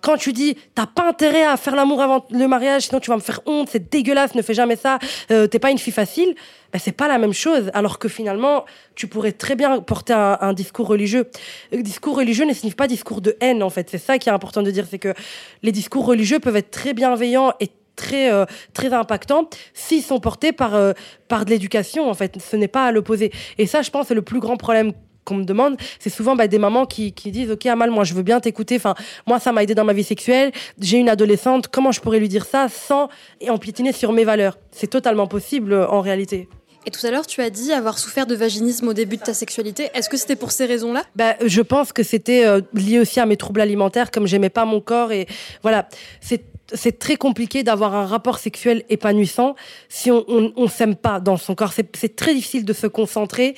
quand 0.00 0.16
tu 0.16 0.32
dis 0.32 0.56
t'as 0.74 0.86
pas 0.86 1.08
intérêt 1.08 1.44
à 1.44 1.56
faire 1.56 1.76
l'amour 1.76 2.00
avant 2.00 2.24
le 2.30 2.46
mariage 2.46 2.86
sinon 2.86 3.00
tu 3.00 3.10
vas 3.10 3.16
me 3.16 3.22
faire 3.22 3.40
honte 3.46 3.68
c'est 3.70 3.90
dégueulasse 3.90 4.34
ne 4.34 4.42
fais 4.42 4.54
jamais 4.54 4.76
ça 4.76 4.98
euh, 5.30 5.46
t'es 5.46 5.58
pas 5.58 5.70
une 5.70 5.78
fille 5.78 5.92
facile 5.92 6.34
ben, 6.72 6.78
c'est 6.78 6.92
pas 6.92 7.08
la 7.08 7.18
même 7.18 7.32
chose. 7.32 7.70
Alors 7.74 7.98
que 7.98 8.08
finalement, 8.08 8.64
tu 8.94 9.06
pourrais 9.06 9.32
très 9.32 9.56
bien 9.56 9.80
porter 9.80 10.12
un, 10.12 10.52
discours 10.52 10.86
religieux. 10.86 11.28
Le 11.72 11.82
discours 11.82 12.16
religieux 12.16 12.44
ne 12.44 12.52
signifie 12.52 12.76
pas 12.76 12.86
discours 12.86 13.20
de 13.20 13.36
haine, 13.40 13.62
en 13.62 13.70
fait. 13.70 13.88
C'est 13.90 13.98
ça 13.98 14.18
qui 14.18 14.28
est 14.28 14.32
important 14.32 14.62
de 14.62 14.70
dire, 14.70 14.86
c'est 14.90 14.98
que 14.98 15.14
les 15.62 15.72
discours 15.72 16.06
religieux 16.06 16.38
peuvent 16.38 16.56
être 16.56 16.70
très 16.70 16.94
bienveillants 16.94 17.52
et 17.60 17.70
très 17.96 18.32
euh, 18.32 18.46
très 18.72 18.94
impactants 18.94 19.50
s'ils 19.74 20.02
sont 20.02 20.20
portés 20.20 20.52
par 20.52 20.74
euh, 20.74 20.92
par 21.28 21.44
de 21.44 21.50
l'éducation 21.50 22.08
en 22.08 22.14
fait 22.14 22.38
ce 22.40 22.56
n'est 22.56 22.68
pas 22.68 22.86
à 22.86 22.92
l'opposé 22.92 23.30
et 23.58 23.66
ça 23.66 23.82
je 23.82 23.90
pense 23.90 24.06
c'est 24.06 24.14
le 24.14 24.22
plus 24.22 24.40
grand 24.40 24.56
problème 24.56 24.92
qu'on 25.24 25.36
me 25.36 25.44
demande, 25.44 25.76
c'est 25.98 26.10
souvent 26.10 26.36
bah, 26.36 26.48
des 26.48 26.58
mamans 26.58 26.86
qui, 26.86 27.12
disent 27.12 27.50
Ok, 27.50 27.66
Amal, 27.66 27.90
moi 27.90 28.04
je 28.04 28.14
veux 28.14 28.22
bien 28.22 28.40
t'écouter. 28.40 28.76
Enfin, 28.76 28.94
moi 29.26 29.38
ça 29.38 29.52
m'a 29.52 29.62
aidé 29.62 29.74
dans 29.74 29.84
ma 29.84 29.92
vie 29.92 30.04
sexuelle. 30.04 30.52
J'ai 30.78 30.98
une 30.98 31.08
adolescente. 31.08 31.68
Comment 31.68 31.92
je 31.92 32.00
pourrais 32.00 32.18
lui 32.18 32.28
dire 32.28 32.44
ça 32.44 32.68
sans 32.68 33.08
empiétiner 33.48 33.92
sur 33.92 34.12
mes 34.12 34.24
valeurs? 34.24 34.58
C'est 34.70 34.88
totalement 34.88 35.26
possible 35.26 35.72
euh, 35.72 35.88
en 35.88 36.00
réalité. 36.00 36.48
Et 36.86 36.90
tout 36.90 37.06
à 37.06 37.10
l'heure, 37.10 37.26
tu 37.26 37.42
as 37.42 37.50
dit 37.50 37.72
avoir 37.72 37.98
souffert 37.98 38.26
de 38.26 38.34
vaginisme 38.34 38.88
au 38.88 38.94
début 38.94 39.16
de 39.16 39.22
ta 39.22 39.34
sexualité. 39.34 39.90
Est-ce 39.94 40.08
que 40.08 40.16
c'était 40.16 40.36
pour 40.36 40.50
ces 40.50 40.64
raisons-là? 40.64 41.04
Bah, 41.14 41.34
je 41.44 41.60
pense 41.60 41.92
que 41.92 42.02
c'était 42.02 42.46
euh, 42.46 42.62
lié 42.72 42.98
aussi 43.00 43.20
à 43.20 43.26
mes 43.26 43.36
troubles 43.36 43.60
alimentaires, 43.60 44.10
comme 44.10 44.26
j'aimais 44.26 44.50
pas 44.50 44.64
mon 44.64 44.80
corps 44.80 45.12
et 45.12 45.26
voilà, 45.62 45.88
c'est 46.20 46.44
c'est 46.72 47.00
très 47.00 47.16
compliqué 47.16 47.64
d'avoir 47.64 47.96
un 47.96 48.06
rapport 48.06 48.38
sexuel 48.38 48.84
épanouissant 48.88 49.56
si 49.88 50.08
on 50.12 50.24
on, 50.28 50.68
s'aime 50.68 50.94
pas 50.94 51.18
dans 51.18 51.36
son 51.36 51.56
corps. 51.56 51.72
C'est 51.72 52.14
très 52.14 52.32
difficile 52.32 52.64
de 52.64 52.72
se 52.72 52.86
concentrer. 52.86 53.56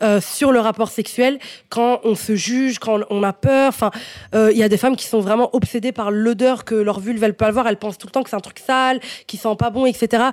euh, 0.00 0.20
sur 0.20 0.52
le 0.52 0.60
rapport 0.60 0.90
sexuel 0.90 1.40
quand 1.70 2.00
on 2.04 2.14
se 2.14 2.36
juge, 2.36 2.78
quand 2.78 3.00
on 3.10 3.22
a 3.24 3.32
peur. 3.32 3.68
Enfin, 3.68 3.90
euh, 4.34 4.50
il 4.52 4.58
y 4.58 4.62
a 4.62 4.68
des 4.68 4.76
femmes 4.76 4.96
qui 4.96 5.06
sont 5.06 5.20
vraiment 5.20 5.50
obsédées 5.54 5.92
par 5.92 6.10
l'odeur 6.10 6.64
que 6.64 6.74
leur 6.74 7.00
vulve 7.00 7.22
elle 7.24 7.34
peut 7.34 7.46
avoir. 7.46 7.66
Elles 7.66 7.78
pensent 7.78 7.98
tout 7.98 8.06
le 8.06 8.12
temps 8.12 8.22
que 8.22 8.30
c'est 8.30 8.36
un 8.36 8.40
truc 8.40 8.60
sale, 8.60 9.00
qui 9.26 9.36
sent 9.36 9.56
pas 9.58 9.70
bon, 9.70 9.86
etc. 9.86 10.30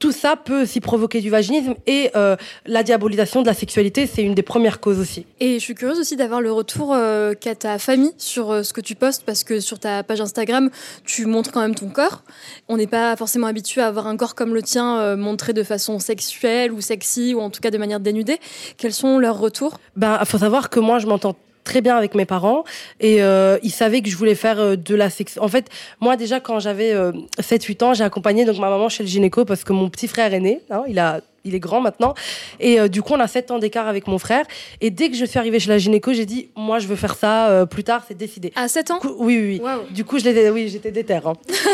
Tout 0.00 0.12
ça 0.12 0.34
peut 0.34 0.62
aussi 0.62 0.80
provoquer 0.80 1.20
du 1.20 1.28
vaginisme 1.28 1.74
et 1.86 2.10
euh, 2.16 2.34
la 2.64 2.82
diabolisation 2.82 3.42
de 3.42 3.46
la 3.46 3.52
sexualité, 3.52 4.06
c'est 4.06 4.22
une 4.22 4.34
des 4.34 4.42
premières 4.42 4.80
causes 4.80 4.98
aussi. 4.98 5.26
Et 5.40 5.54
je 5.54 5.58
suis 5.58 5.74
curieuse 5.74 6.00
aussi 6.00 6.16
d'avoir 6.16 6.40
le 6.40 6.50
retour 6.50 6.94
euh, 6.94 7.34
qu'a 7.34 7.54
ta 7.54 7.78
famille 7.78 8.12
sur 8.16 8.50
euh, 8.50 8.62
ce 8.62 8.72
que 8.72 8.80
tu 8.80 8.94
postes, 8.94 9.24
parce 9.26 9.44
que 9.44 9.60
sur 9.60 9.78
ta 9.78 10.02
page 10.02 10.22
Instagram, 10.22 10.70
tu 11.04 11.26
montres 11.26 11.52
quand 11.52 11.60
même 11.60 11.74
ton 11.74 11.90
corps. 11.90 12.22
On 12.68 12.78
n'est 12.78 12.86
pas 12.86 13.14
forcément 13.14 13.46
habitué 13.46 13.82
à 13.82 13.88
avoir 13.88 14.06
un 14.06 14.16
corps 14.16 14.34
comme 14.34 14.54
le 14.54 14.62
tien 14.62 15.16
montré 15.16 15.52
de 15.52 15.62
façon 15.62 15.98
sexuelle 15.98 16.72
ou 16.72 16.80
sexy, 16.80 17.34
ou 17.34 17.40
en 17.40 17.50
tout 17.50 17.60
cas 17.60 17.70
de 17.70 17.76
manière 17.76 18.00
dénudée. 18.00 18.38
Quels 18.78 18.94
sont 18.94 19.18
leurs 19.18 19.38
retours? 19.38 19.78
Ben, 19.96 20.18
faut 20.24 20.38
savoir 20.38 20.70
que 20.70 20.80
moi, 20.80 20.98
je 20.98 21.06
m'entends 21.06 21.36
très 21.70 21.82
bien 21.82 21.96
avec 21.96 22.16
mes 22.16 22.24
parents 22.24 22.64
et 22.98 23.22
euh, 23.22 23.56
ils 23.62 23.70
savaient 23.70 24.02
que 24.02 24.10
je 24.10 24.16
voulais 24.16 24.34
faire 24.34 24.58
euh, 24.58 24.74
de 24.74 24.94
la 24.96 25.08
sexe. 25.08 25.38
En 25.40 25.46
fait, 25.46 25.66
moi 26.00 26.16
déjà 26.16 26.40
quand 26.40 26.58
j'avais 26.58 26.92
euh, 26.92 27.12
7-8 27.38 27.84
ans, 27.84 27.94
j'ai 27.94 28.02
accompagné 28.02 28.44
donc 28.44 28.58
ma 28.58 28.68
maman 28.68 28.88
chez 28.88 29.04
le 29.04 29.08
gynéco 29.08 29.44
parce 29.44 29.62
que 29.62 29.72
mon 29.72 29.88
petit 29.88 30.08
frère 30.08 30.34
est 30.34 30.40
né, 30.40 30.60
hein, 30.70 30.82
il 30.88 30.98
a 30.98 31.20
il 31.44 31.54
est 31.54 31.60
grand 31.60 31.80
maintenant. 31.80 32.14
Et 32.58 32.80
euh, 32.80 32.88
du 32.88 33.02
coup 33.02 33.14
on 33.14 33.20
a 33.20 33.28
7 33.28 33.50
ans 33.50 33.58
d'écart 33.58 33.88
avec 33.88 34.06
mon 34.06 34.18
frère. 34.18 34.44
Et 34.80 34.90
dès 34.90 35.10
que 35.10 35.16
je 35.16 35.24
suis 35.24 35.38
arrivée 35.38 35.60
chez 35.60 35.68
la 35.68 35.78
gynéco, 35.78 36.12
j'ai 36.12 36.26
dit 36.26 36.50
moi 36.56 36.78
je 36.78 36.86
veux 36.86 36.96
faire 36.96 37.14
ça 37.14 37.48
euh, 37.48 37.66
plus 37.66 37.84
tard, 37.84 38.04
c'est 38.06 38.16
décidé. 38.16 38.52
À 38.56 38.68
7 38.68 38.90
ans 38.90 39.00
oui 39.18 39.38
oui 39.38 39.62
oui. 39.62 39.94
Du 39.94 40.04
coup, 40.04 40.18
je 40.18 40.24
les 40.24 40.36
ai 40.36 40.50
oui, 40.50 40.68
j'étais 40.68 40.90
déter 40.90 41.14
hein. 41.14 41.32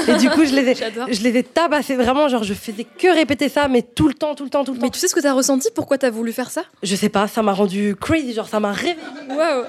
Et 0.09 0.15
du 0.15 0.31
coup, 0.31 0.45
je 0.45 0.55
les 0.55 0.71
ai 0.71 0.75
je 1.11 1.23
les 1.23 1.39
ai 1.39 1.43
tabassés 1.43 1.97
vraiment 1.97 2.29
genre 2.29 2.45
je 2.45 2.55
faisais 2.55 2.85
que 2.85 3.15
répéter 3.15 3.49
ça 3.49 3.69
mais 3.69 3.83
tout 3.83 4.09
le 4.09 4.15
temps 4.15 4.35
tout 4.35 4.45
le 4.45 4.51
temps 4.51 4.65
tout 4.65 4.73
le 4.73 4.79
temps. 4.79 4.85
Mais 4.85 4.91
tu 4.91 4.99
sais 4.99 5.09
ce 5.09 5.15
que 5.15 5.21
tu 5.21 5.27
as 5.27 5.35
ressenti? 5.35 5.69
Pourquoi 5.75 5.99
tu 5.99 6.07
as 6.07 6.11
voulu 6.11 6.33
faire 6.33 6.51
ça? 6.51 6.63
Je 6.83 6.95
sais 6.95 7.09
pas, 7.09 7.29
ça 7.29 7.43
m'a 7.43 7.53
rendu 7.53 7.97
crazy, 8.01 8.35
genre 8.35 8.49
ça 8.49 8.61
m'a 8.61 8.73
réveillée. 8.73 8.97
Waouh. 9.31 9.65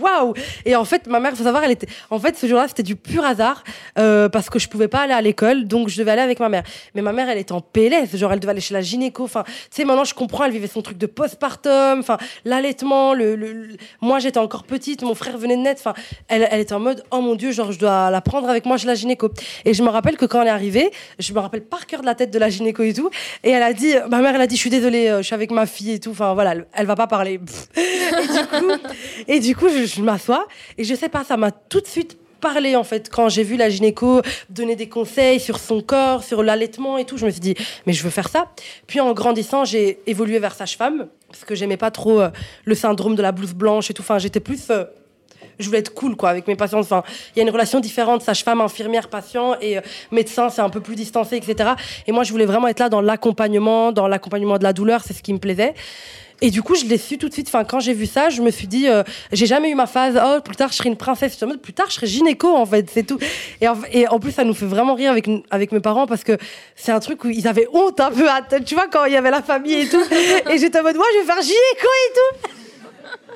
Waouh. 0.00 0.34
Et 0.64 0.76
en 0.76 0.84
fait 0.84 1.06
ma 1.06 1.20
mère 1.20 1.36
faut 1.36 1.44
savoir 1.44 1.64
elle 1.64 1.72
était 1.72 1.88
en 2.10 2.18
fait 2.18 2.36
ce 2.36 2.46
jour-là 2.46 2.66
c'était 2.68 2.82
du 2.82 2.96
pur 2.96 3.24
hasard 3.24 3.64
euh, 3.98 4.28
parce 4.28 4.50
que 4.50 4.58
je 4.58 4.68
pouvais 4.68 4.88
pas 4.88 5.00
aller 5.00 5.12
à 5.12 5.20
l'école 5.20 5.66
donc 5.66 5.88
je 5.88 5.98
devais 5.98 6.10
aller 6.12 6.22
avec 6.22 6.40
ma 6.40 6.48
mère. 6.48 6.64
Mais 6.94 7.02
ma 7.02 7.12
mère 7.12 7.28
elle 7.28 7.38
était 7.38 7.52
en 7.52 7.60
PLS 7.60 8.16
genre 8.16 8.32
elle 8.32 8.40
devait 8.40 8.52
aller 8.52 8.60
chez 8.60 8.74
la 8.74 8.80
gynéco 8.80 9.27
enfin 9.28 9.44
tu 9.46 9.52
sais 9.70 9.84
maintenant 9.84 10.04
je 10.04 10.14
comprends 10.14 10.44
elle 10.44 10.52
vivait 10.52 10.66
son 10.66 10.82
truc 10.82 10.98
de 10.98 11.06
postpartum 11.06 12.00
enfin 12.00 12.18
l'allaitement 12.44 13.14
le, 13.14 13.76
moi 14.00 14.18
j'étais 14.18 14.38
encore 14.38 14.64
petite 14.64 15.02
mon 15.02 15.14
frère 15.14 15.38
venait 15.38 15.56
de 15.56 15.62
naître 15.62 15.80
enfin 15.84 15.94
elle, 16.28 16.48
elle 16.50 16.60
était 16.60 16.74
en 16.74 16.80
mode 16.80 17.04
oh 17.10 17.20
mon 17.20 17.34
dieu 17.34 17.52
genre 17.52 17.72
je 17.72 17.78
dois 17.78 18.10
la 18.10 18.20
prendre 18.20 18.48
avec 18.48 18.66
moi 18.66 18.76
chez 18.76 18.86
la 18.86 18.94
gynéco 18.94 19.30
et 19.64 19.74
je 19.74 19.82
me 19.82 19.88
rappelle 19.88 20.16
que 20.16 20.26
quand 20.26 20.40
on 20.40 20.46
est 20.46 20.48
arrivé 20.48 20.90
je 21.18 21.32
me 21.32 21.38
rappelle 21.38 21.62
par 21.62 21.86
cœur 21.86 22.00
de 22.00 22.06
la 22.06 22.14
tête 22.14 22.30
de 22.30 22.38
la 22.38 22.48
gynéco 22.48 22.82
et 22.82 22.92
tout 22.92 23.10
et 23.44 23.50
elle 23.50 23.62
a 23.62 23.72
dit 23.72 23.94
ma 24.08 24.20
mère 24.20 24.34
elle 24.34 24.40
a 24.40 24.46
dit 24.46 24.56
je 24.56 24.60
suis 24.60 24.70
désolée 24.70 25.08
euh, 25.08 25.18
je 25.18 25.22
suis 25.22 25.34
avec 25.34 25.50
ma 25.50 25.66
fille 25.66 25.92
et 25.92 26.00
tout 26.00 26.10
enfin 26.10 26.34
voilà 26.34 26.52
elle, 26.52 26.66
elle 26.72 26.86
va 26.86 26.96
pas 26.96 27.06
parler 27.06 27.38
Pff. 27.38 27.68
et 27.76 28.28
du 28.28 28.46
coup 28.46 28.68
et 29.26 29.40
du 29.40 29.56
coup, 29.56 29.68
je, 29.68 29.86
je 29.86 30.02
m'assois 30.02 30.46
et 30.76 30.84
je 30.84 30.94
sais 30.94 31.08
pas, 31.08 31.24
ça 31.24 31.36
m'a 31.36 31.50
tout 31.50 31.80
de 31.80 31.86
suite 31.86 32.18
parlé 32.40 32.76
en 32.76 32.84
fait 32.84 33.10
quand 33.10 33.28
j'ai 33.28 33.42
vu 33.42 33.56
la 33.56 33.68
gynéco 33.68 34.22
donner 34.50 34.76
des 34.76 34.88
conseils 34.88 35.40
sur 35.40 35.58
son 35.58 35.80
corps, 35.80 36.22
sur 36.22 36.42
l'allaitement 36.42 36.98
et 36.98 37.04
tout. 37.04 37.16
Je 37.16 37.26
me 37.26 37.30
suis 37.30 37.40
dit 37.40 37.54
mais 37.86 37.92
je 37.92 38.02
veux 38.02 38.10
faire 38.10 38.28
ça. 38.28 38.52
Puis 38.86 39.00
en 39.00 39.12
grandissant, 39.12 39.64
j'ai 39.64 40.00
évolué 40.06 40.38
vers 40.38 40.54
sage-femme 40.54 41.08
parce 41.28 41.44
que 41.44 41.54
j'aimais 41.54 41.76
pas 41.76 41.90
trop 41.90 42.20
euh, 42.20 42.30
le 42.64 42.74
syndrome 42.74 43.14
de 43.14 43.22
la 43.22 43.32
blouse 43.32 43.54
blanche 43.54 43.90
et 43.90 43.94
tout. 43.94 44.02
Enfin, 44.02 44.18
j'étais 44.18 44.40
plus 44.40 44.70
euh, 44.70 44.84
je 45.58 45.66
voulais 45.66 45.78
être 45.78 45.94
cool 45.94 46.16
quoi 46.16 46.30
avec 46.30 46.46
mes 46.46 46.56
patients. 46.56 46.80
Enfin, 46.80 47.02
il 47.34 47.38
y 47.38 47.40
a 47.40 47.42
une 47.42 47.50
relation 47.50 47.80
différente 47.80 48.22
sage-femme, 48.22 48.60
infirmière, 48.60 49.08
patient 49.08 49.56
et 49.60 49.78
euh, 49.78 49.80
médecin, 50.10 50.50
c'est 50.50 50.62
un 50.62 50.70
peu 50.70 50.80
plus 50.80 50.94
distancé, 50.94 51.36
etc. 51.36 51.70
Et 52.06 52.12
moi, 52.12 52.24
je 52.24 52.32
voulais 52.32 52.46
vraiment 52.46 52.68
être 52.68 52.80
là 52.80 52.88
dans 52.88 53.00
l'accompagnement, 53.00 53.92
dans 53.92 54.08
l'accompagnement 54.08 54.58
de 54.58 54.64
la 54.64 54.72
douleur, 54.72 55.02
c'est 55.04 55.14
ce 55.14 55.22
qui 55.22 55.32
me 55.32 55.38
plaisait. 55.38 55.74
Et 56.40 56.50
du 56.50 56.62
coup, 56.62 56.74
je 56.76 56.84
l'ai 56.84 56.98
su 56.98 57.18
tout 57.18 57.28
de 57.28 57.32
suite. 57.32 57.48
Enfin, 57.48 57.64
quand 57.64 57.80
j'ai 57.80 57.92
vu 57.94 58.06
ça, 58.06 58.30
je 58.30 58.42
me 58.42 58.50
suis 58.50 58.66
dit, 58.68 58.88
euh, 58.88 59.02
j'ai 59.32 59.46
jamais 59.46 59.70
eu 59.70 59.74
ma 59.74 59.86
phase. 59.86 60.20
Oh, 60.24 60.40
plus 60.40 60.54
tard, 60.56 60.70
je 60.70 60.76
serai 60.76 60.88
une 60.88 60.96
princesse. 60.96 61.36
Je 61.40 61.46
plus 61.56 61.72
tard, 61.72 61.86
je 61.88 61.94
serai 61.94 62.06
gynéco, 62.06 62.54
en 62.54 62.64
fait, 62.66 62.88
c'est 62.92 63.02
tout. 63.02 63.18
Et 63.60 63.66
en, 63.68 63.76
et 63.92 64.06
en 64.06 64.20
plus, 64.20 64.30
ça 64.32 64.44
nous 64.44 64.54
fait 64.54 64.66
vraiment 64.66 64.94
rire 64.94 65.10
avec 65.10 65.28
avec 65.50 65.72
mes 65.72 65.80
parents 65.80 66.06
parce 66.06 66.22
que 66.24 66.36
c'est 66.76 66.92
un 66.92 67.00
truc 67.00 67.24
où 67.24 67.28
ils 67.28 67.48
avaient 67.48 67.66
honte 67.72 67.98
un 68.00 68.10
peu. 68.10 68.28
à- 68.28 68.42
Tu 68.64 68.74
vois, 68.74 68.86
quand 68.86 69.04
il 69.06 69.12
y 69.12 69.16
avait 69.16 69.30
la 69.32 69.42
famille 69.42 69.74
et 69.80 69.88
tout. 69.88 70.00
Et 70.50 70.58
j'étais 70.58 70.78
en 70.78 70.82
mode, 70.84 70.96
moi, 70.96 71.06
je 71.14 71.18
vais 71.20 71.24
faire 71.26 71.42
gynéco 71.42 71.58
et 71.86 72.12
tout. 72.14 72.48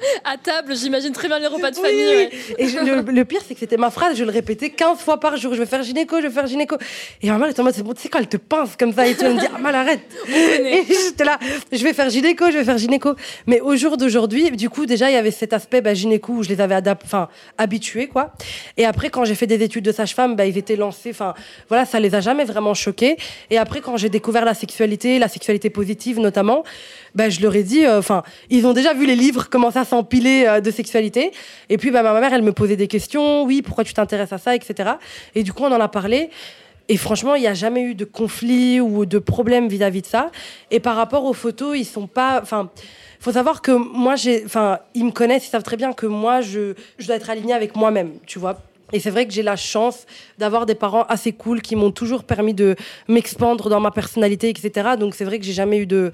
À 0.24 0.36
table, 0.36 0.74
j'imagine 0.76 1.12
très 1.12 1.28
bien 1.28 1.38
les 1.38 1.46
repas 1.46 1.70
de 1.70 1.76
Oui, 1.76 1.82
famille. 1.82 2.06
ouais. 2.06 2.30
Et 2.58 2.68
je- 2.68 2.78
le, 2.78 3.00
le 3.12 3.24
pire, 3.24 3.40
c'est 3.46 3.54
que 3.54 3.60
c'était 3.60 3.76
ma 3.76 3.90
phrase, 3.90 4.16
je 4.16 4.24
le 4.24 4.30
répétais 4.30 4.70
15 4.70 4.98
fois 4.98 5.18
par 5.20 5.36
jour. 5.36 5.54
Je 5.54 5.60
vais 5.60 5.66
faire 5.66 5.82
gynéco, 5.82 6.16
je 6.20 6.26
vais 6.26 6.32
faire 6.32 6.46
gynéco. 6.46 6.76
Et 7.22 7.28
ma 7.30 7.38
mère 7.38 7.48
était 7.48 7.60
en 7.60 7.64
mode, 7.64 7.74
c'est 7.74 7.82
bon, 7.82 7.92
tu 7.94 8.02
sais 8.02 8.08
quand 8.08 8.18
elle 8.18 8.28
te 8.28 8.36
pince 8.36 8.76
comme 8.76 8.92
ça 8.92 9.06
et 9.06 9.14
tout, 9.14 9.24
elle 9.24 9.34
me 9.34 9.40
dit, 9.40 9.46
ah, 9.54 9.58
mal, 9.58 9.74
arrête. 9.74 10.00
Et 10.28 10.84
j'étais 10.88 11.24
là, 11.24 11.38
je 11.70 11.82
vais 11.82 11.92
faire 11.92 12.08
gynéco, 12.10 12.46
je 12.50 12.58
vais 12.58 12.64
faire 12.64 12.78
gynéco. 12.78 13.14
Mais 13.46 13.60
au 13.60 13.76
jour 13.76 13.96
d'aujourd'hui, 13.96 14.50
du 14.52 14.68
coup, 14.70 14.86
déjà, 14.86 15.10
il 15.10 15.14
y 15.14 15.16
avait 15.16 15.30
cet 15.30 15.52
aspect 15.52 15.80
bah, 15.80 15.94
gynéco 15.94 16.32
où 16.32 16.42
je 16.42 16.48
les 16.48 16.60
avais 16.60 16.76
enfin, 17.04 17.28
habitués, 17.58 18.06
quoi. 18.08 18.32
Et 18.76 18.84
après, 18.84 19.10
quand 19.10 19.24
j'ai 19.24 19.34
fait 19.34 19.46
des 19.46 19.62
études 19.62 19.84
de 19.84 19.92
sage-femme, 19.92 20.36
bah, 20.36 20.46
ils 20.46 20.56
étaient 20.58 20.76
lancés, 20.76 21.10
enfin, 21.10 21.34
voilà, 21.68 21.84
ça 21.84 22.00
les 22.00 22.14
a 22.14 22.20
jamais 22.20 22.44
vraiment 22.44 22.74
choqués. 22.74 23.16
Et 23.50 23.58
après, 23.58 23.80
quand 23.80 23.96
j'ai 23.96 24.08
découvert 24.08 24.44
la 24.44 24.54
sexualité, 24.54 25.18
la 25.18 25.28
sexualité 25.28 25.70
positive 25.70 26.18
notamment, 26.20 26.64
bah, 27.14 27.28
je 27.28 27.40
leur 27.40 27.54
ai 27.54 27.62
dit, 27.62 27.84
euh, 27.84 27.98
enfin, 27.98 28.22
ils 28.50 28.66
ont 28.66 28.72
déjà 28.72 28.94
vu 28.94 29.06
les 29.06 29.16
livres 29.16 29.48
commencer 29.48 29.78
à 29.78 29.84
s'empiler 29.84 30.44
euh, 30.46 30.60
de 30.60 30.70
sexualité. 30.70 31.32
Et 31.68 31.78
puis, 31.78 31.90
bah, 31.90 32.02
ma 32.02 32.18
mère, 32.18 32.32
elle 32.32 32.42
me 32.42 32.52
posait 32.52 32.76
des 32.76 32.88
questions. 32.88 33.44
Oui, 33.44 33.62
pourquoi 33.62 33.84
tu 33.84 33.92
t'intéresses 33.94 34.32
à 34.32 34.38
ça, 34.38 34.54
etc. 34.54 34.92
Et 35.34 35.42
du 35.42 35.52
coup, 35.52 35.64
on 35.64 35.72
en 35.72 35.80
a 35.80 35.88
parlé. 35.88 36.30
Et 36.88 36.96
franchement, 36.96 37.34
il 37.34 37.40
n'y 37.40 37.46
a 37.46 37.54
jamais 37.54 37.82
eu 37.82 37.94
de 37.94 38.04
conflit 38.04 38.80
ou 38.80 39.06
de 39.06 39.18
problème 39.18 39.68
vis-à-vis 39.68 40.02
de 40.02 40.06
ça. 40.06 40.30
Et 40.70 40.80
par 40.80 40.96
rapport 40.96 41.24
aux 41.24 41.32
photos, 41.32 41.76
ils 41.76 41.84
sont 41.84 42.06
pas. 42.06 42.40
Enfin, 42.42 42.70
faut 43.20 43.32
savoir 43.32 43.62
que 43.62 43.72
moi, 43.72 44.16
j'ai. 44.16 44.44
Enfin, 44.44 44.80
ils 44.94 45.04
me 45.04 45.12
connaissent, 45.12 45.46
ils 45.46 45.50
savent 45.50 45.62
très 45.62 45.76
bien 45.76 45.92
que 45.92 46.06
moi, 46.06 46.40
je, 46.40 46.74
je 46.98 47.06
dois 47.06 47.16
être 47.16 47.30
alignée 47.30 47.54
avec 47.54 47.76
moi-même, 47.76 48.12
tu 48.26 48.38
vois. 48.38 48.58
Et 48.92 49.00
c'est 49.00 49.10
vrai 49.10 49.26
que 49.26 49.32
j'ai 49.32 49.42
la 49.42 49.56
chance 49.56 50.06
d'avoir 50.38 50.66
des 50.66 50.74
parents 50.74 51.04
assez 51.04 51.32
cool 51.32 51.62
qui 51.62 51.76
m'ont 51.76 51.90
toujours 51.90 52.24
permis 52.24 52.52
de 52.52 52.76
m'expandre 53.08 53.70
dans 53.70 53.80
ma 53.80 53.90
personnalité, 53.90 54.50
etc. 54.50 54.90
Donc 54.98 55.14
c'est 55.14 55.24
vrai 55.24 55.38
que 55.38 55.44
j'ai 55.44 55.54
jamais 55.54 55.78
eu 55.78 55.86
de 55.86 56.12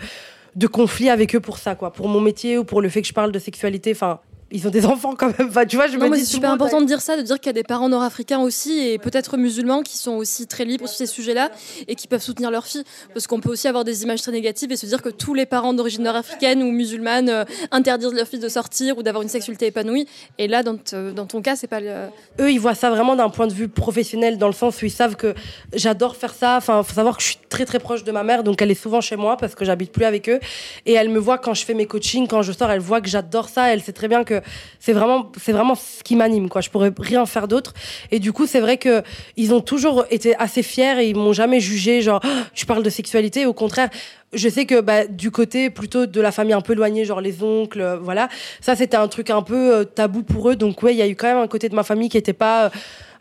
de 0.56 0.66
conflit 0.66 1.10
avec 1.10 1.34
eux 1.34 1.40
pour 1.40 1.58
ça, 1.58 1.74
quoi. 1.74 1.92
Pour 1.92 2.08
mon 2.08 2.20
métier 2.20 2.58
ou 2.58 2.64
pour 2.64 2.80
le 2.80 2.88
fait 2.88 3.02
que 3.02 3.08
je 3.08 3.12
parle 3.12 3.32
de 3.32 3.38
sexualité. 3.38 3.92
Enfin, 3.92 4.20
ils 4.50 4.66
ont 4.66 4.70
des 4.70 4.86
enfants 4.86 5.14
quand 5.14 5.36
même. 5.38 5.48
Enfin, 5.48 5.66
tu 5.66 5.76
vois, 5.76 5.88
je 5.88 5.96
Non, 5.98 6.08
me 6.08 6.14
dis 6.16 6.20
c'est 6.20 6.32
super 6.36 6.50
important 6.50 6.80
de 6.80 6.86
dire 6.86 7.00
ça, 7.00 7.16
de 7.16 7.22
dire 7.22 7.38
qu'il 7.38 7.46
y 7.46 7.50
a 7.50 7.52
des 7.52 7.62
parents 7.62 7.88
nord-africains 7.88 8.38
aussi 8.40 8.78
et 8.78 8.98
peut-être 8.98 9.36
musulmans 9.36 9.82
qui 9.82 9.98
sont 9.98 10.12
aussi 10.12 10.46
très 10.46 10.64
libres 10.64 10.86
sur 10.88 10.96
ces 10.96 11.06
sujets-là 11.06 11.50
et 11.86 11.94
qui 11.94 12.06
peuvent 12.08 12.22
soutenir 12.22 12.50
leurs 12.50 12.64
filles. 12.66 12.84
Parce 13.12 13.26
qu'on 13.26 13.40
peut 13.40 13.50
aussi 13.50 13.68
avoir 13.68 13.84
des 13.84 14.04
images 14.04 14.22
très 14.22 14.32
négatives 14.32 14.72
et 14.72 14.76
se 14.76 14.86
dire 14.86 15.02
que 15.02 15.10
tous 15.10 15.34
les 15.34 15.44
parents 15.46 15.74
d'origine 15.74 16.02
nord-africaine 16.02 16.62
ou 16.62 16.70
musulmane 16.72 17.28
euh, 17.28 17.44
interdisent 17.70 18.12
leurs 18.14 18.26
filles 18.26 18.38
de 18.38 18.48
sortir 18.48 18.96
ou 18.98 19.02
d'avoir 19.02 19.22
une 19.22 19.28
sexualité 19.28 19.66
épanouie. 19.66 20.06
Et 20.38 20.48
là, 20.48 20.62
dans, 20.62 20.76
te- 20.76 21.10
dans 21.12 21.26
ton 21.26 21.42
cas, 21.42 21.54
c'est 21.56 21.66
pas 21.66 21.80
le. 21.80 22.08
eux, 22.40 22.50
ils 22.50 22.58
voient 22.60 22.74
ça 22.74 22.88
vraiment 22.90 23.16
d'un 23.16 23.28
point 23.28 23.46
de 23.48 23.52
vue 23.52 23.68
professionnel, 23.68 24.38
dans 24.38 24.46
le 24.48 24.52
sens 24.54 24.80
où 24.80 24.86
ils 24.86 24.90
savent 24.90 25.16
que 25.16 25.34
j'adore 25.74 26.16
faire 26.16 26.32
ça. 26.32 26.56
Enfin, 26.56 26.82
faut 26.82 26.94
savoir 26.94 27.16
que 27.16 27.22
je 27.22 27.28
suis 27.28 27.38
très 27.48 27.64
très 27.66 27.78
proche 27.78 28.04
de 28.04 28.12
ma 28.12 28.22
mère, 28.22 28.44
donc 28.44 28.62
elle 28.62 28.70
est 28.70 28.74
souvent 28.82 29.00
chez 29.00 29.16
moi 29.16 29.36
parce 29.36 29.54
que 29.54 29.64
j'habite 29.64 29.92
plus 29.92 30.04
avec 30.04 30.28
eux. 30.28 30.40
Et 30.86 30.94
elle 30.94 31.08
me 31.10 31.18
voit 31.18 31.36
quand 31.38 31.54
je 31.54 31.64
fais 31.64 31.74
mes 31.74 31.86
coachings, 31.86 32.26
quand 32.28 32.42
je 32.42 32.52
sors, 32.52 32.70
elle 32.70 32.80
voit 32.80 33.00
que 33.00 33.08
j'adore 33.08 33.48
ça. 33.48 33.72
Elle 33.72 33.82
sait 33.82 33.92
très 33.92 34.08
bien 34.08 34.24
que 34.24 34.37
c'est 34.80 34.92
vraiment, 34.92 35.32
c'est 35.40 35.52
vraiment 35.52 35.74
ce 35.74 36.02
qui 36.02 36.14
m'anime, 36.14 36.48
quoi. 36.48 36.60
Je 36.60 36.70
pourrais 36.70 36.92
rien 36.98 37.26
faire 37.26 37.48
d'autre. 37.48 37.74
Et 38.10 38.18
du 38.18 38.32
coup, 38.32 38.46
c'est 38.46 38.60
vrai 38.60 38.76
que 38.76 39.02
ils 39.36 39.54
ont 39.54 39.60
toujours 39.60 40.04
été 40.10 40.36
assez 40.36 40.62
fiers 40.62 41.00
et 41.00 41.08
ils 41.08 41.16
m'ont 41.16 41.32
jamais 41.32 41.60
jugé, 41.60 42.02
genre, 42.02 42.18
Oh, 42.24 42.28
tu 42.54 42.66
parles 42.66 42.82
de 42.82 42.90
sexualité. 42.90 43.46
Au 43.46 43.52
contraire, 43.52 43.88
je 44.32 44.48
sais 44.48 44.66
que 44.66 44.80
bah, 44.80 45.06
du 45.06 45.30
côté 45.30 45.70
plutôt 45.70 46.06
de 46.06 46.20
la 46.20 46.32
famille 46.32 46.52
un 46.52 46.60
peu 46.60 46.74
éloignée, 46.74 47.04
genre 47.04 47.20
les 47.20 47.42
oncles, 47.42 47.80
euh, 47.80 47.96
voilà, 47.96 48.28
ça 48.60 48.76
c'était 48.76 48.96
un 48.96 49.08
truc 49.08 49.30
un 49.30 49.42
peu 49.42 49.76
euh, 49.76 49.84
tabou 49.84 50.22
pour 50.22 50.50
eux. 50.50 50.56
Donc 50.56 50.82
ouais, 50.82 50.94
il 50.94 50.98
y 50.98 51.02
a 51.02 51.08
eu 51.08 51.16
quand 51.16 51.28
même 51.28 51.38
un 51.38 51.48
côté 51.48 51.68
de 51.68 51.74
ma 51.74 51.82
famille 51.82 52.08
qui 52.08 52.18
était 52.18 52.32
pas 52.32 52.66
euh, 52.66 52.70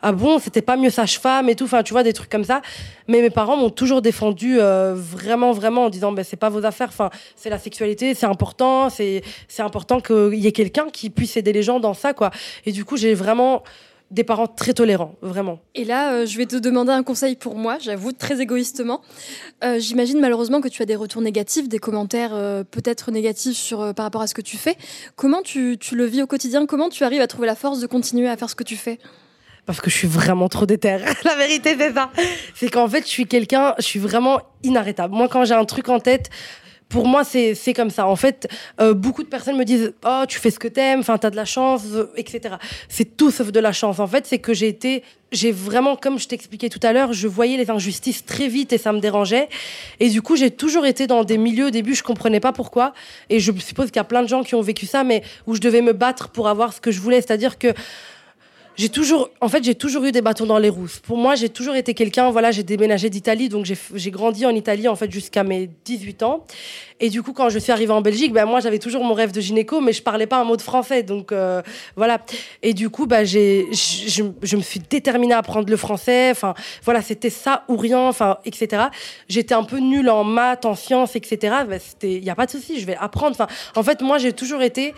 ah 0.02 0.12
bon, 0.12 0.38
c'était 0.38 0.62
pas 0.62 0.76
mieux 0.76 0.90
sage-femme 0.90 1.48
et 1.48 1.56
tout, 1.56 1.64
enfin 1.64 1.82
tu 1.82 1.92
vois 1.92 2.02
des 2.02 2.12
trucs 2.12 2.30
comme 2.30 2.44
ça. 2.44 2.62
Mais 3.08 3.20
mes 3.20 3.30
parents 3.30 3.56
m'ont 3.56 3.70
toujours 3.70 4.02
défendu 4.02 4.60
euh, 4.60 4.94
vraiment 4.94 5.52
vraiment 5.52 5.86
en 5.86 5.90
disant 5.90 6.12
ben 6.12 6.24
c'est 6.24 6.36
pas 6.36 6.48
vos 6.48 6.64
affaires, 6.64 6.88
enfin 6.88 7.10
c'est 7.36 7.50
la 7.50 7.58
sexualité, 7.58 8.14
c'est 8.14 8.26
important, 8.26 8.90
c'est 8.90 9.22
important 9.58 10.00
qu'il 10.00 10.34
y 10.34 10.46
ait 10.46 10.52
quelqu'un 10.52 10.86
qui 10.92 11.10
puisse 11.10 11.36
aider 11.36 11.52
les 11.52 11.62
gens 11.62 11.80
dans 11.80 11.94
ça 11.94 12.12
quoi. 12.12 12.30
Et 12.66 12.72
du 12.72 12.84
coup 12.84 12.96
j'ai 12.96 13.14
vraiment 13.14 13.62
des 14.10 14.24
parents 14.24 14.46
très 14.46 14.72
tolérants, 14.72 15.16
vraiment. 15.20 15.58
Et 15.74 15.84
là, 15.84 16.12
euh, 16.12 16.26
je 16.26 16.38
vais 16.38 16.46
te 16.46 16.56
demander 16.56 16.92
un 16.92 17.02
conseil 17.02 17.36
pour 17.36 17.56
moi, 17.56 17.76
j'avoue, 17.78 18.12
très 18.12 18.40
égoïstement. 18.40 19.02
Euh, 19.62 19.78
J'imagine 19.78 20.18
malheureusement 20.18 20.62
que 20.62 20.68
tu 20.68 20.80
as 20.80 20.86
des 20.86 20.96
retours 20.96 21.20
négatifs, 21.20 21.68
des 21.68 21.78
commentaires 21.78 22.30
peut-être 22.70 23.10
négatifs 23.10 23.58
sur, 23.58 23.92
par 23.94 24.04
rapport 24.04 24.22
à 24.22 24.26
ce 24.26 24.32
que 24.32 24.40
tu 24.40 24.56
fais. 24.56 24.76
Comment 25.14 25.42
tu, 25.42 25.76
tu 25.78 25.94
le 25.94 26.06
vis 26.06 26.22
au 26.22 26.26
quotidien? 26.26 26.64
Comment 26.64 26.88
tu 26.88 27.04
arrives 27.04 27.20
à 27.20 27.26
trouver 27.26 27.46
la 27.46 27.54
force 27.54 27.80
de 27.80 27.86
continuer 27.86 28.28
à 28.28 28.36
faire 28.38 28.48
ce 28.48 28.54
que 28.54 28.64
tu 28.64 28.76
fais? 28.76 28.98
Parce 29.68 29.82
que 29.82 29.90
je 29.90 29.96
suis 29.96 30.08
vraiment 30.08 30.48
trop 30.48 30.64
déter. 30.64 30.96
la 31.24 31.36
vérité, 31.36 31.76
c'est 31.78 31.92
ça. 31.92 32.10
C'est 32.54 32.70
qu'en 32.70 32.88
fait, 32.88 33.02
je 33.02 33.10
suis 33.10 33.26
quelqu'un, 33.26 33.74
je 33.76 33.82
suis 33.82 33.98
vraiment 33.98 34.40
inarrêtable. 34.62 35.14
Moi, 35.14 35.28
quand 35.28 35.44
j'ai 35.44 35.52
un 35.52 35.66
truc 35.66 35.90
en 35.90 36.00
tête, 36.00 36.30
pour 36.88 37.06
moi, 37.06 37.22
c'est 37.22 37.54
c'est 37.54 37.74
comme 37.74 37.90
ça. 37.90 38.06
En 38.06 38.16
fait, 38.16 38.48
euh, 38.80 38.94
beaucoup 38.94 39.22
de 39.22 39.28
personnes 39.28 39.58
me 39.58 39.66
disent 39.66 39.92
Oh, 40.06 40.22
tu 40.26 40.38
fais 40.38 40.50
ce 40.50 40.58
que 40.58 40.68
t'aimes, 40.68 41.00
enfin, 41.00 41.18
t'as 41.18 41.28
de 41.28 41.36
la 41.36 41.44
chance, 41.44 41.82
euh, 41.92 42.10
etc. 42.16 42.54
C'est 42.88 43.14
tout 43.18 43.30
sauf 43.30 43.52
de 43.52 43.60
la 43.60 43.72
chance. 43.72 44.00
En 44.00 44.06
fait, 44.06 44.24
c'est 44.24 44.38
que 44.38 44.54
j'ai 44.54 44.68
été. 44.68 45.02
J'ai 45.32 45.52
vraiment, 45.52 45.96
comme 45.96 46.18
je 46.18 46.26
t'expliquais 46.28 46.70
tout 46.70 46.80
à 46.82 46.94
l'heure, 46.94 47.12
je 47.12 47.28
voyais 47.28 47.58
les 47.58 47.70
injustices 47.70 48.24
très 48.24 48.48
vite 48.48 48.72
et 48.72 48.78
ça 48.78 48.94
me 48.94 49.00
dérangeait. 49.00 49.50
Et 50.00 50.08
du 50.08 50.22
coup, 50.22 50.36
j'ai 50.36 50.50
toujours 50.50 50.86
été 50.86 51.06
dans 51.06 51.24
des 51.24 51.36
milieux, 51.36 51.66
au 51.66 51.70
début, 51.70 51.94
je 51.94 52.02
comprenais 52.02 52.40
pas 52.40 52.52
pourquoi. 52.52 52.94
Et 53.28 53.38
je 53.38 53.52
suppose 53.58 53.88
qu'il 53.88 53.96
y 53.96 53.98
a 53.98 54.04
plein 54.04 54.22
de 54.22 54.28
gens 54.28 54.42
qui 54.42 54.54
ont 54.54 54.62
vécu 54.62 54.86
ça, 54.86 55.04
mais 55.04 55.22
où 55.46 55.54
je 55.54 55.60
devais 55.60 55.82
me 55.82 55.92
battre 55.92 56.30
pour 56.30 56.48
avoir 56.48 56.72
ce 56.72 56.80
que 56.80 56.90
je 56.90 57.00
voulais. 57.02 57.20
C'est-à-dire 57.20 57.58
que 57.58 57.74
j'ai 58.78 58.88
toujours, 58.90 59.30
en 59.40 59.48
fait, 59.48 59.64
j'ai 59.64 59.74
toujours 59.74 60.04
eu 60.04 60.12
des 60.12 60.22
bâtons 60.22 60.46
dans 60.46 60.58
les 60.58 60.68
roues. 60.68 60.88
Pour 61.02 61.16
moi, 61.16 61.34
j'ai 61.34 61.48
toujours 61.48 61.74
été 61.74 61.94
quelqu'un, 61.94 62.30
voilà, 62.30 62.52
j'ai 62.52 62.62
déménagé 62.62 63.10
d'Italie, 63.10 63.48
donc 63.48 63.66
j'ai 63.66 64.10
grandi 64.12 64.46
en 64.46 64.54
Italie, 64.54 64.86
en 64.86 64.94
fait, 64.94 65.10
jusqu'à 65.10 65.42
mes 65.42 65.68
18 65.84 66.22
ans. 66.22 66.44
Et 67.00 67.10
du 67.10 67.24
coup, 67.24 67.32
quand 67.32 67.48
je 67.48 67.58
suis 67.58 67.72
arrivée 67.72 67.92
en 67.92 68.02
Belgique, 68.02 68.32
ben, 68.32 68.44
moi, 68.46 68.60
j'avais 68.60 68.78
toujours 68.78 69.02
mon 69.02 69.14
rêve 69.14 69.32
de 69.32 69.40
gynéco, 69.40 69.80
mais 69.80 69.92
je 69.92 70.00
parlais 70.00 70.28
pas 70.28 70.38
un 70.38 70.44
mot 70.44 70.56
de 70.56 70.62
français, 70.62 71.02
donc 71.02 71.32
euh, 71.32 71.60
voilà. 71.96 72.20
Et 72.62 72.72
du 72.72 72.88
coup, 72.88 73.06
bah, 73.06 73.24
j'ai, 73.24 73.66
je, 73.72 74.56
me 74.56 74.62
suis 74.62 74.80
déterminée 74.80 75.34
à 75.34 75.38
apprendre 75.38 75.68
le 75.68 75.76
français, 75.76 76.30
enfin, 76.30 76.54
voilà, 76.84 77.02
c'était 77.02 77.30
ça 77.30 77.64
ou 77.66 77.76
rien, 77.76 78.06
enfin, 78.06 78.38
etc. 78.44 78.84
J'étais 79.28 79.54
un 79.54 79.64
peu 79.64 79.78
nulle 79.78 80.08
en 80.08 80.22
maths, 80.22 80.66
en 80.66 80.76
sciences, 80.76 81.16
etc. 81.16 81.56
Ben, 81.68 81.80
c'était, 81.84 82.14
il 82.14 82.30
a 82.30 82.36
pas 82.36 82.46
de 82.46 82.52
souci, 82.52 82.78
je 82.78 82.86
vais 82.86 82.96
apprendre. 82.96 83.32
Enfin, 83.32 83.48
en 83.74 83.82
fait, 83.82 84.02
moi, 84.02 84.18
j'ai 84.18 84.32
toujours 84.32 84.62
été 84.62 84.94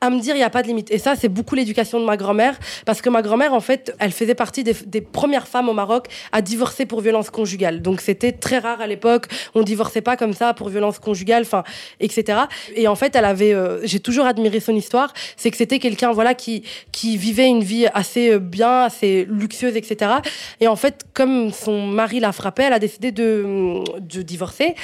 à 0.00 0.10
me 0.10 0.20
dire 0.20 0.34
il 0.34 0.38
n'y 0.38 0.44
a 0.44 0.50
pas 0.50 0.62
de 0.62 0.68
limite. 0.68 0.90
Et 0.90 0.98
ça, 0.98 1.14
c'est 1.16 1.28
beaucoup 1.28 1.54
l'éducation 1.54 2.00
de 2.00 2.04
ma 2.04 2.16
grand-mère, 2.16 2.58
parce 2.86 3.02
que 3.02 3.08
ma 3.08 3.22
grand-mère, 3.22 3.52
en 3.52 3.60
fait, 3.60 3.94
elle 3.98 4.12
faisait 4.12 4.34
partie 4.34 4.64
des, 4.64 4.74
des 4.86 5.00
premières 5.00 5.48
femmes 5.48 5.68
au 5.68 5.72
Maroc 5.72 6.06
à 6.32 6.42
divorcer 6.42 6.86
pour 6.86 7.00
violence 7.00 7.30
conjugale. 7.30 7.82
Donc 7.82 8.00
c'était 8.00 8.32
très 8.32 8.58
rare 8.58 8.80
à 8.80 8.86
l'époque, 8.86 9.26
on 9.54 9.62
divorçait 9.62 10.00
pas 10.00 10.16
comme 10.16 10.32
ça 10.32 10.54
pour 10.54 10.68
violence 10.68 10.98
conjugale, 10.98 11.42
enfin, 11.42 11.64
etc. 12.00 12.40
Et 12.74 12.88
en 12.88 12.94
fait, 12.94 13.14
elle 13.16 13.24
avait, 13.24 13.52
euh, 13.52 13.80
j'ai 13.84 14.00
toujours 14.00 14.26
admiré 14.26 14.60
son 14.60 14.74
histoire, 14.74 15.12
c'est 15.36 15.50
que 15.50 15.56
c'était 15.56 15.78
quelqu'un, 15.78 16.12
voilà, 16.12 16.34
qui, 16.34 16.62
qui 16.92 17.16
vivait 17.16 17.48
une 17.48 17.62
vie 17.62 17.86
assez 17.92 18.32
euh, 18.32 18.38
bien, 18.38 18.84
assez 18.84 19.26
luxueuse, 19.28 19.76
etc. 19.76 20.12
Et 20.60 20.68
en 20.68 20.76
fait, 20.76 21.04
comme 21.14 21.52
son 21.52 21.86
mari 21.86 22.20
la 22.20 22.32
frappait, 22.32 22.64
elle 22.64 22.72
a 22.72 22.78
décidé 22.78 23.12
de, 23.12 23.82
de 24.00 24.22
divorcer. 24.22 24.74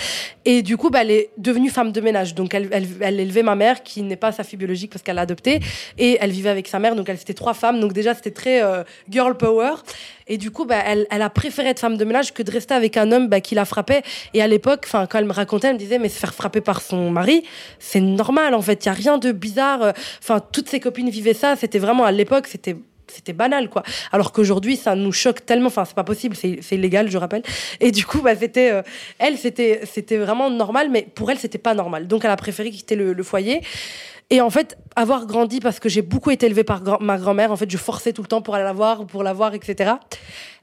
Et 0.45 0.63
du 0.63 0.77
coup, 0.77 0.91
bah, 0.91 1.01
elle 1.03 1.11
est 1.11 1.31
devenue 1.39 1.71
femme 1.71 1.93
de 1.93 2.01
ménage. 2.01 2.35
Donc 2.35 2.55
elle, 2.55 2.69
elle, 2.73 2.87
elle 3.01 3.21
élevait 3.21 3.43
ma 3.43 3.57
mère, 3.57 3.83
qui 3.83 4.03
n'est 4.03 4.17
pas 4.17 4.33
sa 4.33 4.45
fille 4.45 4.59
biologique 4.59 4.91
qu'elle 5.07 5.17
l'a 5.17 5.23
adoptée, 5.23 5.61
et 5.99 6.19
elle 6.21 6.31
vivait 6.31 6.51
avec 6.51 6.69
sa 6.69 6.79
mère. 6.79 6.95
Donc 6.95 7.09
elle 7.09 7.19
c'était 7.19 7.35
trois 7.35 7.55
femmes. 7.55 7.81
Donc 7.81 7.93
déjà, 7.93 8.15
c'était 8.15 8.31
très 8.31 8.63
euh, 8.63 8.85
girl 9.09 9.37
power. 9.37 9.77
Et 10.29 10.39
du 10.39 10.51
coup, 10.51 10.65
bah, 10.65 10.83
elle, 10.85 11.07
elle 11.11 11.23
a 11.23 11.31
préféré 11.31 11.69
être 11.69 11.79
femme 11.81 11.97
de 11.97 12.05
ménage 12.05 12.35
que 12.35 12.43
de 12.43 12.51
rester 12.51 12.75
avec 12.75 12.97
un 12.97 13.13
homme 13.13 13.29
bah, 13.29 13.41
qui 13.41 13.55
la 13.55 13.65
frappait. 13.65 14.03
Et 14.35 14.43
à 14.43 14.49
l'époque, 14.49 14.87
quand 14.91 15.09
elle 15.15 15.25
me 15.25 15.33
racontait, 15.33 15.69
elle 15.69 15.75
me 15.75 15.79
disait, 15.79 15.99
mais 15.99 16.09
se 16.09 16.19
faire 16.19 16.35
frapper 16.35 16.61
par 16.61 16.83
son 16.83 17.11
mari, 17.11 17.45
c'est 17.79 18.01
normal 18.01 18.55
en 18.55 18.63
fait. 18.63 18.85
Il 18.85 18.87
y 18.87 18.91
a 18.91 18.95
rien 18.95 19.19
de 19.19 19.33
bizarre. 19.33 19.93
Enfin, 20.19 20.41
toutes 20.53 20.69
ses 20.69 20.81
copines 20.81 21.11
vivaient 21.11 21.35
ça. 21.35 21.57
C'était 21.57 21.79
vraiment 21.79 22.05
à 22.05 22.13
l'époque, 22.13 22.49
c'était 22.49 22.77
c'était 23.13 23.33
banal 23.33 23.69
quoi 23.69 23.83
alors 24.13 24.33
qu'aujourd'hui 24.33 24.77
ça 24.77 24.95
nous 24.95 25.13
choque 25.13 25.45
tellement 25.47 25.69
enfin 25.69 25.85
c'est 25.85 25.95
pas 25.95 26.05
possible 26.05 26.37
c'est 26.37 26.61
illégal 26.73 27.11
je 27.11 27.19
rappelle 27.19 27.43
et 27.81 27.91
du 27.91 28.05
coup 28.05 28.21
bah 28.21 28.35
c'était 28.35 28.71
euh, 28.71 28.83
elle 29.19 29.39
c'était 29.39 29.81
c'était 29.85 30.17
vraiment 30.17 30.51
normal 30.51 30.89
mais 30.91 31.07
pour 31.15 31.31
elle 31.31 31.39
c'était 31.39 31.59
pas 31.59 31.75
normal 31.75 32.09
donc 32.09 32.25
elle 32.25 32.31
a 32.31 32.37
préféré 32.37 32.71
quitter 32.71 32.97
le 32.97 33.23
foyer 33.23 33.63
et 34.31 34.41
en 34.41 34.51
fait, 34.51 34.77
avoir 34.97 35.27
grandi 35.27 35.61
parce 35.61 35.79
que 35.79 35.89
j'ai 35.89 36.03
beaucoup 36.03 36.31
été 36.31 36.47
élevée 36.47 36.65
par 36.65 36.83
ma 37.01 37.17
grand-mère, 37.19 37.53
en 37.53 37.57
fait, 37.57 37.71
je 37.71 37.77
forçais 37.77 38.13
tout 38.13 38.23
le 38.23 38.29
temps 38.29 38.43
pour 38.43 38.55
aller 38.55 38.65
la 38.65 38.73
voir, 38.73 39.07
pour 39.07 39.23
la 39.23 39.33
voir, 39.33 39.55
etc. 39.55 39.93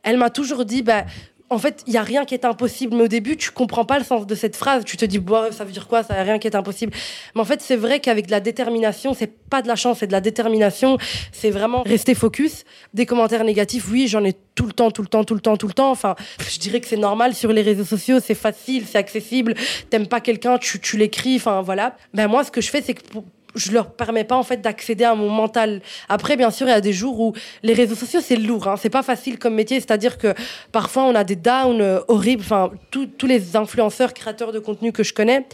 Elle 0.04 0.18
m'a 0.18 0.30
toujours 0.30 0.66
dit, 0.66 0.82
bah, 0.82 1.06
en 1.50 1.60
fait, 1.60 1.84
il 1.88 1.94
y 1.94 1.98
a 1.98 2.02
rien 2.02 2.26
qui 2.26 2.34
est 2.34 2.46
impossible. 2.46 2.96
Mais 2.98 3.04
au 3.04 3.08
début, 3.08 3.38
tu 3.38 3.52
comprends 3.52 3.86
pas 3.86 4.00
le 4.00 4.04
sens 4.04 4.26
de 4.26 4.34
cette 4.36 4.56
phrase. 4.56 4.84
Tu 4.86 4.98
te 4.98 5.06
dis, 5.06 5.20
bah, 5.20 5.50
ça 5.52 5.64
veut 5.64 5.72
dire 5.72 5.88
quoi? 5.88 6.02
Ça 6.04 6.16
y 6.16 6.18
a 6.18 6.24
rien 6.24 6.40
qui 6.40 6.48
est 6.48 6.56
impossible. 6.56 6.92
Mais 7.36 7.42
en 7.42 7.46
fait, 7.46 7.62
c'est 7.62 7.76
vrai 7.76 8.00
qu'avec 8.00 8.26
de 8.26 8.32
la 8.32 8.40
détermination, 8.40 9.14
c'est 9.14 9.28
pas 9.28 9.62
de 9.62 9.68
la 9.68 9.76
chance, 9.76 10.00
c'est 10.00 10.08
de 10.08 10.12
la 10.12 10.20
détermination. 10.22 10.98
C'est 11.32 11.52
vraiment 11.52 11.84
rester 11.84 12.16
focus. 12.16 12.66
Des 12.94 13.06
commentaires 13.06 13.44
négatifs, 13.44 13.88
oui, 13.92 14.08
j'en 14.08 14.24
ai 14.26 14.34
tout 14.56 14.66
le 14.66 14.74
temps, 14.74 14.90
tout 14.90 15.04
le 15.04 15.08
temps, 15.08 15.24
tout 15.24 15.36
le 15.36 15.42
temps, 15.42 15.56
tout 15.56 15.68
le 15.68 15.74
temps. 15.74 15.92
Enfin, 15.92 16.16
je 16.50 16.58
dirais 16.60 16.82
que 16.82 16.88
c'est 16.88 16.98
normal 16.98 17.34
sur 17.36 17.54
les 17.54 17.62
réseaux 17.62 17.86
sociaux, 17.86 18.20
c'est 18.20 18.36
facile, 18.36 18.86
c'est 18.90 18.98
accessible. 18.98 19.54
T'aimes 19.90 20.08
pas 20.08 20.22
quelqu'un, 20.22 20.58
tu, 20.58 20.80
tu 20.82 20.98
l'écris. 20.98 21.36
Enfin, 21.36 21.62
voilà. 21.62 21.96
Ben 22.14 22.28
moi, 22.28 22.44
ce 22.44 22.52
que 22.52 22.62
je 22.62 22.70
fais, 22.70 22.82
c'est 22.82 22.96
que 22.96 23.08
pour- 23.08 23.26
je 23.56 23.72
leur 23.72 23.92
permets 23.92 24.24
pas 24.24 24.36
en 24.36 24.44
fait 24.44 24.62
d'accéder 24.62 25.04
à 25.04 25.16
mon 25.16 25.30
mental. 25.30 25.82
Après, 26.10 26.38
bien 26.38 26.52
sûr, 26.52 26.68
il 26.68 26.72
y 26.72 26.74
a 26.74 26.82
des 26.82 26.94
jours 26.94 27.20
où 27.20 27.34
les 27.62 27.74
réseaux 27.74 27.96
sociaux 27.96 28.22
c'est 28.22 28.36
lourd, 28.36 28.68
hein. 28.68 28.76
c'est 28.78 28.90
pas 28.90 29.04
facile 29.04 29.40
comme 29.40 29.56
métier. 29.56 29.80
C'est-à-dire 29.80 30.18
que 30.18 30.34
parfois 30.72 31.04
on 31.04 31.16
a 31.16 31.24
des 31.24 31.36
downs 31.36 31.82
euh, 31.82 32.00
horribles. 32.08 32.44
Enfin, 32.44 32.72
tous 32.92 33.28
les 33.28 33.56
influenceurs, 33.56 34.14
créateurs 34.14 34.52
de 34.52 34.60
contenu 34.60 34.92
que 34.92 35.04
je 35.04 35.14
connais 35.14 35.46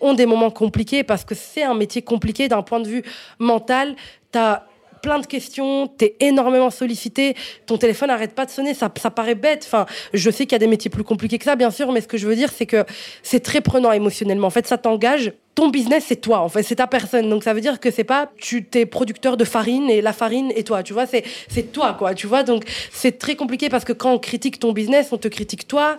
ont 0.00 0.14
des 0.14 0.26
moments 0.26 0.50
compliqués 0.50 1.04
parce 1.04 1.24
que 1.24 1.34
c'est 1.34 1.62
un 1.62 1.74
métier 1.74 2.02
compliqué 2.02 2.48
d'un 2.48 2.62
point 2.62 2.80
de 2.80 2.88
vue 2.88 3.02
mental. 3.38 3.96
T'as 4.32 4.64
plein 5.02 5.20
de 5.20 5.26
questions, 5.26 5.86
t'es 5.86 6.16
énormément 6.18 6.70
sollicité, 6.70 7.36
ton 7.66 7.78
téléphone 7.78 8.08
n'arrête 8.08 8.34
pas 8.34 8.44
de 8.44 8.50
sonner, 8.50 8.74
ça, 8.74 8.92
ça 9.00 9.10
paraît 9.10 9.36
bête. 9.36 9.62
Enfin, 9.64 9.86
je 10.12 10.30
sais 10.30 10.46
qu'il 10.46 10.52
y 10.52 10.56
a 10.56 10.58
des 10.58 10.66
métiers 10.66 10.90
plus 10.90 11.04
compliqués 11.04 11.38
que 11.38 11.44
ça, 11.44 11.54
bien 11.54 11.70
sûr, 11.70 11.92
mais 11.92 12.00
ce 12.00 12.08
que 12.08 12.18
je 12.18 12.26
veux 12.26 12.34
dire, 12.34 12.50
c'est 12.50 12.66
que 12.66 12.84
c'est 13.22 13.38
très 13.38 13.60
prenant 13.60 13.92
émotionnellement. 13.92 14.48
En 14.48 14.50
fait, 14.50 14.66
ça 14.66 14.78
t'engage. 14.78 15.32
Ton 15.56 15.70
business, 15.70 16.04
c'est 16.06 16.20
toi, 16.20 16.40
en 16.40 16.48
fait, 16.48 16.62
c'est 16.62 16.76
ta 16.76 16.86
personne. 16.86 17.28
Donc, 17.28 17.42
ça 17.42 17.52
veut 17.52 17.60
dire 17.60 17.80
que 17.80 17.90
c'est 17.90 18.04
pas 18.04 18.30
tu 18.38 18.62
t'es 18.62 18.86
producteur 18.86 19.36
de 19.36 19.44
farine 19.44 19.90
et 19.90 20.00
la 20.02 20.12
farine 20.12 20.52
et 20.54 20.62
toi, 20.62 20.84
tu 20.84 20.92
vois, 20.92 21.06
c'est 21.06 21.24
c'est 21.48 21.72
toi, 21.72 21.96
quoi, 21.98 22.14
tu 22.14 22.28
vois. 22.28 22.44
Donc, 22.44 22.64
c'est 22.92 23.18
très 23.18 23.36
compliqué 23.36 23.68
parce 23.68 23.84
que 23.84 23.94
quand 23.94 24.12
on 24.12 24.18
critique 24.18 24.60
ton 24.60 24.72
business, 24.72 25.08
on 25.12 25.16
te 25.16 25.28
critique 25.28 25.66
toi. 25.66 25.96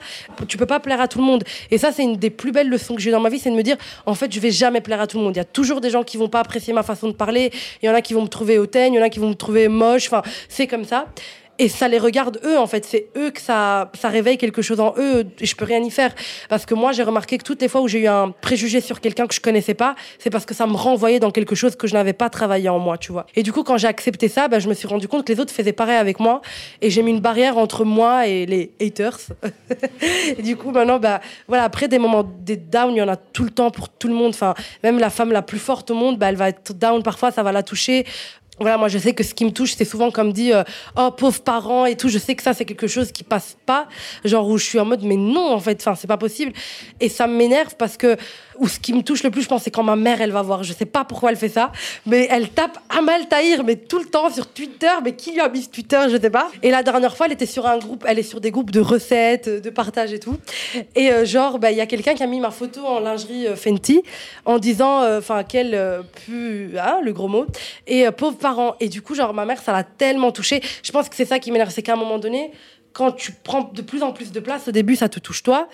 Tu 0.47 0.57
peux 0.57 0.65
pas 0.65 0.79
plaire 0.79 1.01
à 1.01 1.09
tout 1.09 1.17
le 1.17 1.25
monde. 1.25 1.43
Et 1.71 1.77
ça, 1.77 1.91
c'est 1.91 2.03
une 2.03 2.17
des 2.17 2.29
plus 2.29 2.51
belles 2.51 2.69
leçons 2.69 2.95
que 2.95 3.01
j'ai 3.01 3.09
eu 3.09 3.11
dans 3.11 3.19
ma 3.19 3.29
vie, 3.29 3.39
c'est 3.39 3.49
de 3.49 3.55
me 3.55 3.63
dire, 3.63 3.77
en 4.05 4.13
fait, 4.13 4.31
je 4.31 4.39
vais 4.39 4.51
jamais 4.51 4.79
plaire 4.79 5.01
à 5.01 5.07
tout 5.07 5.17
le 5.17 5.23
monde. 5.23 5.35
Il 5.35 5.39
y 5.39 5.41
a 5.41 5.45
toujours 5.45 5.81
des 5.81 5.89
gens 5.89 6.03
qui 6.03 6.17
vont 6.17 6.29
pas 6.29 6.39
apprécier 6.39 6.71
ma 6.71 6.83
façon 6.83 7.07
de 7.07 7.13
parler. 7.13 7.51
Il 7.81 7.87
y 7.87 7.89
en 7.89 7.95
a 7.95 8.01
qui 8.01 8.13
vont 8.13 8.21
me 8.21 8.27
trouver 8.27 8.59
hautaine, 8.59 8.93
il 8.93 8.97
y 8.97 8.99
en 8.99 9.03
a 9.03 9.09
qui 9.09 9.19
vont 9.19 9.29
me 9.29 9.35
trouver 9.35 9.67
moche. 9.67 10.05
Enfin, 10.07 10.21
c'est 10.49 10.67
comme 10.67 10.85
ça. 10.85 11.07
Et 11.59 11.69
ça 11.69 11.87
les 11.87 11.99
regarde 11.99 12.39
eux 12.45 12.57
en 12.57 12.67
fait. 12.67 12.85
C'est 12.85 13.07
eux 13.17 13.31
que 13.31 13.41
ça 13.41 13.91
ça 13.99 14.09
réveille 14.09 14.37
quelque 14.37 14.61
chose 14.61 14.79
en 14.79 14.93
eux 14.97 15.25
et 15.39 15.45
je 15.45 15.55
peux 15.55 15.65
rien 15.65 15.81
y 15.83 15.89
faire. 15.89 16.13
Parce 16.49 16.65
que 16.65 16.73
moi 16.73 16.91
j'ai 16.91 17.03
remarqué 17.03 17.37
que 17.37 17.43
toutes 17.43 17.61
les 17.61 17.67
fois 17.67 17.81
où 17.81 17.87
j'ai 17.87 18.01
eu 18.01 18.07
un 18.07 18.31
préjugé 18.41 18.81
sur 18.81 19.01
quelqu'un 19.01 19.27
que 19.27 19.33
je 19.33 19.41
connaissais 19.41 19.73
pas 19.73 19.95
c'est 20.19 20.29
parce 20.29 20.45
que 20.45 20.53
ça 20.53 20.67
me 20.67 20.75
renvoyait 20.75 21.19
dans 21.19 21.31
quelque 21.31 21.55
chose 21.55 21.75
que 21.75 21.87
je 21.87 21.93
n'avais 21.93 22.13
pas 22.13 22.29
travaillé 22.29 22.69
en 22.69 22.79
moi 22.79 22.97
tu 22.97 23.11
vois. 23.11 23.25
Et 23.35 23.43
du 23.43 23.51
coup 23.51 23.63
quand 23.63 23.77
j'ai 23.77 23.87
accepté 23.87 24.27
ça 24.27 24.47
bah, 24.47 24.59
je 24.59 24.69
me 24.69 24.73
suis 24.73 24.87
rendu 24.87 25.07
compte 25.07 25.25
que 25.25 25.33
les 25.33 25.39
autres 25.39 25.53
faisaient 25.53 25.73
pareil 25.73 25.97
avec 25.97 26.19
moi 26.19 26.41
et 26.81 26.89
j'ai 26.89 27.01
mis 27.01 27.11
une 27.11 27.21
barrière 27.21 27.57
entre 27.57 27.85
moi 27.85 28.27
et 28.27 28.45
les 28.45 28.71
haters. 28.81 29.19
Et 30.37 30.41
du 30.41 30.55
coup 30.55 30.71
maintenant 30.71 30.99
bah 30.99 31.21
voilà 31.47 31.63
après 31.63 31.87
des 31.87 31.99
moments 31.99 32.23
des 32.23 32.57
downs 32.57 32.93
il 32.93 32.97
y 32.97 33.01
en 33.01 33.07
a 33.07 33.15
tout 33.15 33.43
le 33.43 33.49
temps 33.49 33.71
pour 33.71 33.89
tout 33.89 34.07
le 34.07 34.13
monde. 34.13 34.29
Enfin 34.29 34.53
même 34.83 34.99
la 34.99 35.09
femme 35.09 35.31
la 35.31 35.41
plus 35.41 35.59
forte 35.59 35.91
au 35.91 35.95
monde 35.95 36.17
bah, 36.17 36.29
elle 36.29 36.35
va 36.35 36.49
être 36.49 36.73
down 36.73 37.03
parfois 37.03 37.31
ça 37.31 37.43
va 37.43 37.51
la 37.51 37.63
toucher 37.63 38.05
voilà, 38.59 38.77
moi 38.77 38.87
je 38.87 38.97
sais 38.97 39.13
que 39.13 39.23
ce 39.23 39.33
qui 39.33 39.45
me 39.45 39.51
touche, 39.51 39.75
c'est 39.75 39.85
souvent 39.85 40.11
comme 40.11 40.33
dit 40.33 40.53
euh, 40.53 40.63
oh 40.97 41.11
pauvres 41.11 41.41
parents 41.41 41.85
et 41.85 41.95
tout. 41.95 42.09
Je 42.09 42.17
sais 42.17 42.35
que 42.35 42.43
ça 42.43 42.53
c'est 42.53 42.65
quelque 42.65 42.87
chose 42.87 43.11
qui 43.11 43.23
passe 43.23 43.57
pas, 43.65 43.87
genre 44.25 44.47
où 44.47 44.57
je 44.57 44.65
suis 44.65 44.79
en 44.79 44.85
mode 44.85 45.03
mais 45.03 45.17
non 45.17 45.53
en 45.53 45.59
fait, 45.59 45.79
enfin 45.81 45.95
c'est 45.95 46.07
pas 46.07 46.17
possible. 46.17 46.53
Et 46.99 47.09
ça 47.09 47.27
m'énerve 47.27 47.75
parce 47.77 47.97
que 47.97 48.17
ou 48.59 48.67
ce 48.67 48.79
qui 48.79 48.93
me 48.93 49.03
touche 49.03 49.23
le 49.23 49.29
plus, 49.29 49.43
je 49.43 49.47
pense, 49.47 49.63
c'est 49.63 49.71
quand 49.71 49.83
ma 49.83 49.95
mère 49.95 50.21
elle 50.21 50.31
va 50.31 50.41
voir. 50.41 50.63
Je 50.63 50.73
sais 50.73 50.85
pas 50.85 51.03
pourquoi 51.03 51.31
elle 51.31 51.37
fait 51.37 51.49
ça, 51.49 51.71
mais 52.05 52.27
elle 52.31 52.49
tape 52.49 52.79
Amal 52.89 53.27
Tahir 53.27 53.63
mais 53.63 53.75
tout 53.75 53.99
le 53.99 54.05
temps 54.05 54.31
sur 54.31 54.47
Twitter. 54.47 54.87
Mais 55.03 55.15
qui 55.15 55.31
lui 55.31 55.39
a 55.39 55.49
mis 55.49 55.67
Twitter, 55.67 55.99
je 56.09 56.19
sais 56.19 56.29
pas. 56.29 56.49
Et 56.63 56.71
la 56.71 56.83
dernière 56.83 57.15
fois, 57.15 57.27
elle 57.27 57.33
était 57.33 57.45
sur 57.45 57.67
un 57.67 57.77
groupe, 57.77 58.05
elle 58.07 58.19
est 58.19 58.23
sur 58.23 58.41
des 58.41 58.51
groupes 58.51 58.71
de 58.71 58.79
recettes, 58.79 59.49
de 59.49 59.69
partage 59.69 60.13
et 60.13 60.19
tout. 60.19 60.37
Et 60.95 61.11
euh, 61.11 61.25
genre, 61.25 61.59
bah, 61.59 61.71
il 61.71 61.77
y 61.77 61.81
a 61.81 61.85
quelqu'un 61.85 62.13
qui 62.15 62.23
a 62.23 62.27
mis 62.27 62.39
ma 62.39 62.51
photo 62.51 62.85
en 62.85 62.99
lingerie 62.99 63.47
euh, 63.47 63.55
Fenty 63.55 64.01
en 64.45 64.59
disant, 64.59 65.17
enfin 65.17 65.43
quel 65.43 65.73
euh, 65.73 66.01
pu, 66.25 66.71
hein, 66.79 66.99
le 67.03 67.13
gros 67.13 67.27
mot. 67.27 67.45
Et 67.85 68.09
pauvre 68.11 68.37
Et 68.79 68.89
du 68.89 69.01
coup, 69.01 69.15
genre, 69.15 69.33
ma 69.33 69.45
mère, 69.45 69.61
ça 69.61 69.71
l'a 69.71 69.83
tellement 69.83 70.31
touchée. 70.31 70.61
Je 70.83 70.91
pense 70.91 71.09
que 71.09 71.15
c'est 71.15 71.25
ça 71.25 71.39
qui 71.39 71.51
m'énerve, 71.51 71.71
c'est 71.71 71.83
qu'à 71.83 71.93
un 71.93 71.97
moment 71.97 72.19
donné, 72.19 72.51
quand 72.93 73.11
tu 73.11 73.31
prends 73.31 73.71
de 73.73 73.81
plus 73.81 74.03
en 74.03 74.11
plus 74.11 74.31
de 74.31 74.39
place, 74.39 74.67
au 74.67 74.71
début, 74.71 74.95
ça 74.95 75.09
te 75.09 75.19
touche 75.19 75.43
toi. 75.43 75.67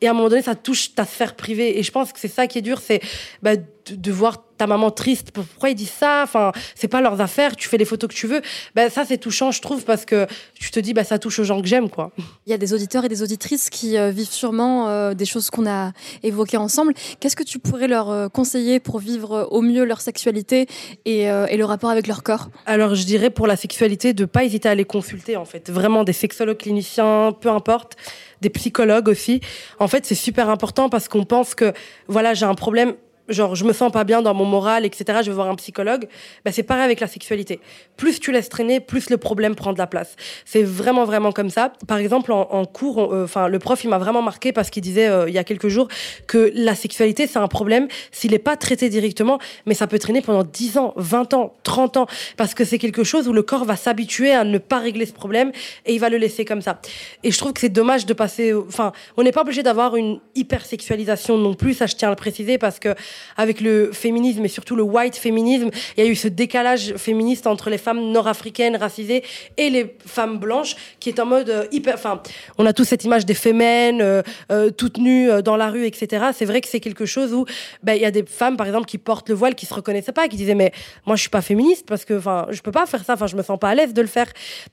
Et 0.00 0.06
à 0.06 0.10
un 0.10 0.14
moment 0.14 0.28
donné, 0.28 0.42
ça 0.42 0.54
touche 0.54 0.94
ta 0.94 1.04
sphère 1.04 1.34
privée. 1.34 1.78
Et 1.78 1.82
je 1.82 1.92
pense 1.92 2.12
que 2.12 2.18
c'est 2.18 2.28
ça 2.28 2.46
qui 2.46 2.58
est 2.58 2.62
dur, 2.62 2.80
c'est 2.80 3.00
bah, 3.42 3.52
de, 3.92 4.12
voir 4.12 4.44
ta 4.56 4.66
maman 4.66 4.90
triste. 4.90 5.32
Pourquoi 5.32 5.70
ils 5.70 5.74
disent 5.74 5.90
ça? 5.90 6.20
Enfin, 6.22 6.52
c'est 6.74 6.88
pas 6.88 7.00
leurs 7.00 7.20
affaires. 7.20 7.56
Tu 7.56 7.68
fais 7.68 7.76
les 7.76 7.84
photos 7.84 8.08
que 8.08 8.14
tu 8.14 8.26
veux. 8.26 8.40
Ben 8.74 8.88
ça, 8.90 9.04
c'est 9.04 9.18
touchant, 9.18 9.50
je 9.50 9.60
trouve, 9.60 9.84
parce 9.84 10.04
que 10.04 10.26
tu 10.54 10.70
te 10.70 10.78
dis, 10.78 10.94
bah, 10.94 11.04
ça 11.04 11.18
touche 11.18 11.38
aux 11.40 11.44
gens 11.44 11.60
que 11.60 11.66
j'aime, 11.66 11.90
quoi. 11.90 12.12
Il 12.46 12.50
y 12.50 12.52
a 12.52 12.58
des 12.58 12.72
auditeurs 12.72 13.04
et 13.04 13.08
des 13.08 13.22
auditrices 13.22 13.70
qui 13.70 13.98
euh, 13.98 14.10
vivent 14.10 14.30
sûrement 14.30 14.88
euh, 14.88 15.14
des 15.14 15.24
choses 15.24 15.50
qu'on 15.50 15.68
a 15.68 15.92
évoquées 16.22 16.56
ensemble. 16.56 16.94
Qu'est-ce 17.20 17.36
que 17.36 17.42
tu 17.42 17.58
pourrais 17.58 17.88
leur 17.88 18.10
euh, 18.10 18.28
conseiller 18.28 18.80
pour 18.80 18.98
vivre 18.98 19.48
au 19.50 19.60
mieux 19.60 19.84
leur 19.84 20.00
sexualité 20.00 20.66
et, 21.04 21.30
euh, 21.30 21.46
et 21.46 21.56
le 21.56 21.64
rapport 21.64 21.90
avec 21.90 22.06
leur 22.06 22.22
corps? 22.22 22.48
Alors, 22.66 22.94
je 22.94 23.04
dirais 23.04 23.30
pour 23.30 23.46
la 23.46 23.56
sexualité, 23.56 24.12
de 24.12 24.24
pas 24.24 24.44
hésiter 24.44 24.68
à 24.68 24.74
les 24.74 24.84
consulter, 24.84 25.36
en 25.36 25.44
fait. 25.44 25.70
Vraiment, 25.70 26.04
des 26.04 26.12
sexologues 26.12 26.58
cliniciens, 26.58 27.32
peu 27.38 27.50
importe 27.50 27.96
des 28.40 28.50
psychologues 28.50 29.08
aussi. 29.08 29.40
En 29.78 29.88
fait, 29.88 30.04
c'est 30.06 30.14
super 30.14 30.50
important 30.50 30.88
parce 30.88 31.08
qu'on 31.08 31.24
pense 31.24 31.54
que, 31.54 31.72
voilà, 32.08 32.34
j'ai 32.34 32.44
un 32.44 32.54
problème, 32.54 32.94
genre 33.28 33.54
je 33.54 33.64
me 33.64 33.72
sens 33.72 33.90
pas 33.90 34.04
bien 34.04 34.22
dans 34.22 34.34
mon 34.34 34.44
moral, 34.44 34.84
etc. 34.84 35.20
Je 35.22 35.30
vais 35.30 35.34
voir 35.34 35.48
un 35.48 35.54
psychologue. 35.56 36.06
Ben, 36.44 36.52
c'est 36.52 36.62
pareil 36.62 36.84
avec 36.84 37.00
la 37.00 37.06
sexualité. 37.06 37.60
Plus 37.96 38.20
tu 38.20 38.32
laisses 38.32 38.48
traîner, 38.48 38.80
plus 38.80 39.10
le 39.10 39.16
problème 39.16 39.54
prend 39.54 39.72
de 39.72 39.78
la 39.78 39.86
place. 39.86 40.16
C'est 40.44 40.62
vraiment 40.62 41.04
vraiment 41.04 41.32
comme 41.32 41.50
ça. 41.50 41.72
Par 41.86 41.98
exemple 41.98 42.32
en, 42.32 42.64
cours, 42.64 43.12
euh, 43.12 43.24
enfin 43.24 43.48
le 43.48 43.58
prof 43.58 43.82
il 43.84 43.88
m'a 43.88 43.98
vraiment 43.98 44.22
marqué 44.22 44.52
parce 44.52 44.70
qu'il 44.70 44.82
disait 44.82 45.08
euh, 45.08 45.28
il 45.28 45.34
y 45.34 45.38
a 45.38 45.44
quelques 45.44 45.68
jours 45.68 45.88
que 46.26 46.52
la 46.54 46.74
sexualité 46.74 47.26
c'est 47.26 47.38
un 47.38 47.48
problème 47.48 47.88
s'il 48.12 48.32
n'est 48.32 48.38
pas 48.38 48.56
traité 48.56 48.88
directement, 48.88 49.38
mais 49.66 49.74
ça 49.74 49.86
peut 49.86 49.98
traîner 49.98 50.20
pendant 50.20 50.44
10 50.44 50.78
ans, 50.78 50.92
20 50.96 51.34
ans, 51.34 51.54
30 51.62 51.96
ans 51.96 52.06
parce 52.36 52.54
que 52.54 52.64
c'est 52.64 52.78
quelque 52.78 53.04
chose 53.04 53.28
où 53.28 53.32
le 53.32 53.42
corps 53.42 53.64
va 53.64 53.76
s'habituer 53.76 54.32
à 54.32 54.44
ne 54.44 54.58
pas 54.58 54.78
régler 54.78 55.06
ce 55.06 55.12
problème 55.12 55.52
et 55.86 55.94
il 55.94 56.00
va 56.00 56.08
le 56.08 56.18
laisser 56.18 56.44
comme 56.44 56.62
ça. 56.62 56.80
Et 57.22 57.30
je 57.30 57.38
trouve 57.38 57.52
que 57.52 57.60
c'est 57.60 57.68
dommage 57.68 58.06
de 58.06 58.14
passer. 58.14 58.52
Enfin, 58.54 58.92
on 59.16 59.22
n'est 59.22 59.32
pas 59.32 59.42
obligé 59.42 59.62
d'avoir 59.62 59.96
une 59.96 60.20
hypersexualisation 60.34 61.38
non 61.38 61.54
plus. 61.54 61.74
Ça, 61.74 61.86
je 61.86 61.96
tiens 61.96 62.08
à 62.08 62.12
le 62.12 62.16
préciser 62.16 62.58
parce 62.58 62.78
que 62.78 62.94
avec 63.36 63.60
le 63.60 63.92
féminisme 63.92 64.44
et 64.44 64.48
surtout 64.48 64.76
le 64.76 64.82
white 64.82 65.16
féminisme, 65.16 65.70
il 65.96 66.04
y 66.04 66.06
a 66.06 66.10
eu 66.10 66.16
ce 66.16 66.28
décalage 66.28 66.94
féministe 66.96 67.46
entre 67.46 67.70
les 67.70 67.78
femmes 67.78 68.12
nord-africaines 68.12 68.76
racisées 68.76 69.22
et 69.56 69.70
les 69.70 69.96
femmes 70.04 70.38
blanches 70.38 70.76
qui 71.00 71.08
est 71.08 71.18
en 71.18 71.26
mode 71.26 71.50
euh, 71.50 71.64
hyper. 71.72 71.94
Enfin, 71.94 72.20
on 72.58 72.66
a 72.66 72.72
tous 72.72 72.84
cette 72.84 73.04
image 73.04 73.24
des 73.24 73.34
femmes 73.34 73.54
euh, 73.62 74.22
euh, 74.50 74.70
toutes 74.70 74.98
nues 74.98 75.30
euh, 75.30 75.42
dans 75.42 75.56
la 75.56 75.70
rue, 75.70 75.86
etc. 75.86 76.26
C'est 76.32 76.44
vrai 76.44 76.60
que 76.60 76.68
c'est 76.68 76.80
quelque 76.80 77.06
chose 77.06 77.32
où 77.32 77.44
ben, 77.82 77.94
il 77.94 78.02
y 78.02 78.04
a 78.04 78.10
des 78.10 78.24
femmes, 78.24 78.56
par 78.56 78.66
exemple, 78.66 78.86
qui 78.86 78.98
portent 78.98 79.28
le 79.28 79.34
voile, 79.34 79.54
qui 79.54 79.66
se 79.66 79.74
reconnaissaient 79.74 80.12
pas, 80.12 80.28
qui 80.28 80.36
disaient 80.36 80.54
mais 80.54 80.72
moi 81.06 81.16
je 81.16 81.22
suis 81.22 81.30
pas 81.30 81.42
féministe 81.42 81.86
parce 81.86 82.04
que 82.04 82.14
enfin 82.14 82.46
je 82.50 82.60
peux 82.60 82.72
pas 82.72 82.86
faire 82.86 83.04
ça. 83.04 83.14
Enfin, 83.14 83.26
je 83.26 83.36
me 83.36 83.42
sens 83.42 83.58
pas 83.58 83.70
à 83.70 83.74
l'aise 83.74 83.94
de 83.94 84.00
le 84.00 84.08
faire. 84.08 84.26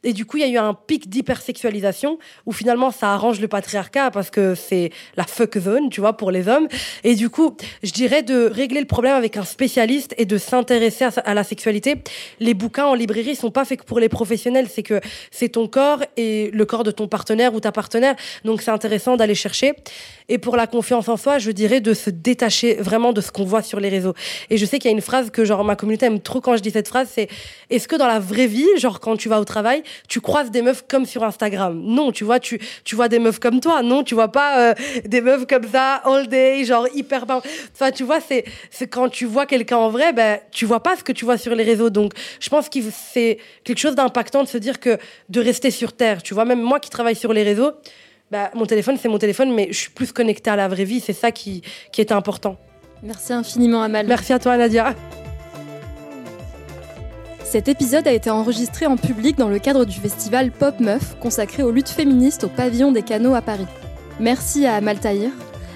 Et 0.04 0.14
du 0.14 0.26
coup, 0.26 0.38
il 0.38 0.42
y 0.42 0.44
a 0.44 0.50
eu 0.50 0.58
un 0.58 0.74
pic 0.74 1.10
d'hypersexualisation 1.10 2.18
où 2.46 2.52
finalement 2.52 2.92
ça 2.92 3.14
arrange 3.14 3.40
le 3.40 3.48
patriarcat 3.48 4.12
parce 4.12 4.30
que 4.30 4.56
c'est 4.56 4.92
la 5.16 5.24
fuck 5.24 5.58
zone, 5.58 5.90
tu 5.90 6.02
vois, 6.02 6.14
pour 6.14 6.32
les 6.32 6.48
hommes. 6.48 6.68
Et 7.04 7.16
du 7.16 7.30
coup, 7.30 7.56
je 7.84 7.92
dirais 7.92 8.24
de 8.24 8.31
régler 8.34 8.80
le 8.80 8.88
problème 8.88 9.16
avec 9.16 9.38
un 9.38 9.44
spécialiste 9.44 10.14
et 10.18 10.26
de 10.26 10.38
s'intéresser 10.38 11.06
à, 11.24 11.34
la 11.34 11.44
sexualité. 11.44 11.96
Les 12.40 12.54
bouquins 12.54 12.86
en 12.86 12.94
librairie 12.94 13.36
sont 13.36 13.52
pas 13.52 13.66
faits 13.66 13.84
pour 13.84 14.00
les 14.00 14.10
professionnels, 14.10 14.68
c'est 14.70 14.84
que 14.84 15.00
c'est 15.32 15.50
ton 15.50 15.68
corps 15.68 16.04
et 16.18 16.50
le 16.54 16.66
corps 16.66 16.84
de 16.84 16.92
ton 16.92 17.08
partenaire 17.08 17.54
ou 17.54 17.60
ta 17.60 17.72
partenaire. 17.72 18.16
Donc 18.46 18.62
c'est 18.62 18.72
intéressant 18.72 19.18
d'aller 19.18 19.36
chercher. 19.36 19.74
Et 20.30 20.38
pour 20.38 20.56
la 20.56 20.68
confiance 20.68 21.10
en 21.10 21.18
soi, 21.18 21.40
je 21.40 21.52
dirais 21.52 21.82
de 21.82 21.94
se 21.94 22.10
détacher 22.10 22.76
vraiment 22.76 23.14
de 23.14 23.22
ce 23.22 23.32
qu'on 23.32 23.44
voit 23.44 23.62
sur 23.62 23.80
les 23.80 23.90
réseaux. 23.90 24.14
Et 24.50 24.58
je 24.58 24.66
sais 24.66 24.80
qu'il 24.80 24.90
y 24.90 24.94
a 24.94 24.96
une 24.96 25.02
phrase 25.02 25.30
que 25.30 25.44
genre 25.44 25.64
ma 25.64 25.76
communauté 25.76 26.06
aime 26.06 26.22
trop 26.22 26.42
quand 26.42 26.56
je 26.56 26.62
dis 26.62 26.72
cette 26.72 26.88
phrase, 26.88 27.10
c'est 27.12 27.28
est-ce 27.70 27.88
que 27.88 27.96
dans 27.96 28.08
la 28.08 28.20
vraie 28.20 28.48
vie, 28.48 28.68
genre 28.78 29.00
quand 29.00 29.18
tu 29.18 29.30
vas 29.30 29.40
au 29.40 29.46
travail, 29.46 29.84
tu 30.08 30.22
croises 30.22 30.52
des 30.52 30.62
meufs 30.62 30.86
comme 30.88 31.06
sur 31.06 31.24
Instagram? 31.24 31.82
Non, 31.84 32.12
tu 32.12 32.24
vois, 32.24 32.40
tu 32.40 32.60
tu 32.84 32.96
vois 32.96 33.10
des 33.10 33.20
meufs 33.20 33.40
comme 33.40 33.60
toi. 33.60 33.84
Non, 33.84 34.04
tu 34.04 34.16
vois 34.16 34.32
pas 34.32 34.60
euh, 34.60 34.74
des 35.06 35.22
meufs 35.22 35.46
comme 35.48 35.68
ça 35.68 35.96
all 36.06 36.28
day, 36.28 36.64
genre 36.64 36.88
hyper. 36.94 37.26
Enfin, 37.30 37.92
tu 37.92 38.04
vois, 38.04 38.20
c'est 38.28 38.88
quand 38.88 39.10
tu 39.10 39.26
vois 39.26 39.46
quelqu'un 39.46 39.78
en 39.78 39.90
vrai, 39.90 40.14
ben 40.14 40.40
tu 40.52 40.66
vois 40.66 40.82
pas 40.82 40.96
ce 40.96 41.04
que 41.04 41.12
tu 41.12 41.26
vois 41.26 41.38
sur 41.38 41.56
les 41.56 41.64
réseaux. 41.64 41.90
Donc, 41.90 42.14
je 42.40 42.50
pense 42.50 42.70
que 42.70 42.80
c'est 42.92 43.38
quelque 43.64 43.80
chose 43.80 43.96
d'impactant 43.96 44.44
de 44.44 44.48
se 44.48 44.58
dire 44.58 44.80
que 44.80 44.98
de 45.30 45.42
rester 45.42 45.72
sur 45.72 45.94
terre. 45.94 46.24
Tu 46.24 46.34
vois, 46.34 46.46
même 46.46 46.62
moi 46.62 46.80
qui 46.80 46.90
travaille 46.90 47.16
sur 47.16 47.34
les 47.34 47.44
réseaux. 47.44 47.72
Bah, 48.32 48.50
mon 48.54 48.66
téléphone, 48.66 48.98
c'est 49.02 49.10
mon 49.10 49.18
téléphone, 49.18 49.54
mais 49.54 49.68
je 49.72 49.78
suis 49.78 49.90
plus 49.90 50.14
connectée 50.14 50.50
à 50.50 50.56
la 50.56 50.68
vraie 50.68 50.86
vie. 50.86 51.02
C'est 51.02 51.14
ça 51.14 51.32
qui, 51.32 51.62
qui 51.92 52.00
est 52.00 52.12
important. 52.12 52.58
Merci 53.04 53.34
infiniment, 53.34 53.82
Amal. 53.82 54.08
Merci 54.08 54.32
à 54.32 54.40
toi, 54.40 54.56
Nadia. 54.58 54.96
Cet 57.44 57.68
épisode 57.68 58.08
a 58.08 58.14
été 58.14 58.30
enregistré 58.30 58.86
en 58.86 58.96
public 58.96 59.38
dans 59.38 59.50
le 59.50 59.60
cadre 59.60 59.84
du 59.84 60.00
festival 60.00 60.52
Pop 60.52 60.80
Meuf 60.80 61.18
consacré 61.20 61.64
aux 61.64 61.72
luttes 61.72 61.90
féministes 61.90 62.46
au 62.46 62.48
pavillon 62.48 62.94
des 62.94 63.02
canaux 63.02 63.36
à 63.36 63.42
Paris. 63.42 63.68
Merci 64.22 64.66
à 64.66 64.76
Amal 64.76 65.00
Tahir, 65.00 65.32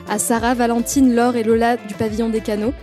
à 0.09 0.19
Sarah, 0.19 0.53
Valentine, 0.53 1.13
Laure 1.15 1.35
et 1.35 1.43
Lola 1.43 1.77
du 1.77 1.93
pavillon 1.93 2.29
des 2.29 2.41
canaux, 2.41 2.73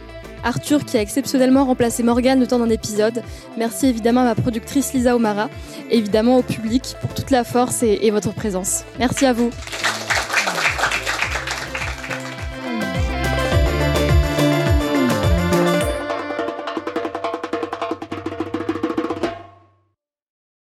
Arthur 0.45 0.85
qui 0.85 0.97
a 0.97 1.01
exceptionnellement 1.01 1.65
remplacé 1.65 2.03
Morgane 2.03 2.41
le 2.41 2.47
temps 2.47 2.59
d'un 2.59 2.71
épisode. 2.71 3.23
Merci 3.57 3.87
évidemment 3.87 4.23
à 4.23 4.25
ma 4.25 4.35
productrice 4.35 4.93
Lisa 4.93 5.15
Omara, 5.15 5.49
évidemment 5.91 6.39
au 6.39 6.43
public 6.43 6.97
pour 7.01 7.15
toute 7.15 7.31
la 7.31 7.45
force 7.45 7.83
et 7.83 8.11
votre 8.11 8.33
présence. 8.33 8.85
Merci 8.99 9.27
à 9.27 9.33
vous. 9.33 9.51